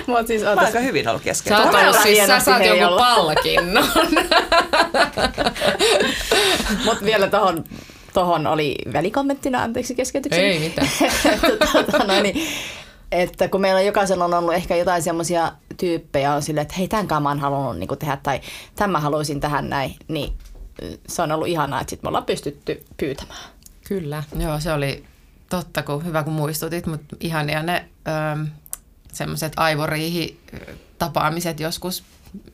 Mutta 0.07 0.27
siis 0.27 0.43
Mä 0.43 0.49
ootas, 0.49 0.65
aika 0.65 0.79
hyvin 0.79 1.07
ollut 1.07 1.21
kesken. 1.23 1.57
sä 1.57 1.63
oot 1.63 1.73
ollut 1.75 1.95
siis, 2.03 2.27
sä 2.27 2.39
saat 2.39 2.65
joku 2.65 2.83
olla. 2.83 3.01
palkinnon. 3.01 3.85
mut 6.85 7.03
vielä 7.03 7.27
tohon, 7.27 7.63
tohon 8.13 8.47
oli 8.47 8.75
välikommenttina, 8.93 9.63
anteeksi 9.63 9.95
keskeytyksen. 9.95 10.43
Ei 10.43 10.59
mitään. 10.59 10.87
että, 11.33 11.67
tota, 11.73 11.97
no 11.97 12.21
niin, 12.21 12.47
että 13.11 13.47
kun 13.47 13.61
meillä 13.61 13.81
jokaisella 13.81 14.25
on 14.25 14.33
ollut 14.33 14.53
ehkä 14.53 14.75
jotain 14.75 15.03
semmoisia 15.03 15.51
tyyppejä 15.77 16.33
on 16.33 16.41
silleen, 16.41 16.61
että 16.61 16.75
hei 16.77 16.87
tämän 16.87 17.07
kanssa 17.07 17.21
mä 17.21 17.29
oon 17.29 17.39
halunnut 17.39 17.77
niin 17.77 17.99
tehdä 17.99 18.17
tai 18.23 18.41
tämän 18.75 18.91
mä 18.91 18.99
haluaisin 18.99 19.39
tähän 19.39 19.69
näin, 19.69 19.95
niin 20.07 20.33
se 21.07 21.21
on 21.21 21.31
ollut 21.31 21.47
ihanaa, 21.47 21.81
että 21.81 21.89
sit 21.89 22.03
me 22.03 22.07
ollaan 22.07 22.25
pystytty 22.25 22.85
pyytämään. 22.97 23.49
Kyllä. 23.87 24.23
Joo, 24.39 24.59
se 24.59 24.73
oli 24.73 25.03
totta, 25.49 25.83
kun 25.83 26.05
hyvä 26.05 26.23
kun 26.23 26.33
muistutit, 26.33 26.85
mutta 26.85 27.15
ihania 27.19 27.63
ne, 27.63 27.85
öö, 28.07 28.45
semmoiset 29.13 29.53
aivoriihi-tapaamiset 29.57 31.59
joskus 31.59 32.03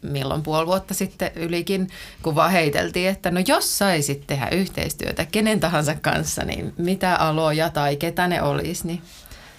milloin 0.02 0.44
puoli 0.44 0.68
vuotta 0.68 0.94
sitten 0.94 1.32
ylikin, 1.36 1.90
kun 2.24 2.36
vaan 2.36 2.52
heiteltiin, 2.52 3.10
että 3.10 3.32
no 3.32 3.42
jos 3.48 3.78
saisit 3.78 4.28
tehdä 4.28 4.50
yhteistyötä 4.50 5.26
kenen 5.26 5.60
tahansa 5.60 5.96
kanssa, 5.96 6.44
niin 6.44 6.74
mitä 6.78 7.16
aloja 7.16 7.70
tai 7.70 7.96
ketä 7.96 8.28
ne 8.28 8.42
olisi, 8.42 8.88
niin 8.88 9.02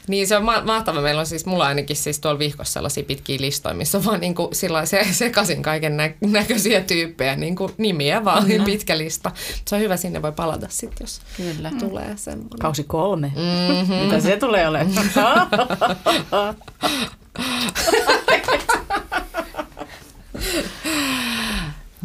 Niin 0.08 0.26
se 0.28 0.36
on 0.36 0.44
ma- 0.44 0.62
mahtava. 0.64 1.00
Meillä 1.00 1.20
on 1.20 1.26
siis, 1.26 1.46
mulla 1.46 1.66
ainakin 1.66 1.96
siis 1.96 2.20
tuolla 2.20 2.38
vihkossa 2.38 2.72
sellaisia 2.72 3.04
pitkiä 3.04 3.36
listoja, 3.40 3.74
missä 3.74 3.98
on 3.98 4.04
vaan 4.04 4.20
niin 4.20 4.34
kuin 4.34 4.48
se, 4.54 4.68
sekaisin 5.12 5.62
kaiken 5.62 5.96
nä- 5.96 6.14
näköisiä 6.20 6.80
tyyppejä, 6.80 7.36
niin 7.36 7.56
kuin 7.56 7.72
nimiä 7.78 8.24
vaan, 8.24 8.48
mm. 8.48 8.64
pitkä 8.64 8.98
lista. 8.98 9.30
Se 9.64 9.74
on 9.76 9.80
hyvä, 9.80 9.96
sinne 9.96 10.22
voi 10.22 10.32
palata 10.32 10.66
sitten, 10.70 10.98
jos 11.00 11.20
Kyllä. 11.36 11.70
tulee 11.78 12.12
semmoinen. 12.16 12.58
Kausi 12.58 12.84
kolme. 12.84 13.32
Mm-hmm. 13.36 13.94
Mitä 13.96 14.20
se 14.20 14.36
tulee 14.36 14.68
olemaan? 14.68 14.94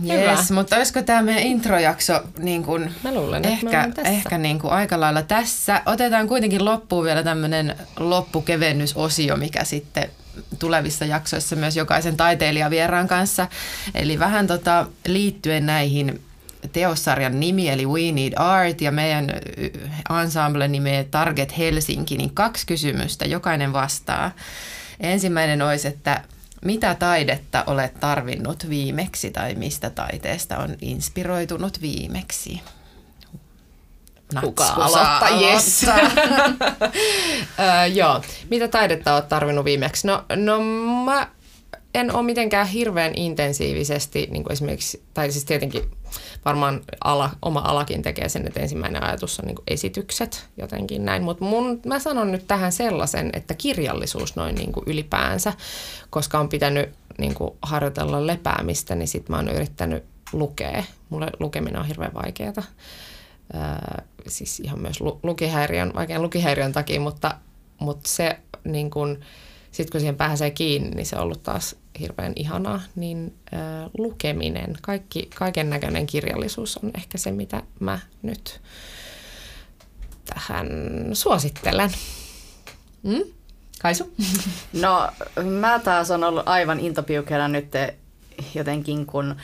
Yes, 0.09 0.51
mutta 0.51 0.75
olisiko 0.75 1.01
tämä 1.01 1.21
meidän 1.21 1.43
introjakso 1.43 2.21
niin 2.37 2.63
kuin 2.63 2.95
Mä 3.03 3.13
luulen, 3.13 3.45
että 3.45 3.49
ehkä, 3.49 3.89
tässä. 3.95 4.11
ehkä 4.11 4.37
niin 4.37 4.59
kuin 4.59 4.73
aika 4.73 4.99
lailla 4.99 5.21
tässä. 5.21 5.81
Otetaan 5.85 6.27
kuitenkin 6.27 6.65
loppuun 6.65 7.05
vielä 7.05 7.23
tämmöinen 7.23 7.75
loppukevennysosio, 7.99 9.37
mikä 9.37 9.63
sitten 9.63 10.09
tulevissa 10.59 11.05
jaksoissa 11.05 11.55
myös 11.55 11.77
jokaisen 11.77 12.17
taiteilijavieraan 12.17 13.07
kanssa. 13.07 13.47
Eli 13.95 14.19
vähän 14.19 14.47
tota, 14.47 14.87
liittyen 15.07 15.65
näihin 15.65 16.21
teossarjan 16.71 17.39
nimi, 17.39 17.69
eli 17.69 17.85
We 17.85 18.11
Need 18.11 18.33
Art, 18.35 18.81
ja 18.81 18.91
meidän 18.91 19.29
ensemble 20.21 20.67
nimeä 20.67 21.03
Target 21.03 21.57
Helsinki, 21.57 22.17
niin 22.17 22.33
kaksi 22.33 22.67
kysymystä, 22.67 23.25
jokainen 23.25 23.73
vastaa. 23.73 24.31
Ensimmäinen 24.99 25.61
olisi, 25.61 25.87
että 25.87 26.21
mitä 26.63 26.95
taidetta 26.95 27.63
olet 27.67 27.99
tarvinnut 27.99 28.69
viimeksi 28.69 29.31
tai 29.31 29.55
mistä 29.55 29.89
taiteesta 29.89 30.57
on 30.57 30.75
inspiroitunut 30.81 31.81
viimeksi? 31.81 32.61
Kuka 34.41 34.63
Natsku 34.63 34.81
aloittaa? 34.81 35.29
saa 35.29 35.39
Yes. 35.39 35.83
aloittaa. 35.89 36.91
Öö, 37.59 37.85
joo. 37.85 38.21
Mitä 38.49 38.67
taidetta 38.67 39.13
olet 39.13 39.29
tarvinnut 39.29 39.65
viimeksi? 39.65 40.07
No, 40.07 40.25
no 40.35 40.59
mä 41.05 41.27
en 41.93 42.15
ole 42.15 42.23
mitenkään 42.23 42.67
hirveän 42.67 43.15
intensiivisesti, 43.15 44.27
niin 44.31 44.43
kuin 44.43 44.53
esimerkiksi, 44.53 45.03
tai 45.13 45.31
siis 45.31 45.45
tietenkin 45.45 45.91
varmaan 46.45 46.81
ala, 47.03 47.29
oma 47.41 47.59
alakin 47.59 48.01
tekee 48.01 48.29
sen, 48.29 48.47
että 48.47 48.59
ensimmäinen 48.59 49.03
ajatus 49.03 49.39
on 49.39 49.45
niin 49.45 49.57
esitykset 49.67 50.49
jotenkin 50.57 51.05
näin, 51.05 51.23
mutta 51.23 51.45
mä 51.85 51.99
sanon 51.99 52.31
nyt 52.31 52.47
tähän 52.47 52.71
sellaisen, 52.71 53.29
että 53.33 53.53
kirjallisuus 53.53 54.35
noin 54.35 54.55
niin 54.55 54.73
ylipäänsä, 54.85 55.53
koska 56.09 56.39
on 56.39 56.49
pitänyt 56.49 56.89
niin 57.17 57.35
harjoitella 57.61 58.27
lepäämistä, 58.27 58.95
niin 58.95 59.07
sit 59.07 59.29
mä 59.29 59.35
oon 59.35 59.49
yrittänyt 59.49 60.03
lukea. 60.33 60.83
Mulle 61.09 61.27
lukeminen 61.39 61.79
on 61.79 61.87
hirveän 61.87 62.13
vaikeaa. 62.13 62.53
Öö, 63.55 64.03
siis 64.27 64.59
ihan 64.59 64.79
myös 64.79 65.01
lu- 65.01 65.19
lukihäiriön, 65.23 65.91
vaikean 65.95 66.21
lukihäiriön 66.21 66.71
takia, 66.71 66.99
mutta, 66.99 67.35
mutta 67.79 68.09
se 68.09 68.39
niin 68.63 68.91
kun, 68.91 69.19
sit 69.71 69.89
kun 69.89 69.99
siihen 69.99 70.15
pääsee 70.15 70.51
kiinni, 70.51 70.89
niin 70.89 71.05
se 71.05 71.15
on 71.15 71.21
ollut 71.21 71.43
taas 71.43 71.75
hirveän 71.99 72.33
ihanaa, 72.35 72.81
niin 72.95 73.33
ö, 73.53 73.57
lukeminen, 73.97 74.77
kaikki, 74.81 75.29
kaiken 75.35 75.69
näköinen 75.69 76.07
kirjallisuus 76.07 76.77
on 76.77 76.91
ehkä 76.97 77.17
se, 77.17 77.31
mitä 77.31 77.63
mä 77.79 77.99
nyt 78.21 78.61
tähän 80.25 80.67
suosittelen. 81.13 81.89
Mm? 83.03 83.23
Kaisu? 83.81 84.13
No 84.73 85.09
mä 85.43 85.79
taas 85.79 86.11
on 86.11 86.23
ollut 86.23 86.47
aivan 86.47 86.79
intopiukena 86.79 87.47
nyt 87.47 87.71
jotenkin, 88.55 89.05
kun 89.05 89.35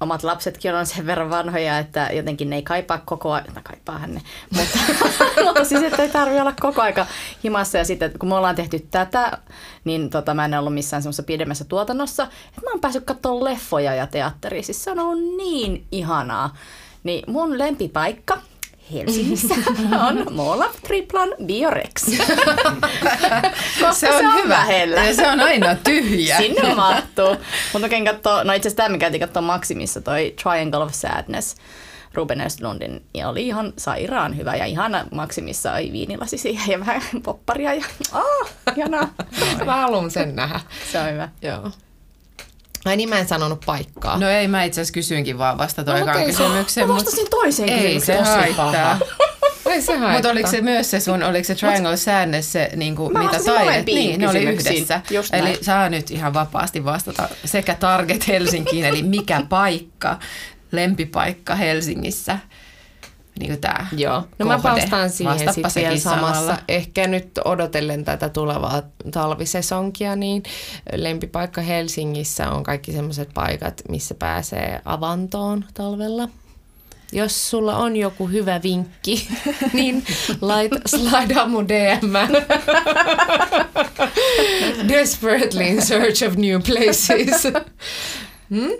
omat 0.00 0.22
lapsetkin 0.22 0.74
on 0.74 0.86
sen 0.86 1.06
verran 1.06 1.30
vanhoja, 1.30 1.78
että 1.78 2.10
jotenkin 2.12 2.50
ne 2.50 2.56
ei 2.56 2.62
kaipaa 2.62 3.02
koko 3.04 3.32
ajan, 3.32 3.54
no 3.54 3.60
kaipaahan 3.64 4.14
ne, 4.14 4.22
mutta, 4.50 4.78
mutta 5.44 5.64
siis 5.64 5.82
että 5.82 6.02
ei 6.02 6.08
tarvitse 6.08 6.40
olla 6.40 6.54
koko 6.60 6.82
aika 6.82 7.06
himassa 7.44 7.78
ja 7.78 7.84
sitten 7.84 8.18
kun 8.18 8.28
me 8.28 8.34
ollaan 8.34 8.54
tehty 8.54 8.86
tätä, 8.90 9.38
niin 9.84 10.10
tota, 10.10 10.34
mä 10.34 10.44
en 10.44 10.54
ollut 10.54 10.74
missään 10.74 11.02
semmoisessa 11.02 11.22
pidemmässä 11.22 11.64
tuotannossa, 11.64 12.22
että 12.22 12.60
mä 12.64 12.70
oon 12.70 12.80
päässyt 12.80 13.04
katsomaan 13.04 13.44
leffoja 13.44 13.94
ja 13.94 14.06
teatteria, 14.06 14.62
siis 14.62 14.84
se 14.84 14.90
on 14.90 14.98
ollut 14.98 15.36
niin 15.36 15.86
ihanaa. 15.92 16.56
Niin 17.04 17.24
mun 17.26 17.58
lempipaikka 17.58 18.38
Helsingissä 18.92 19.54
on 20.08 20.26
Mola 20.34 20.70
Triplan 20.86 21.28
Biorex. 21.46 22.04
Koska 23.80 23.94
se 23.94 24.14
on, 24.14 24.34
hyvä. 24.42 24.54
lähellä. 24.54 25.04
Ja 25.04 25.14
se 25.14 25.28
on 25.28 25.40
aina 25.40 25.74
tyhjä. 25.74 26.36
Sinne 26.36 26.74
mahtuu. 26.74 27.36
Mutta 27.72 27.88
käyn 27.88 28.04
kattoo, 28.04 28.44
no 28.44 28.52
itse 28.52 28.68
asiassa 28.68 28.76
tämä 28.76 28.88
me 28.88 28.98
käytiin 28.98 29.20
katsoa 29.20 29.42
Maximissa 29.42 30.00
toi 30.00 30.34
Triangle 30.42 30.84
of 30.84 30.92
Sadness. 30.92 31.56
Ruben 32.14 32.40
Östlundin 32.40 33.02
ja 33.14 33.28
oli 33.28 33.46
ihan 33.46 33.72
sairaan 33.78 34.36
hyvä 34.36 34.56
ja 34.56 34.64
ihana 34.64 35.04
Maximissa 35.12 35.72
oli 35.72 35.92
viinilasi 35.92 36.38
siihen 36.38 36.72
ja 36.72 36.80
vähän 36.80 37.02
popparia 37.22 37.74
ja 37.74 37.84
oh, 38.12 38.50
ihanaa. 38.76 39.14
Mä 39.64 39.76
haluan 39.76 40.10
sen 40.10 40.36
nähdä. 40.36 40.60
Se 40.92 41.00
on 41.00 41.12
hyvä. 41.12 41.28
Joo. 41.42 41.70
Ai 42.84 42.96
niin, 42.96 43.08
mä 43.08 43.18
en 43.18 43.28
sanonut 43.28 43.60
paikkaa. 43.66 44.18
No 44.18 44.28
ei, 44.28 44.48
mä 44.48 44.64
itse 44.64 44.80
asiassa 44.80 44.92
kysyinkin 44.94 45.38
vaan 45.38 45.58
vasta 45.58 45.84
toi 45.84 46.00
No, 46.00 46.12
okei. 46.12 46.26
kysymykseen. 46.26 46.88
Mä 46.88 46.94
vastasin 46.94 47.26
toiseen 47.30 47.68
Ei 47.68 48.00
se 48.00 48.12
kysymykseen. 48.12 48.24
haittaa. 48.54 48.98
Ei 49.70 49.82
se 49.82 49.92
haittaa. 49.92 50.12
Mutta 50.12 50.30
oliko 50.30 50.50
se 50.50 50.60
myös 50.60 50.90
se 50.90 51.00
sun, 51.00 51.22
oliko 51.22 51.44
se 51.44 51.54
Triangle 51.54 51.96
Sadness 51.96 52.52
se, 52.52 52.70
niin 52.76 52.96
kuin, 52.96 53.12
Mä 53.12 53.22
mitä 53.22 53.38
taidet? 53.46 53.86
Niin, 53.86 54.20
ne 54.20 54.28
oli 54.28 54.42
yhdessä. 54.44 55.00
Just 55.10 55.34
eli 55.34 55.42
näin. 55.42 55.64
saa 55.64 55.88
nyt 55.88 56.10
ihan 56.10 56.34
vapaasti 56.34 56.84
vastata 56.84 57.28
sekä 57.44 57.74
Target 57.74 58.28
Helsinkiin, 58.28 58.84
eli 58.84 59.02
mikä 59.02 59.42
paikka, 59.48 60.18
lempipaikka 60.72 61.54
Helsingissä. 61.54 62.38
Niin 63.38 63.50
kuin 63.50 63.60
tää 63.60 63.86
Joo, 63.96 64.24
no 64.38 64.46
mä 64.46 64.58
kohde. 64.62 64.80
vastaan 64.80 65.10
siihen 65.10 65.34
Vastappa 65.46 65.68
sitten 65.68 65.82
vielä 65.82 65.96
samassa. 65.96 66.34
samalla. 66.34 66.58
Ehkä 66.68 67.06
nyt 67.06 67.38
odotellen 67.44 68.04
tätä 68.04 68.28
tulevaa 68.28 68.82
talvisesonkia, 69.10 70.16
niin 70.16 70.42
lempipaikka 70.92 71.60
Helsingissä 71.60 72.50
on 72.50 72.62
kaikki 72.62 72.92
semmoiset 72.92 73.28
paikat, 73.34 73.82
missä 73.88 74.14
pääsee 74.14 74.80
avantoon 74.84 75.64
talvella. 75.74 76.28
Jos 77.12 77.50
sulla 77.50 77.76
on 77.76 77.96
joku 77.96 78.26
hyvä 78.28 78.62
vinkki, 78.62 79.28
niin 79.72 80.04
lait, 80.40 80.72
slidea 80.86 81.46
mun 81.46 81.68
DM. 81.68 82.12
Desperately 84.88 85.64
in 85.64 85.82
search 85.82 86.22
of 86.28 86.36
new 86.36 86.60
places. 86.66 87.52
Hmm? 88.50 88.70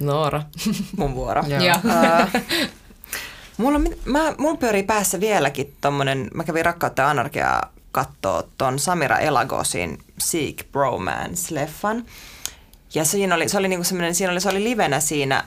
Noora. 0.00 0.42
Mun 0.96 1.14
vuoro. 1.14 1.44
Joo. 1.46 1.60
Joo. 1.60 1.76
Mulla, 3.56 3.80
mä, 4.04 4.34
mulla 4.38 4.56
pyörii 4.56 4.82
päässä 4.82 5.20
vieläkin 5.20 5.76
tommonen, 5.80 6.30
mä 6.34 6.44
kävin 6.44 6.64
Rakkautta 6.64 7.10
anarkiaa 7.10 7.72
kattoo 7.92 8.48
ton 8.58 8.78
Samira 8.78 9.18
Elagosin 9.18 9.98
Seek 10.18 10.64
Bromance-leffan. 10.72 12.04
Ja 12.94 13.04
siinä 13.04 13.34
oli, 13.34 13.48
se 13.48 13.58
oli 13.58 13.68
niinku 13.68 13.84
semmoinen, 13.84 14.14
siinä 14.14 14.32
oli, 14.32 14.40
se 14.40 14.48
oli 14.48 14.64
livenä 14.64 15.00
siinä, 15.00 15.44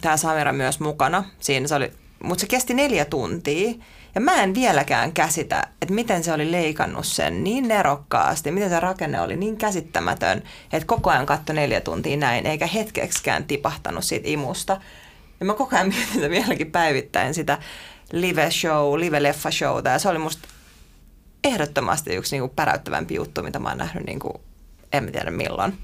tämä 0.00 0.16
Samira 0.16 0.52
myös 0.52 0.80
mukana. 0.80 1.24
Siinä 1.40 1.68
se 1.68 1.74
oli, 1.74 1.92
mutta 2.22 2.40
se 2.40 2.46
kesti 2.46 2.74
neljä 2.74 3.04
tuntia. 3.04 3.74
Ja 4.14 4.20
mä 4.20 4.42
en 4.42 4.54
vieläkään 4.54 5.12
käsitä, 5.12 5.66
että 5.82 5.94
miten 5.94 6.24
se 6.24 6.32
oli 6.32 6.52
leikannut 6.52 7.06
sen 7.06 7.44
niin 7.44 7.68
nerokkaasti, 7.68 8.50
miten 8.50 8.70
se 8.70 8.80
rakenne 8.80 9.20
oli 9.20 9.36
niin 9.36 9.56
käsittämätön, 9.56 10.42
että 10.72 10.86
koko 10.86 11.10
ajan 11.10 11.26
katsoi 11.26 11.56
neljä 11.56 11.80
tuntia 11.80 12.16
näin, 12.16 12.46
eikä 12.46 12.66
hetkeksikään 12.66 13.44
tipahtanut 13.44 14.04
siitä 14.04 14.28
imusta. 14.28 14.80
Ja 15.40 15.46
mä 15.46 15.54
koko 15.54 15.76
ajan 15.76 15.88
mietin 15.88 16.30
vieläkin 16.30 16.70
päivittäin 16.70 17.34
sitä 17.34 17.58
live-show, 18.12 18.98
live-leffa-showta, 18.98 19.88
ja 19.88 19.98
se 19.98 20.08
oli 20.08 20.18
musta 20.18 20.48
ehdottomasti 21.44 22.14
yksi 22.14 22.36
niinku 22.36 22.52
päräyttävämpi 22.56 23.14
juttu, 23.14 23.42
mitä 23.42 23.58
mä 23.58 23.68
oon 23.68 23.78
nähnyt 23.78 24.04
niinku, 24.04 24.40
en 24.92 25.12
tiedä 25.12 25.30
milloin. 25.30 25.78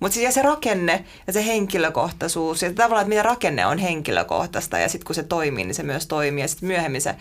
Mutta 0.00 0.14
siis 0.14 0.24
ja 0.24 0.32
se 0.32 0.42
rakenne 0.42 1.04
ja 1.26 1.32
se 1.32 1.46
henkilökohtaisuus 1.46 2.62
ja 2.62 2.74
tavallaan, 2.74 3.02
että 3.02 3.08
mitä 3.08 3.22
rakenne 3.22 3.66
on 3.66 3.78
henkilökohtaista 3.78 4.78
ja 4.78 4.88
sitten 4.88 5.06
kun 5.06 5.14
se 5.14 5.22
toimii, 5.22 5.64
niin 5.64 5.74
se 5.74 5.82
myös 5.82 6.06
toimii. 6.06 6.44
Ja 6.44 6.48
sitten 6.48 6.66
myöhemmin 6.66 7.00
se 7.00 7.14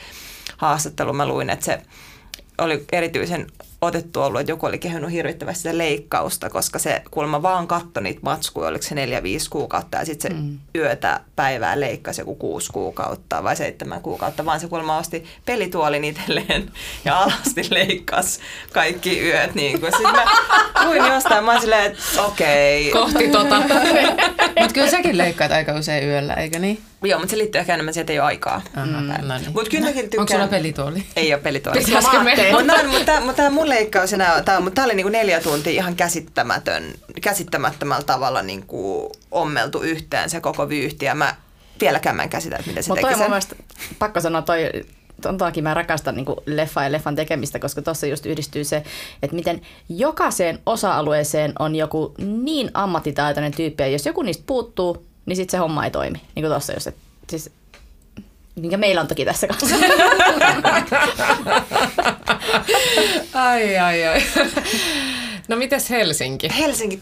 haastattelu 0.58 1.14
mä 1.14 1.28
luin, 1.28 1.50
että 1.50 1.66
se 1.66 1.82
oli 2.58 2.86
erityisen 2.92 3.48
otettu 3.82 4.22
ollut, 4.22 4.42
että 4.42 4.52
joku 4.52 4.66
oli 4.66 4.80
kehunut 4.80 5.12
hirvittävästi 5.12 5.62
sitä 5.64 5.78
leikkausta, 5.78 6.50
koska 6.50 6.80
se 6.80 7.02
kuulemma 7.12 7.42
vaan 7.42 7.68
katsoi 7.68 8.04
niitä 8.04 8.20
matskuja, 8.24 8.68
oliko 8.68 8.84
se 8.84 8.96
neljä, 8.96 9.24
viisi 9.24 9.50
kuukautta 9.50 9.98
ja 9.98 10.06
sitten 10.06 10.32
se 10.32 10.38
mm. 10.38 10.60
yötä 10.76 11.20
päivää 11.36 11.80
leikkasi 11.80 12.22
joku 12.22 12.36
kuusi 12.36 12.72
kuukautta 12.74 13.44
vai 13.44 13.56
seitsemän 13.56 14.02
kuukautta, 14.02 14.46
vaan 14.46 14.60
se 14.60 14.68
kuulemma 14.68 14.98
osti 14.98 15.26
pelituolin 15.46 16.04
itselleen 16.04 16.72
ja 17.06 17.18
alasti 17.18 17.68
leikkasi 17.70 18.40
kaikki 18.74 19.22
yöt. 19.22 19.56
Niin 19.56 19.80
kuin. 19.80 19.92
Sitten 19.92 20.12
mä 20.12 20.26
luin 20.86 21.04
vastaan. 21.04 21.44
Mä 21.44 21.60
silleen, 21.60 21.92
että 21.92 22.22
okei. 22.22 22.90
Okay. 22.90 23.02
Kohti 23.02 23.28
tota. 23.28 23.60
Mutta 24.60 24.74
kyllä 24.74 24.90
säkin 24.90 25.18
leikkaat 25.18 25.52
aika 25.52 25.74
usein 25.74 26.08
yöllä, 26.10 26.34
eikö 26.34 26.60
niin? 26.60 26.82
Joo, 27.04 27.20
mutta 27.20 27.32
se 27.32 27.38
liittyy 27.38 27.60
ehkä 27.60 27.74
enemmän 27.74 27.94
siihen, 27.94 28.04
että 28.04 28.14
ei 28.14 28.20
ole 28.20 28.26
aikaa. 28.26 28.62
Mm, 28.76 29.28
no 29.28 29.38
niin. 29.38 29.52
Mut 29.54 29.70
kyllä 29.70 29.86
mäkin 29.86 30.02
tykkään... 30.02 30.22
Onko 30.22 30.34
sulla 30.34 30.48
pelituoli? 30.48 31.04
Ei 31.16 31.34
ole 31.34 31.42
pelituoli. 31.42 31.80
Me? 32.24 32.52
Mutta 32.52 32.74
mut 32.88 33.26
mut 33.26 33.36
tää 33.36 33.50
mun 33.50 33.70
leikkaus, 33.70 34.10
tää, 34.46 34.60
mut 34.60 34.74
tää 34.74 34.86
oli 34.86 34.96
niinku 34.96 35.10
neljä 35.10 35.40
tuntia 35.40 35.74
ihan 35.74 35.96
käsittämätön, 35.96 36.94
käsittämättömällä 37.22 38.04
tavalla 38.04 38.42
niinku 38.42 39.12
ommeltu 39.32 39.82
yhteen 39.82 40.30
se 40.30 40.42
koko 40.42 40.70
vyyhti. 40.70 41.06
Ja 41.06 41.16
mä 41.16 41.36
vieläkään 41.82 42.16
mä 42.16 42.24
en 42.24 42.30
käsitä, 42.30 42.56
että 42.56 42.68
miten 42.68 42.84
se 42.84 42.90
Mutta 42.90 43.08
teki 43.08 43.14
toi 43.18 43.26
on 43.26 43.32
mun 43.32 43.42
sen. 43.42 43.56
mielestä, 43.56 43.76
pakko 44.00 44.22
sanoa, 44.22 44.42
toi, 44.42 44.72
ton 45.22 45.38
takia 45.38 45.64
mä 45.64 45.74
rakastan 45.74 46.16
niin 46.16 46.26
leffa 46.46 46.84
ja 46.84 46.92
leffan 46.92 47.16
tekemistä, 47.16 47.60
koska 47.60 47.82
tuossa 47.82 48.08
just 48.08 48.26
yhdistyy 48.26 48.64
se, 48.64 48.84
että 49.24 49.36
miten 49.36 49.62
jokaiseen 49.90 50.60
osa-alueeseen 50.66 51.54
on 51.60 51.76
joku 51.76 52.14
niin 52.18 52.72
ammattitaitoinen 52.74 53.52
tyyppi, 53.52 53.84
ja 53.84 53.88
jos 53.88 54.06
joku 54.06 54.22
niistä 54.22 54.44
puuttuu, 54.48 55.09
niin 55.30 55.36
sitten 55.36 55.52
se 55.52 55.58
homma 55.58 55.86
ei 55.86 55.92
toimi. 55.92 56.22
Niin 56.36 56.44
kuin 56.44 56.52
tuossa 56.52 56.74
just, 56.74 56.88
että 56.88 57.02
siis, 57.30 57.52
minkä 58.56 58.78
meillä 58.78 59.02
on 59.02 59.08
toki 59.08 59.26
tässä 59.26 59.48
kanssa. 59.48 59.76
Ai, 63.34 63.78
ai, 63.78 64.06
ai. 64.08 64.24
No 65.48 65.56
mites 65.56 65.90
Helsinki? 65.90 66.50
Helsinki. 66.60 67.02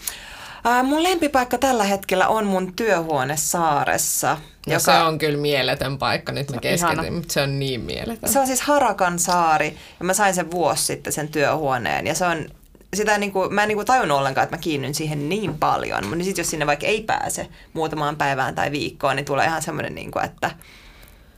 Äh, 0.66 0.84
mun 0.84 1.04
lempipaikka 1.04 1.58
tällä 1.58 1.84
hetkellä 1.84 2.28
on 2.28 2.46
mun 2.46 2.74
työhuone 2.74 3.38
saaressa. 3.38 4.38
No 4.68 4.80
se 4.80 4.92
on 4.92 5.18
kyllä 5.18 5.38
mieletön 5.38 5.98
paikka, 5.98 6.32
nyt 6.32 6.52
mä 6.52 6.58
keskityn, 6.62 7.14
mutta 7.14 7.34
se 7.34 7.42
on 7.42 7.60
niin 7.60 7.82
mieletön. 7.82 8.30
Se 8.30 8.40
on 8.40 8.48
siis 8.48 8.62
Harakan 8.62 9.20
saari 9.20 9.78
ja 10.00 10.06
mä 10.06 10.14
sain 10.14 10.34
sen 10.34 10.52
vuosi 10.52 10.84
sitten 10.84 11.14
sen 11.14 11.28
työhuoneen 11.28 12.08
ja 12.08 12.16
se 12.16 12.26
on 12.26 12.46
sitä 12.94 13.14
en 13.14 13.20
niinku, 13.20 13.50
mä 13.50 13.64
en 13.64 13.68
niinku 13.68 13.86
tajunnut 13.86 14.18
ollenkaan, 14.18 14.44
että 14.44 14.56
mä 14.56 14.62
kiinnyn 14.62 14.94
siihen 14.94 15.30
niin 15.30 15.58
paljon, 15.58 16.08
mutta 16.08 16.24
sitten 16.24 16.44
jos 16.44 16.50
sinne 16.50 16.68
vaikka 16.68 16.86
ei 16.86 17.02
pääse 17.02 17.48
muutamaan 17.74 18.16
päivään 18.16 18.56
tai 18.56 18.72
viikkoon, 18.72 19.16
niin 19.16 19.26
tulee 19.26 19.46
ihan 19.46 19.62
semmoinen, 19.62 19.96
niinku, 19.96 20.20
että 20.20 20.52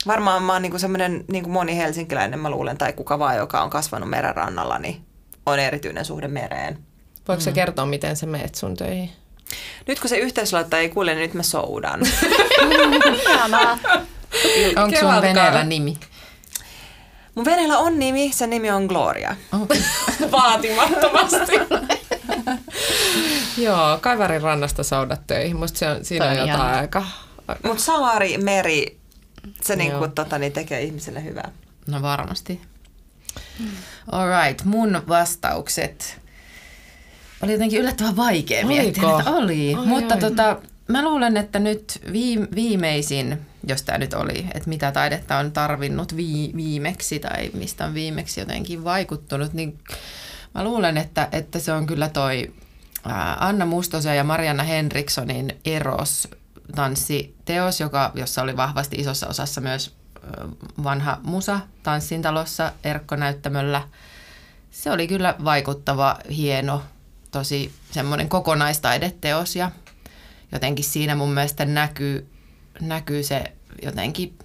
varmaan 0.06 0.42
mä 0.42 0.52
oon 0.52 0.62
niinku 0.62 0.78
semmoinen 0.78 1.24
niinku 1.28 1.50
moni 1.50 1.76
helsinkiläinen, 1.76 2.38
mä 2.38 2.50
luulen, 2.50 2.78
tai 2.78 2.92
kuka 2.92 3.18
vaan, 3.18 3.36
joka 3.36 3.62
on 3.62 3.70
kasvanut 3.70 4.10
merenrannalla, 4.10 4.78
niin 4.78 5.00
on 5.46 5.58
erityinen 5.58 6.04
suhde 6.04 6.28
mereen. 6.28 6.78
Voiko 7.28 7.40
sä 7.40 7.52
kertoa, 7.52 7.86
miten 7.86 8.16
sä 8.16 8.26
meet 8.26 8.54
sun 8.54 8.76
töihin? 8.76 9.10
Nyt 9.86 10.00
kun 10.00 10.08
se 10.08 10.18
yhteislaitta 10.18 10.78
ei 10.78 10.88
kuule, 10.88 11.14
niin 11.14 11.22
nyt 11.22 11.34
mä 11.34 11.42
soudan. 11.42 12.00
Onko 14.82 14.96
sun 15.00 15.22
veneellä 15.22 15.64
nimi? 15.64 15.96
Mun 17.34 17.44
veneellä 17.44 17.78
on 17.78 17.98
nimi, 17.98 18.32
sen 18.32 18.50
nimi 18.50 18.70
on 18.70 18.84
Gloria. 18.86 19.36
Vaatimattomasti. 20.32 21.52
Joo, 23.64 23.98
Kaivarin 24.00 24.42
rannasta 24.42 24.82
soudat 24.82 25.26
töihin. 25.26 25.56
Musta 25.56 25.78
se 25.78 25.88
on, 25.88 26.04
siinä 26.04 26.24
on 26.24 26.30
jotain 26.30 26.48
ihana. 26.48 26.78
aika... 26.78 27.06
Mutta 27.62 27.82
saari, 27.82 28.38
meri, 28.38 28.98
se 29.62 29.76
niinku, 29.76 30.08
tota, 30.08 30.38
niin 30.38 30.52
tekee 30.52 30.82
ihmiselle 30.82 31.24
hyvää. 31.24 31.50
No 31.86 32.02
varmasti. 32.02 32.60
Alright, 34.12 34.64
mun 34.64 35.02
vastaukset 35.08 36.20
oli 37.42 37.52
jotenkin 37.52 37.80
yllättävän 37.80 38.16
vaikea 38.16 38.66
miettiä. 38.66 39.08
Oli, 39.08 39.74
Ai, 39.78 39.86
mutta 39.86 40.16
tota, 40.16 40.56
mä 40.88 41.02
luulen, 41.04 41.36
että 41.36 41.58
nyt 41.58 42.00
viim- 42.06 42.54
viimeisin, 42.54 43.40
jos 43.66 43.82
tämä 43.82 43.98
nyt 43.98 44.14
oli, 44.14 44.46
että 44.54 44.68
mitä 44.68 44.92
taidetta 44.92 45.36
on 45.36 45.52
tarvinnut 45.52 46.16
vi- 46.16 46.52
viimeksi 46.56 47.18
tai 47.18 47.50
mistä 47.54 47.84
on 47.84 47.94
viimeksi 47.94 48.40
jotenkin 48.40 48.84
vaikuttunut, 48.84 49.52
niin 49.52 49.78
mä 50.54 50.64
luulen, 50.64 50.96
että, 50.96 51.28
että 51.32 51.58
se 51.58 51.72
on 51.72 51.86
kyllä 51.86 52.08
toi 52.08 52.52
Anna 53.38 53.66
Mustosen 53.66 54.16
ja 54.16 54.24
Marianna 54.24 54.62
Henrikssonin 54.62 55.58
Eros 55.64 56.28
tanssiteos, 56.74 57.80
joka, 57.80 58.12
jossa 58.14 58.42
oli 58.42 58.56
vahvasti 58.56 58.96
isossa 58.96 59.28
osassa 59.28 59.60
myös 59.60 59.94
vanha 60.84 61.18
musa 61.22 61.60
tanssintalossa 61.82 62.72
Erkko-näyttämöllä. 62.84 63.82
Se 64.70 64.90
oli 64.90 65.08
kyllä 65.08 65.34
vaikuttava, 65.44 66.16
hieno, 66.30 66.82
tosi 67.30 67.72
semmoinen 67.90 68.28
kokonaistaideteos 68.28 69.56
ja 69.56 69.70
jotenkin 70.52 70.84
siinä 70.84 71.14
mun 71.14 71.32
mielestä 71.32 71.64
näkyy, 71.64 72.29
näkyy 72.80 73.22
se 73.22 73.52
jotenkin 73.82 74.38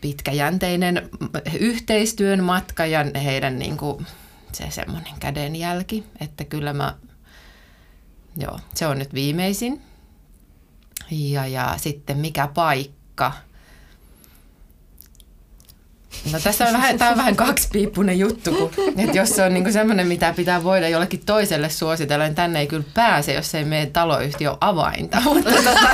pitkäjänteinen 0.00 1.10
yhteistyön 1.60 2.44
matka 2.44 2.86
ja 2.86 3.04
heidän 3.24 3.58
niin 3.58 3.76
kuin, 3.76 4.06
se 4.52 4.70
semmoinen 4.70 5.12
kädenjälki, 5.20 6.04
että 6.20 6.44
kyllä 6.44 6.72
mä, 6.72 6.94
joo, 8.36 8.60
se 8.74 8.86
on 8.86 8.98
nyt 8.98 9.14
viimeisin. 9.14 9.82
Ja, 11.10 11.46
ja 11.46 11.74
sitten 11.76 12.18
mikä 12.18 12.48
paikka? 12.54 13.32
No 16.32 16.38
tässä 16.44 16.64
on 16.64 16.72
vähän, 16.72 16.98
tämä 16.98 17.10
on 17.10 17.16
vähän 17.16 17.36
kaksipiippunen 17.36 18.18
juttu, 18.18 18.54
kun, 18.54 18.70
että 18.98 19.16
jos 19.16 19.36
se 19.36 19.42
on 19.42 19.54
niin 19.54 19.72
semmoinen, 19.72 20.06
mitä 20.06 20.32
pitää 20.36 20.64
voida 20.64 20.88
jollekin 20.88 21.22
toiselle 21.26 21.70
suositella, 21.70 22.24
niin 22.24 22.34
tänne 22.34 22.60
ei 22.60 22.66
kyllä 22.66 22.84
pääse, 22.94 23.32
jos 23.32 23.54
ei 23.54 23.64
mene 23.64 23.86
taloyhtiö 23.86 24.56
avainta. 24.60 25.20
Mutta 25.24 25.50
tota, 25.50 25.88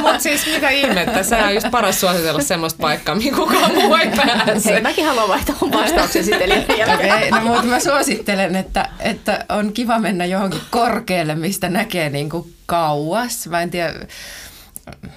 Mutta 0.00 0.18
siis 0.18 0.46
mitä 0.46 0.70
ihmettä, 0.70 1.22
se 1.22 1.36
on 1.36 1.54
just 1.54 1.70
paras 1.70 2.00
suositella 2.00 2.42
semmoista 2.42 2.78
paikkaa, 2.80 3.14
mihin 3.14 3.34
kukaan 3.34 3.74
muu 3.74 3.94
ei 3.94 4.10
pääse. 4.16 4.72
Hei, 4.72 4.80
mäkin 4.80 5.06
haluan 5.06 5.28
vaihtaa 5.28 5.56
mun 5.60 5.72
vastauksen 5.72 6.24
sitten. 6.24 6.50
Okei, 6.94 7.30
no 7.30 7.40
mutta 7.40 7.62
mä 7.62 7.80
suosittelen, 7.80 8.56
että, 8.56 8.88
että 9.00 9.44
on 9.48 9.72
kiva 9.72 9.98
mennä 9.98 10.24
johonkin 10.24 10.60
korkealle, 10.70 11.34
mistä 11.34 11.68
näkee 11.68 12.10
niin 12.10 12.30
kuin 12.30 12.54
kauas. 12.66 13.46
Mä 13.46 13.62
en 13.62 13.70
tiedä, 13.70 13.94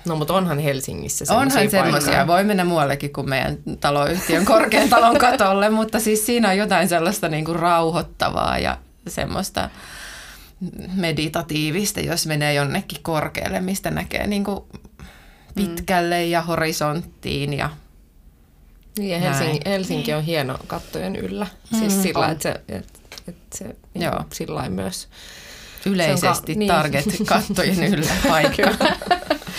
No 0.05 0.15
mutta 0.15 0.33
onhan 0.33 0.59
Helsingissä 0.59 1.35
onhan 1.35 1.69
semmoisia. 1.69 2.27
Voi 2.27 2.43
mennä 2.43 2.65
muuallekin 2.65 3.13
kuin 3.13 3.29
meidän 3.29 3.57
taloyhtiön 3.79 4.45
korkean 4.45 4.89
talon 4.89 5.17
katolle, 5.29 5.69
mutta 5.69 5.99
siis 5.99 6.25
siinä 6.25 6.49
on 6.49 6.57
jotain 6.57 6.89
sellaista 6.89 7.29
niin 7.29 7.45
kuin 7.45 7.59
rauhoittavaa 7.59 8.59
ja 8.59 8.77
semmoista 9.07 9.69
meditatiivista, 10.95 11.99
jos 11.99 12.27
menee 12.27 12.53
jonnekin 12.53 12.99
korkealle, 13.01 13.59
mistä 13.59 13.91
näkee 13.91 14.27
niin 14.27 14.43
kuin 14.43 14.59
pitkälle 15.55 16.25
ja 16.25 16.41
horisonttiin 16.41 17.53
ja 17.53 17.69
Niin, 18.97 19.09
ja 19.09 19.19
Helsinki, 19.19 19.59
Näin. 19.59 19.61
Helsinki 19.65 20.13
on 20.13 20.23
hieno 20.23 20.57
kattojen 20.67 21.15
yllä. 21.15 21.47
Siis 21.79 22.03
sillä 22.03 22.19
lailla, 22.19 22.31
että 22.31 22.43
se, 22.43 22.75
et, 22.75 22.87
et 23.27 23.35
se 23.55 23.75
niin 23.93 24.03
Joo. 24.03 24.23
sillä 24.33 24.69
myös. 24.69 25.07
yleisesti 25.85 26.55
niin. 26.55 26.67
target-kattojen 26.67 27.83
yllä 27.93 28.13
paikka. 28.27 28.63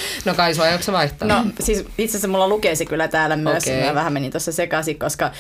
No 0.24 0.34
kai 0.34 0.54
sua 0.54 0.78
se 0.80 0.92
vaihtanut? 0.92 1.46
No 1.46 1.52
siis 1.60 1.78
itse 1.78 2.04
asiassa 2.04 2.28
mulla 2.28 2.48
lukee 2.48 2.74
se 2.74 2.84
kyllä 2.84 3.08
täällä 3.08 3.36
myös. 3.36 3.62
Okei. 3.62 3.86
Mä 3.86 3.94
vähän 3.94 4.12
menin 4.12 4.30
tuossa 4.30 4.52
sekaisin, 4.52 4.98
koska 4.98 5.30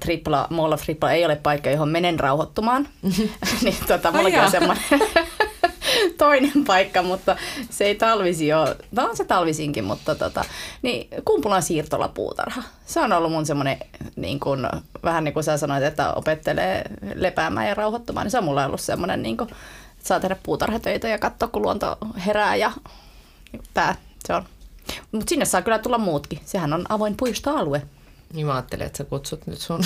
tripla, 0.00 0.46
Mall 0.50 0.72
of 0.72 0.82
Tripla 0.82 1.12
ei 1.12 1.24
ole 1.24 1.36
paikka, 1.36 1.70
johon 1.70 1.88
menen 1.88 2.20
rauhoittumaan. 2.20 2.88
niin 3.64 3.76
tota, 3.88 4.12
mullakin 4.12 4.38
Ai 4.38 4.44
on 4.44 4.50
semmoinen 4.50 4.84
toinen 6.18 6.64
paikka, 6.66 7.02
mutta 7.02 7.36
se 7.70 7.84
ei 7.84 7.94
talvisi 7.94 8.52
ole, 8.52 8.76
no 8.90 9.04
on 9.04 9.16
se 9.16 9.24
talvisinkin, 9.24 9.84
mutta 9.84 10.14
tota, 10.14 10.44
niin 10.82 11.08
Kumpulan 11.24 11.62
siirtolapuutarha. 11.62 12.62
Se 12.86 13.00
on 13.00 13.12
ollut 13.12 13.32
mun 13.32 13.46
semmoinen, 13.46 13.78
niin 14.16 14.40
kuin, 14.40 14.68
vähän 15.04 15.24
niin 15.24 15.34
kuin 15.34 15.44
sä 15.44 15.56
sanoit, 15.56 15.84
että 15.84 16.12
opettelee 16.12 16.84
lepäämään 17.14 17.68
ja 17.68 17.74
rauhoittumaan, 17.74 18.24
niin 18.24 18.30
se 18.30 18.38
on 18.38 18.44
mulla 18.44 18.66
ollut 18.66 18.80
semmoinen, 18.80 19.22
niin 19.22 19.36
kuin, 19.36 19.50
että 19.50 20.08
saa 20.08 20.20
tehdä 20.20 20.36
puutarhatöitä 20.42 21.08
ja 21.08 21.18
katsoa, 21.18 21.48
kun 21.48 21.62
luonto 21.62 21.98
herää 22.26 22.56
ja 22.56 22.72
tää, 23.74 23.94
se 24.26 24.34
on. 24.34 24.44
Mutta 25.12 25.28
sinne 25.28 25.44
saa 25.44 25.62
kyllä 25.62 25.78
tulla 25.78 25.98
muutkin. 25.98 26.40
Sehän 26.44 26.72
on 26.72 26.86
avoin 26.88 27.16
puistoalue. 27.16 27.82
Niin 28.32 28.46
mä 28.46 28.52
ajattelin, 28.52 28.86
että 28.86 28.98
sä 28.98 29.04
kutsut 29.04 29.46
nyt 29.46 29.58
sun 29.58 29.80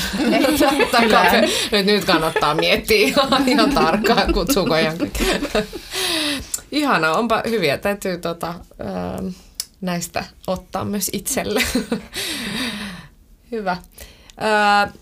takaisin. 0.92 1.40
Nyt, 1.72 1.86
nyt 1.86 2.04
kannattaa 2.04 2.54
miettiä 2.54 3.06
ihan, 3.06 3.48
ihan 3.48 3.74
tarkkaan, 3.74 4.32
kutsuuko. 4.32 4.74
Ihana, 6.72 7.12
onpa 7.12 7.42
hyviä. 7.48 7.78
Täytyy 7.78 8.18
tota, 8.18 8.48
ähm, 8.48 9.28
näistä 9.80 10.24
ottaa 10.46 10.84
myös 10.84 11.10
itselle. 11.12 11.62
Hyvä. 13.52 13.72
Äh, 13.72 14.92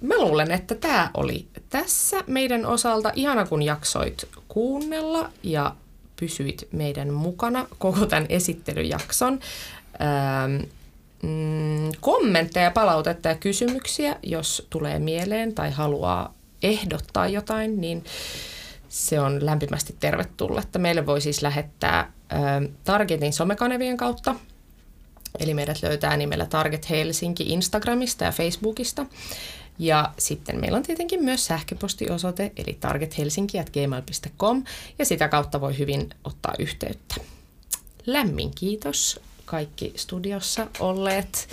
mä 0.00 0.14
luulen, 0.18 0.50
että 0.50 0.74
tämä 0.74 1.10
oli 1.14 1.48
tässä 1.70 2.24
meidän 2.26 2.66
osalta. 2.66 3.12
Ihana, 3.14 3.46
kun 3.46 3.62
jaksoit 3.62 4.28
kuunnella 4.48 5.30
ja 5.42 5.74
pysyit 6.20 6.68
meidän 6.72 7.12
mukana 7.12 7.66
koko 7.78 8.06
tämän 8.06 8.26
esittelyjakson. 8.28 9.40
Ähm, 10.00 10.62
mm, 11.22 11.92
kommentteja, 12.00 12.70
palautetta 12.70 13.28
ja 13.28 13.34
kysymyksiä, 13.34 14.16
jos 14.22 14.66
tulee 14.70 14.98
mieleen 14.98 15.54
tai 15.54 15.70
haluaa 15.70 16.34
ehdottaa 16.62 17.28
jotain, 17.28 17.80
niin 17.80 18.04
se 18.88 19.20
on 19.20 19.46
lämpimästi 19.46 19.96
tervetullutta. 20.00 20.78
Meille 20.78 21.06
voi 21.06 21.20
siis 21.20 21.42
lähettää 21.42 22.12
ähm, 22.32 22.64
Targetin 22.84 23.32
somekanavien 23.32 23.96
kautta. 23.96 24.34
Eli 25.38 25.54
meidät 25.54 25.82
löytää 25.82 26.16
nimellä 26.16 26.46
Target 26.46 26.90
Helsinki 26.90 27.42
Instagramista 27.42 28.24
ja 28.24 28.32
Facebookista. 28.32 29.06
Ja 29.80 30.12
sitten 30.18 30.60
meillä 30.60 30.76
on 30.76 30.82
tietenkin 30.82 31.24
myös 31.24 31.46
sähköpostiosoite, 31.46 32.52
eli 32.56 32.76
targethelsinki.gmail.com, 32.80 34.64
ja 34.98 35.04
sitä 35.04 35.28
kautta 35.28 35.60
voi 35.60 35.78
hyvin 35.78 36.10
ottaa 36.24 36.54
yhteyttä. 36.58 37.14
Lämmin 38.06 38.50
kiitos 38.54 39.20
kaikki 39.44 39.92
studiossa 39.96 40.66
olleet. 40.80 41.48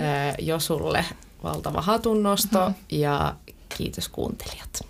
Ää, 0.00 0.34
Josulle 0.38 1.04
valtava 1.42 1.82
hatunnosto 1.82 2.72
ja 2.92 3.34
kiitos 3.76 4.08
kuuntelijat. 4.08 4.80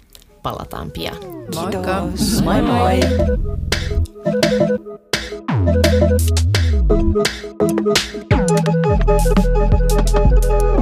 Palataan 0.42 0.90
pian. 0.90 1.16
Moikka! 1.54 2.02
Kiitos. 2.02 2.42
Moi 2.42 2.62
moi! 2.62 3.00
Moi. 10.52 10.77